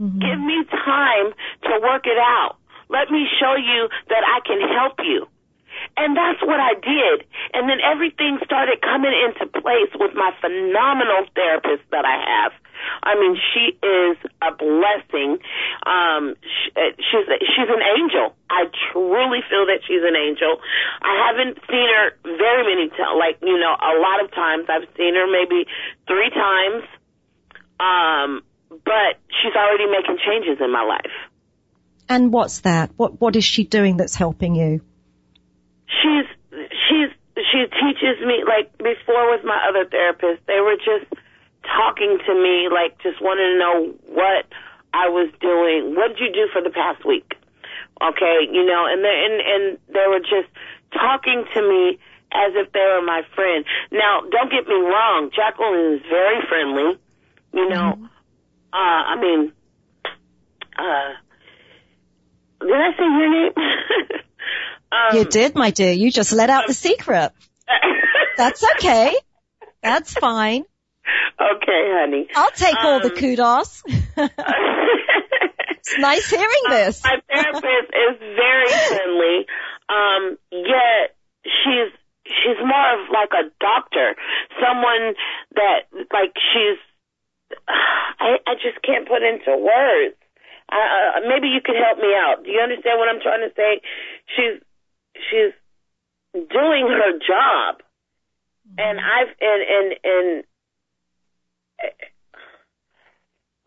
Mhm. 0.00 0.20
Give 0.20 0.40
me 0.40 0.64
time 0.64 1.32
to 1.64 1.80
work 1.80 2.06
it 2.06 2.18
out. 2.18 2.56
Let 2.88 3.10
me 3.10 3.26
show 3.40 3.54
you 3.54 3.88
that 4.08 4.22
I 4.24 4.40
can 4.40 4.60
help 4.60 5.00
you. 5.02 5.26
And 5.96 6.16
that's 6.16 6.40
what 6.42 6.58
I 6.60 6.74
did. 6.74 7.24
And 7.52 7.68
then 7.68 7.80
everything 7.80 8.38
started 8.44 8.80
coming 8.80 9.12
into 9.12 9.46
place 9.60 9.92
with 9.98 10.14
my 10.14 10.32
phenomenal 10.40 11.26
therapist 11.34 11.82
that 11.90 12.04
I 12.04 12.16
have. 12.16 12.52
I 13.02 13.14
mean, 13.18 13.36
she 13.52 13.76
is 13.82 14.16
a 14.42 14.52
blessing. 14.52 15.38
Um, 15.84 16.36
sh- 16.40 16.72
uh, 16.76 16.92
she's 16.96 17.26
she's 17.56 17.68
an 17.68 17.82
angel. 17.96 18.34
I 18.50 18.68
truly 18.92 19.40
feel 19.48 19.66
that 19.66 19.80
she's 19.86 20.02
an 20.04 20.16
angel. 20.16 20.60
I 21.02 21.14
haven't 21.26 21.58
seen 21.68 21.88
her 21.88 22.12
very 22.36 22.62
many 22.64 22.88
times. 22.90 23.16
Like 23.18 23.38
you 23.42 23.58
know, 23.58 23.74
a 23.74 23.96
lot 23.98 24.22
of 24.22 24.30
times 24.32 24.66
I've 24.68 24.88
seen 24.96 25.14
her 25.14 25.26
maybe 25.26 25.66
three 26.06 26.30
times. 26.30 26.84
Um, 27.80 28.42
but 28.68 29.20
she's 29.28 29.54
already 29.56 29.86
making 29.86 30.18
changes 30.26 30.58
in 30.60 30.72
my 30.72 30.84
life. 30.84 31.12
And 32.08 32.32
what's 32.32 32.60
that? 32.60 32.90
What 32.96 33.20
What 33.20 33.36
is 33.36 33.44
she 33.44 33.64
doing 33.64 33.96
that's 33.96 34.14
helping 34.14 34.54
you? 34.54 34.80
she's 35.86 36.26
she's 36.70 37.10
she 37.36 37.66
teaches 37.68 38.18
me 38.24 38.42
like 38.46 38.70
before 38.78 39.30
with 39.30 39.44
my 39.44 39.58
other 39.68 39.84
therapist 39.88 40.42
they 40.46 40.60
were 40.60 40.76
just 40.76 41.06
talking 41.62 42.18
to 42.26 42.32
me 42.34 42.68
like 42.70 42.98
just 43.02 43.20
wanted 43.20 43.54
to 43.54 43.58
know 43.58 43.76
what 44.14 44.46
I 44.92 45.08
was 45.08 45.30
doing 45.40 45.94
what 45.94 46.16
did 46.16 46.18
you 46.20 46.32
do 46.32 46.46
for 46.52 46.62
the 46.62 46.70
past 46.70 47.04
week 47.04 47.34
okay 48.02 48.46
you 48.50 48.64
know 48.64 48.86
and 48.86 49.04
they 49.04 49.16
and 49.24 49.36
and 49.40 49.64
they 49.88 50.06
were 50.08 50.20
just 50.20 50.50
talking 50.92 51.44
to 51.54 51.60
me 51.62 51.98
as 52.32 52.52
if 52.54 52.72
they 52.72 52.80
were 52.80 53.02
my 53.04 53.22
friend 53.34 53.64
now 53.92 54.22
don't 54.30 54.50
get 54.50 54.66
me 54.66 54.74
wrong 54.74 55.30
Jacqueline 55.34 55.94
is 55.94 56.02
very 56.08 56.40
friendly 56.48 56.98
you 57.52 57.68
know 57.68 57.94
mm-hmm. 57.94 58.06
Uh 58.76 59.02
I 59.12 59.16
mean 59.20 59.52
uh 60.78 61.12
did 62.60 62.72
I 62.72 62.90
say 62.98 63.04
your 63.04 63.30
name 63.30 63.52
um, 64.92 65.16
You 65.16 65.24
did, 65.24 65.54
my 65.54 65.70
dear. 65.70 65.92
You 65.92 66.10
just 66.10 66.32
let 66.32 66.50
out 66.50 66.66
the 66.66 66.74
secret. 66.74 67.32
That's 68.36 68.62
okay. 68.76 69.14
That's 69.82 70.12
fine. 70.14 70.64
okay, 71.40 71.82
honey. 72.00 72.26
I'll 72.34 72.50
take 72.50 72.76
all 72.82 73.00
the 73.00 73.10
Um, 73.10 73.16
kudos. 73.16 73.82
it's 73.86 75.98
nice 75.98 76.28
hearing 76.30 76.62
this. 76.70 77.02
My 77.04 77.20
therapist 77.28 77.92
is 77.92 78.18
very 78.20 78.68
friendly. 78.88 79.46
Um, 79.88 80.38
yet 80.52 81.14
she's 81.44 81.92
she's 82.26 82.58
more 82.64 82.92
of 82.94 83.08
like 83.12 83.30
a 83.32 83.50
doctor, 83.60 84.16
someone 84.60 85.14
that 85.54 85.88
like 86.12 86.34
she's. 86.52 86.78
I 87.68 88.38
I 88.46 88.54
just 88.54 88.80
can't 88.82 89.08
put 89.08 89.22
into 89.22 89.56
words. 89.56 90.16
Uh, 90.70 90.74
uh, 90.74 91.20
maybe 91.28 91.48
you 91.48 91.60
could 91.64 91.76
help 91.76 91.98
me 91.98 92.10
out. 92.14 92.42
Do 92.44 92.50
you 92.50 92.60
understand 92.60 92.98
what 92.98 93.08
I'm 93.08 93.20
trying 93.22 93.46
to 93.48 93.54
say? 93.54 93.80
She's 94.34 94.58
she's 95.30 95.54
doing 96.34 96.88
her 96.90 97.12
job, 97.22 97.82
and 98.78 98.98
I've 98.98 99.30
and 99.40 99.62
and 99.62 99.88
and 100.02 100.44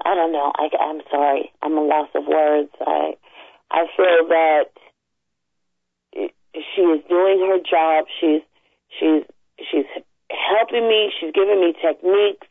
I 0.04 0.16
don't 0.16 0.32
know. 0.32 0.52
I, 0.56 0.70
I'm 0.80 1.02
sorry. 1.10 1.52
I'm 1.62 1.78
a 1.78 1.82
loss 1.82 2.10
of 2.16 2.26
words. 2.28 2.72
I 2.86 3.16
I 3.72 3.86
feel 3.96 4.28
that 4.28 4.72
she 6.76 6.82
is 6.82 7.02
doing 7.08 7.40
her 7.48 7.60
job. 7.60 8.06
She's 8.20 8.42
she's 9.00 9.24
she's 9.72 9.88
helping 10.30 10.88
me. 10.88 11.12
She's 11.20 11.32
giving 11.34 11.62
me 11.62 11.74
techniques. 11.80 12.48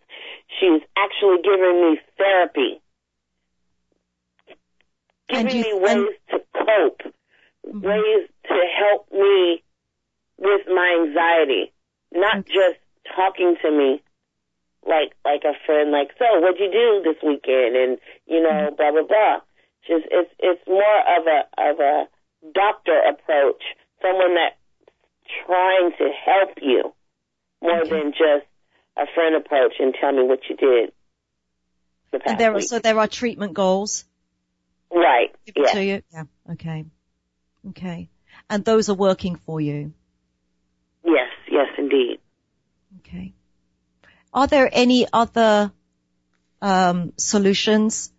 She's 0.49 0.82
actually 0.96 1.38
giving 1.42 1.82
me 1.82 2.01
therapy, 2.16 2.80
giving 5.28 5.57
you- 5.57 5.62
me 5.62 5.70
and- 5.70 5.82
ways 6.07 6.16
to 6.30 6.38
cope, 6.55 7.03
Mhm. 7.66 7.82
ways 7.82 8.28
to 8.44 8.66
help 8.66 9.11
me 9.12 9.62
with 10.38 10.66
my 10.68 10.88
anxiety, 11.01 11.72
not 12.12 12.38
Okay. 12.38 12.53
just 12.55 12.78
talking 13.14 13.57
to 13.57 13.70
me 13.70 14.03
like 14.86 15.14
like 15.24 15.44
a 15.44 15.55
friend, 15.66 15.90
like 15.90 16.16
so 16.18 16.40
what'd 16.40 16.59
you 16.61 16.70
do 16.70 17.03
this 17.03 17.20
weekend, 17.22 17.76
and 17.76 18.01
you 18.26 18.40
know 18.40 18.70
blah 18.70 18.90
blah 18.90 19.03
blah. 19.03 19.40
Just 19.86 20.07
it's 20.11 20.32
it's 20.38 20.66
more 20.66 21.01
of 21.18 21.26
a 21.26 21.46
of 21.59 21.80
a 21.80 22.09
doctor 22.53 22.99
approach, 23.01 23.62
someone 24.01 24.34
that's 24.34 24.57
trying 25.44 25.92
to 25.99 26.09
help 26.11 26.62
you 26.62 26.94
more 27.61 27.80
Okay. 27.80 27.90
than 27.90 28.12
just 28.12 28.46
a 28.99 29.07
friend 29.14 29.36
approach 29.36 29.74
and 29.78 29.94
tell 29.99 30.12
me 30.12 30.22
what 30.24 30.40
you 30.49 30.57
did. 30.57 30.92
The 32.11 32.34
there 32.38 32.55
are, 32.55 32.61
so 32.61 32.78
there 32.78 32.99
are 32.99 33.07
treatment 33.07 33.53
goals 33.55 34.05
right, 34.90 35.34
yeah, 35.55 35.72
to 35.72 35.84
you? 35.84 36.03
Yeah. 36.12 36.24
Okay. 36.53 36.86
Okay. 37.68 38.09
And 38.49 38.64
those 38.64 38.88
are 38.88 38.94
working 38.94 39.36
for 39.44 39.61
you. 39.61 39.92
yes, 41.05 41.28
yes, 41.51 41.66
indeed. 41.76 42.18
Okay. 43.01 43.34
Are 44.32 44.46
there 44.46 44.68
any 44.72 45.07
other 45.12 45.72
um, 46.62 47.12
solutions 47.16 48.11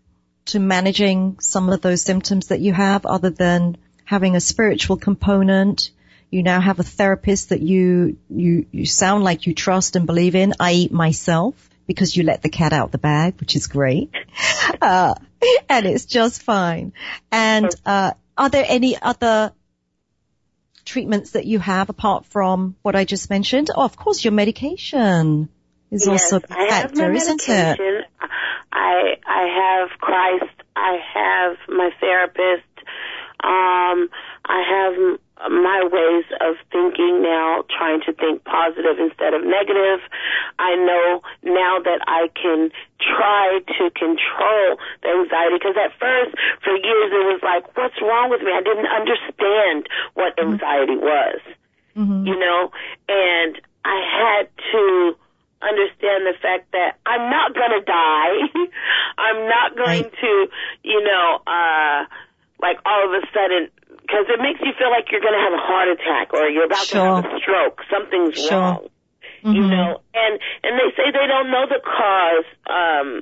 to 0.45 0.59
managing 0.59 1.39
some 1.39 1.69
of 1.69 1.82
those 1.82 2.01
symptoms 2.01 2.47
that 2.47 2.59
you 2.59 2.73
have 2.73 3.05
other 3.05 3.30
than 3.30 3.77
having 4.05 4.36
a 4.36 4.39
spiritual 4.39 4.97
component? 4.97 5.91
You 6.30 6.43
now 6.43 6.59
have 6.61 6.80
a 6.80 6.84
therapist 6.84 7.49
that 7.49 7.61
you, 7.61 8.17
you, 8.30 8.65
you 8.71 8.86
sound 8.86 9.23
like 9.23 9.47
you 9.47 9.53
trust 9.53 9.95
and 9.95 10.05
believe 10.05 10.36
in, 10.36 10.53
i.e. 10.59 10.89
myself, 10.91 11.55
because 11.88 12.15
you 12.15 12.23
let 12.23 12.43
the 12.43 12.49
cat 12.49 12.71
out 12.71 12.91
the 12.91 12.99
bag, 12.99 13.39
which 13.39 13.55
is 13.55 13.67
great. 13.67 14.11
Uh, 14.82 15.15
and 15.67 15.86
it's 15.88 16.05
just 16.05 16.43
fine. 16.43 16.93
And, 17.32 17.69
uh, 17.86 18.11
are 18.39 18.49
there 18.49 18.65
any 18.65 18.95
other 18.99 19.51
treatments 20.86 21.32
that 21.32 21.45
you 21.45 21.59
have 21.59 21.89
apart 21.89 22.25
from 22.25 22.75
what 22.82 22.95
I 22.95 23.03
just 23.03 23.30
mentioned? 23.30 23.69
Oh, 23.75 23.84
of 23.84 23.97
course, 23.97 24.23
your 24.23 24.32
medication 24.32 25.49
is 25.91 26.07
yes, 26.07 26.32
also 26.32 26.38
a 26.38 26.47
factor, 26.47 27.11
isn't 27.11 27.49
it? 27.49 28.05
I 28.71 29.17
I 29.25 29.88
have 29.89 29.99
Christ. 29.99 30.55
I 30.75 30.97
have 31.13 31.57
my 31.67 31.89
therapist. 31.99 32.63
Um, 33.41 34.09
I 34.45 34.63
have 34.73 35.19
my 35.48 35.88
ways 35.88 36.26
of 36.42 36.56
thinking 36.72 37.22
now, 37.24 37.64
trying 37.72 38.02
to 38.02 38.12
think 38.12 38.44
positive 38.44 39.00
instead 39.00 39.34
of 39.34 39.46
negative. 39.46 40.04
I 40.60 40.76
know 40.76 41.22
now 41.44 41.80
that 41.80 42.04
I 42.08 42.28
can 42.36 42.72
try 43.00 43.60
to 43.80 43.84
control 43.96 44.76
the 45.02 45.10
anxiety 45.16 45.56
because 45.56 45.80
at 45.80 45.96
first, 45.96 46.36
for 46.64 46.76
years, 46.76 47.10
it 47.16 47.26
was 47.32 47.40
like, 47.44 47.64
what's 47.78 48.02
wrong 48.02 48.30
with 48.30 48.42
me? 48.42 48.52
I 48.52 48.62
didn't 48.62 48.92
understand 48.92 49.88
what 50.16 50.36
anxiety 50.40 50.98
was 50.98 51.40
hmm 51.96 52.26
you 52.26 52.38
know, 52.38 52.72
and 53.08 53.60
I 53.84 54.00
had 54.22 54.50
to 54.72 55.16
understand 55.62 56.26
the 56.26 56.34
fact 56.42 56.72
that 56.72 56.98
I'm 57.06 57.30
not 57.30 57.54
gonna 57.54 57.82
die. 57.84 58.38
I'm 59.18 59.48
not 59.50 59.76
going 59.76 60.04
Right. 60.04 60.14
to, 60.22 60.48
you 60.84 61.04
know, 61.04 61.40
uh, 61.48 62.06
like 62.62 62.78
all 62.86 63.06
of 63.06 63.12
a 63.24 63.26
sudden, 63.34 63.70
because 64.10 64.26
it 64.26 64.41
makes 64.41 64.57
you 64.66 64.74
feel 64.74 64.89
like 64.89 65.14
you're 65.14 65.22
gonna 65.22 65.38
have 65.38 65.53
a 65.53 65.62
heart 65.62 65.88
attack 65.88 66.34
or 66.34 66.49
you're 66.49 66.66
about 66.66 66.82
Sure. 66.89 67.22
to 67.22 67.22
have 67.22 67.26
a 67.30 67.39
stroke. 67.39 67.86
Something's 67.93 68.41
Sure. 68.41 68.57
wrong, 68.57 68.89
you 69.45 69.62
Mhm. 69.62 69.70
know, 69.70 70.01
and 70.16 70.39
and 70.66 70.80
they 70.80 70.89
say 70.97 71.12
they 71.14 71.28
don't 71.28 71.51
know 71.51 71.66
the 71.68 71.80
cause. 71.80 72.45
Um, 72.66 73.22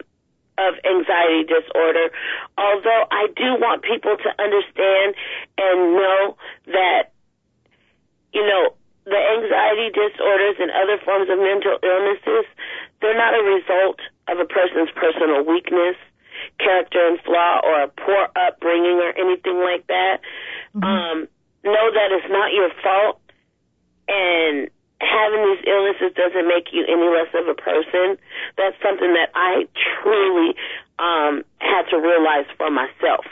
of 0.59 0.73
anxiety 0.89 1.43
disorder, 1.43 2.09
although 2.57 3.05
I 3.11 3.27
do 3.35 3.61
want 3.61 3.83
people 3.83 4.17
to 4.17 4.29
understand 4.41 5.13
and 5.55 5.93
know 5.93 6.35
that 6.65 7.11
you 8.33 8.45
know, 8.45 8.73
the 9.05 9.17
anxiety 9.17 9.89
disorders 9.89 10.55
and 10.59 10.69
other 10.71 10.97
forms 11.05 11.29
of 11.29 11.39
mental 11.39 11.77
illnesses, 11.81 12.45
they're 13.01 13.17
not 13.17 13.33
a 13.33 13.43
result 13.43 13.99
of 14.27 14.39
a 14.39 14.45
person's 14.45 14.91
personal 14.91 15.45
weakness, 15.45 15.95
character 16.59 17.07
and 17.07 17.19
flaw, 17.21 17.61
or 17.63 17.83
a 17.83 17.87
poor 17.87 18.27
upbringing 18.35 18.99
or 18.99 19.11
anything 19.17 19.59
like 19.59 19.87
that. 19.87 20.19
Um, 20.83 21.27
know 21.63 21.91
that 21.93 22.09
it's 22.11 22.29
not 22.29 22.53
your 22.53 22.69
fault, 22.81 23.19
and 24.07 24.69
having 24.99 25.41
these 25.45 25.63
illnesses 25.67 26.11
doesn't 26.15 26.47
make 26.47 26.73
you 26.73 26.83
any 26.87 27.07
less 27.09 27.29
of 27.33 27.47
a 27.47 27.53
person. 27.53 28.17
That's 28.57 28.75
something 28.81 29.13
that 29.13 29.29
I 29.35 29.67
truly 30.01 30.55
um, 30.99 31.43
had 31.59 31.83
to 31.91 31.97
realize 31.97 32.45
for 32.57 32.69
myself. 32.71 33.25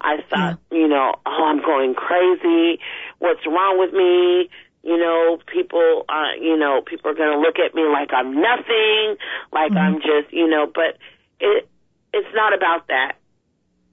I 0.00 0.18
thought, 0.28 0.58
you 0.70 0.88
know, 0.88 1.14
oh, 1.24 1.44
I'm 1.46 1.60
going 1.62 1.94
crazy. 1.94 2.80
What's 3.18 3.46
wrong 3.46 3.78
with 3.78 3.92
me? 3.92 4.50
You 4.82 4.98
know, 4.98 5.38
people, 5.46 6.04
uh, 6.08 6.34
you 6.40 6.56
know, 6.56 6.82
people 6.84 7.10
are 7.10 7.14
going 7.14 7.32
to 7.32 7.40
look 7.40 7.58
at 7.58 7.74
me 7.74 7.82
like 7.90 8.10
I'm 8.12 8.34
nothing, 8.34 9.16
like 9.52 9.72
I'm 9.72 9.96
just, 9.96 10.32
you 10.32 10.46
know, 10.46 10.70
but 10.72 10.98
it, 11.40 11.68
it's 12.16 12.32
not 12.34 12.52
about 12.54 12.88
that. 12.88 13.12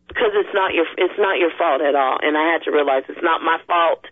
because 0.07 0.31
it's 0.41 0.53
not 0.53 0.73
your 0.77 0.85
it's 0.97 1.17
not 1.17 1.35
your 1.39 1.51
fault 1.57 1.81
at 1.81 1.95
all 1.95 2.17
and 2.21 2.33
i 2.37 2.45
had 2.51 2.61
to 2.67 2.71
realize 2.71 3.03
it's 3.09 3.23
not 3.31 3.41
my 3.41 3.57
fault 3.71 4.03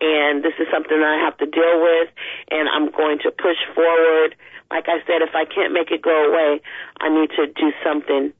and 0.00 0.42
this 0.46 0.54
is 0.62 0.66
something 0.74 0.98
that 1.02 1.12
i 1.18 1.20
have 1.26 1.36
to 1.42 1.46
deal 1.46 1.76
with 1.88 2.08
and 2.50 2.64
i'm 2.74 2.88
going 2.90 3.18
to 3.18 3.30
push 3.30 3.58
forward 3.74 4.30
like 4.70 4.86
i 4.88 4.98
said 5.06 5.20
if 5.28 5.34
i 5.34 5.44
can't 5.44 5.72
make 5.78 5.90
it 5.90 6.00
go 6.00 6.16
away 6.30 6.60
i 7.04 7.08
need 7.10 7.30
to 7.38 7.44
do 7.62 7.68
something 7.86 8.32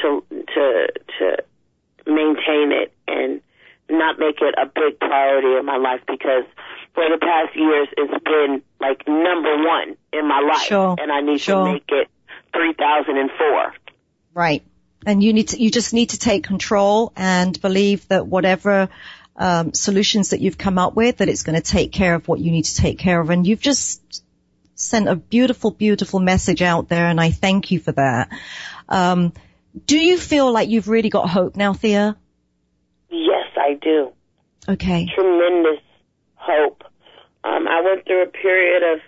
to 0.00 0.22
to 0.54 0.64
to 1.18 1.26
maintain 2.06 2.70
it 2.72 2.92
and 3.08 3.40
not 3.90 4.18
make 4.18 4.38
it 4.48 4.54
a 4.60 4.66
big 4.66 5.00
priority 5.00 5.52
in 5.58 5.64
my 5.64 5.78
life 5.88 6.02
because 6.06 6.44
for 6.94 7.04
the 7.08 7.18
past 7.18 7.56
years 7.56 7.88
it's 7.96 8.12
been 8.24 8.62
like 8.80 9.00
number 9.08 9.54
one 9.64 9.96
in 10.12 10.28
my 10.28 10.40
life 10.40 10.62
Sure. 10.72 10.94
and 11.00 11.10
i 11.10 11.20
need 11.20 11.40
Sure. 11.40 11.64
to 11.66 11.72
make 11.72 11.88
it 11.88 12.06
3004 12.52 13.72
Right. 14.38 14.62
And 15.04 15.20
you 15.20 15.32
need 15.32 15.48
to, 15.48 15.60
you 15.60 15.68
just 15.68 15.92
need 15.92 16.10
to 16.10 16.18
take 16.18 16.44
control 16.44 17.12
and 17.16 17.60
believe 17.60 18.06
that 18.06 18.24
whatever 18.24 18.88
um, 19.34 19.72
solutions 19.74 20.28
that 20.30 20.40
you've 20.40 20.56
come 20.56 20.78
up 20.78 20.94
with, 20.94 21.16
that 21.16 21.28
it's 21.28 21.42
going 21.42 21.60
to 21.60 21.70
take 21.72 21.90
care 21.90 22.14
of 22.14 22.28
what 22.28 22.38
you 22.38 22.52
need 22.52 22.66
to 22.66 22.76
take 22.76 23.00
care 23.00 23.20
of. 23.20 23.30
And 23.30 23.44
you've 23.44 23.60
just 23.60 24.22
sent 24.76 25.08
a 25.08 25.16
beautiful, 25.16 25.72
beautiful 25.72 26.20
message 26.20 26.62
out 26.62 26.88
there, 26.88 27.08
and 27.08 27.20
I 27.20 27.32
thank 27.32 27.72
you 27.72 27.80
for 27.80 27.90
that. 27.92 28.28
Um, 28.88 29.32
do 29.86 29.98
you 29.98 30.16
feel 30.16 30.52
like 30.52 30.68
you've 30.68 30.86
really 30.88 31.10
got 31.10 31.28
hope 31.28 31.56
now, 31.56 31.72
Thea? 31.74 32.16
yes 33.10 33.46
i 33.56 33.74
do 33.74 34.12
Okay. 34.68 35.08
tremendous 35.16 35.82
hope. 36.36 36.84
Um, 37.42 37.66
I 37.66 37.80
went 37.80 38.06
through 38.06 38.22
a 38.22 38.26
period 38.26 38.82
of 38.94 39.00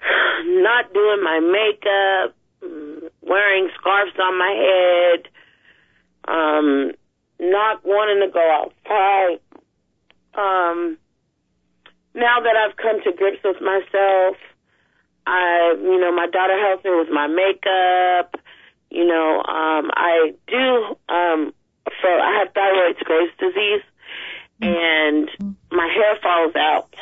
not 0.46 0.92
doing 0.92 1.22
my 1.22 1.38
makeup, 1.40 2.34
wearing 3.26 3.68
scarves 3.78 4.12
on 4.18 4.38
my 4.38 4.52
head, 4.68 5.28
um, 6.26 6.92
not 7.40 7.84
wanting 7.84 8.26
to 8.26 8.32
go 8.32 8.44
outside. 8.62 9.40
Um, 10.34 10.98
now 12.14 12.40
that 12.40 12.56
I've 12.56 12.76
come 12.76 13.02
to 13.02 13.12
grips 13.12 13.42
with 13.44 13.60
myself, 13.60 14.36
I, 15.26 15.76
you 15.80 15.98
know, 16.00 16.12
my 16.12 16.26
daughter 16.26 16.58
helps 16.58 16.84
me 16.84 16.90
with 16.94 17.10
my 17.10 17.26
makeup. 17.26 18.36
You 18.90 19.06
know, 19.06 19.38
um, 19.38 19.90
I 19.96 20.34
do, 20.46 20.96
um, 21.08 21.52
so 22.02 22.08
I 22.08 22.38
have 22.38 22.52
thyroid 22.54 22.96
Graves 23.04 23.32
disease 23.38 23.82
and 24.60 25.30
my 25.70 25.88
hair 25.88 26.16
falls 26.22 26.54
out. 26.56 26.94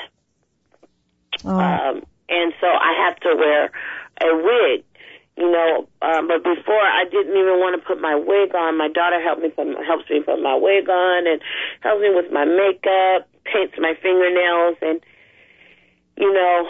Oh, 1.45 1.59
Um, 1.59 2.03
and 2.29 2.55
so 2.61 2.67
I 2.67 3.05
have 3.07 3.21
to 3.21 3.35
wear 3.37 3.71
a 4.23 4.37
wig, 4.37 4.85
you 5.37 5.51
know. 5.51 5.89
Um, 6.01 6.29
but 6.29 6.43
before 6.45 6.81
I 6.83 7.05
didn't 7.11 7.37
even 7.37 7.59
want 7.61 7.81
to 7.81 7.87
put 7.87 8.01
my 8.01 8.15
wig 8.15 8.55
on. 8.55 8.79
My 8.79 8.89
daughter 8.89 9.23
helped 9.23 9.43
me 9.43 9.51
put, 9.51 9.67
helps 9.87 10.09
me 10.11 10.21
put 10.21 10.41
my 10.41 10.57
wig 10.57 10.89
on 10.89 11.27
and 11.27 11.41
helps 11.81 12.03
me 12.03 12.11
with 12.15 12.33
my 12.33 12.45
makeup, 12.45 13.29
paints 13.45 13.75
my 13.79 13.95
fingernails, 14.01 14.77
and 14.83 15.01
you 16.17 16.33
know, 16.33 16.69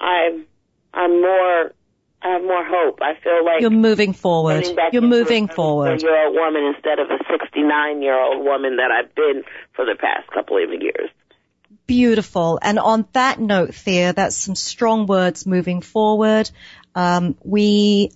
I'm 0.00 0.46
I'm 0.94 1.20
more 1.20 1.72
I 2.20 2.32
have 2.32 2.42
more 2.42 2.64
hope. 2.64 2.98
I 3.00 3.14
feel 3.22 3.44
like 3.44 3.60
you're 3.60 3.70
moving 3.70 4.12
forward. 4.12 4.66
You're 4.92 5.02
moving 5.02 5.48
a 5.48 5.54
forward. 5.54 6.02
year 6.02 6.26
old 6.26 6.34
woman 6.34 6.64
instead 6.74 6.98
of 6.98 7.10
a 7.10 7.18
69 7.30 8.02
year 8.02 8.18
old 8.18 8.44
woman 8.44 8.76
that 8.76 8.90
I've 8.90 9.14
been 9.14 9.44
for 9.74 9.84
the 9.84 9.94
past 9.94 10.28
couple 10.32 10.56
of 10.62 10.70
years. 10.70 11.10
Beautiful. 11.86 12.58
And 12.60 12.78
on 12.78 13.06
that 13.12 13.38
note, 13.38 13.74
Thea, 13.74 14.12
that's 14.12 14.36
some 14.36 14.56
strong 14.56 15.06
words 15.06 15.46
moving 15.46 15.80
forward. 15.80 16.50
Um, 16.94 17.36
we, 17.44 18.10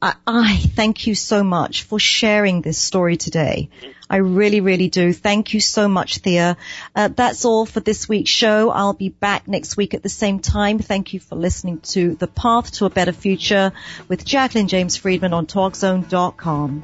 I, 0.00 0.14
I 0.26 0.56
thank 0.56 1.06
you 1.06 1.14
so 1.14 1.42
much 1.42 1.82
for 1.82 1.98
sharing 1.98 2.62
this 2.62 2.78
story 2.78 3.16
today. 3.16 3.70
I 4.08 4.16
really, 4.16 4.60
really 4.60 4.88
do. 4.88 5.12
Thank 5.12 5.54
you 5.54 5.60
so 5.60 5.86
much, 5.86 6.18
Thea. 6.18 6.56
Uh, 6.96 7.08
that's 7.08 7.44
all 7.44 7.64
for 7.64 7.78
this 7.78 8.08
week's 8.08 8.30
show. 8.30 8.70
I'll 8.70 8.92
be 8.92 9.08
back 9.08 9.46
next 9.46 9.76
week 9.76 9.94
at 9.94 10.02
the 10.02 10.08
same 10.08 10.40
time. 10.40 10.80
Thank 10.80 11.12
you 11.12 11.20
for 11.20 11.36
listening 11.36 11.78
to 11.92 12.16
The 12.16 12.26
Path 12.26 12.72
to 12.72 12.86
a 12.86 12.90
Better 12.90 13.12
Future 13.12 13.72
with 14.08 14.24
Jacqueline 14.24 14.66
James 14.66 14.96
Friedman 14.96 15.32
on 15.32 15.46
TalkZone.com. 15.46 16.82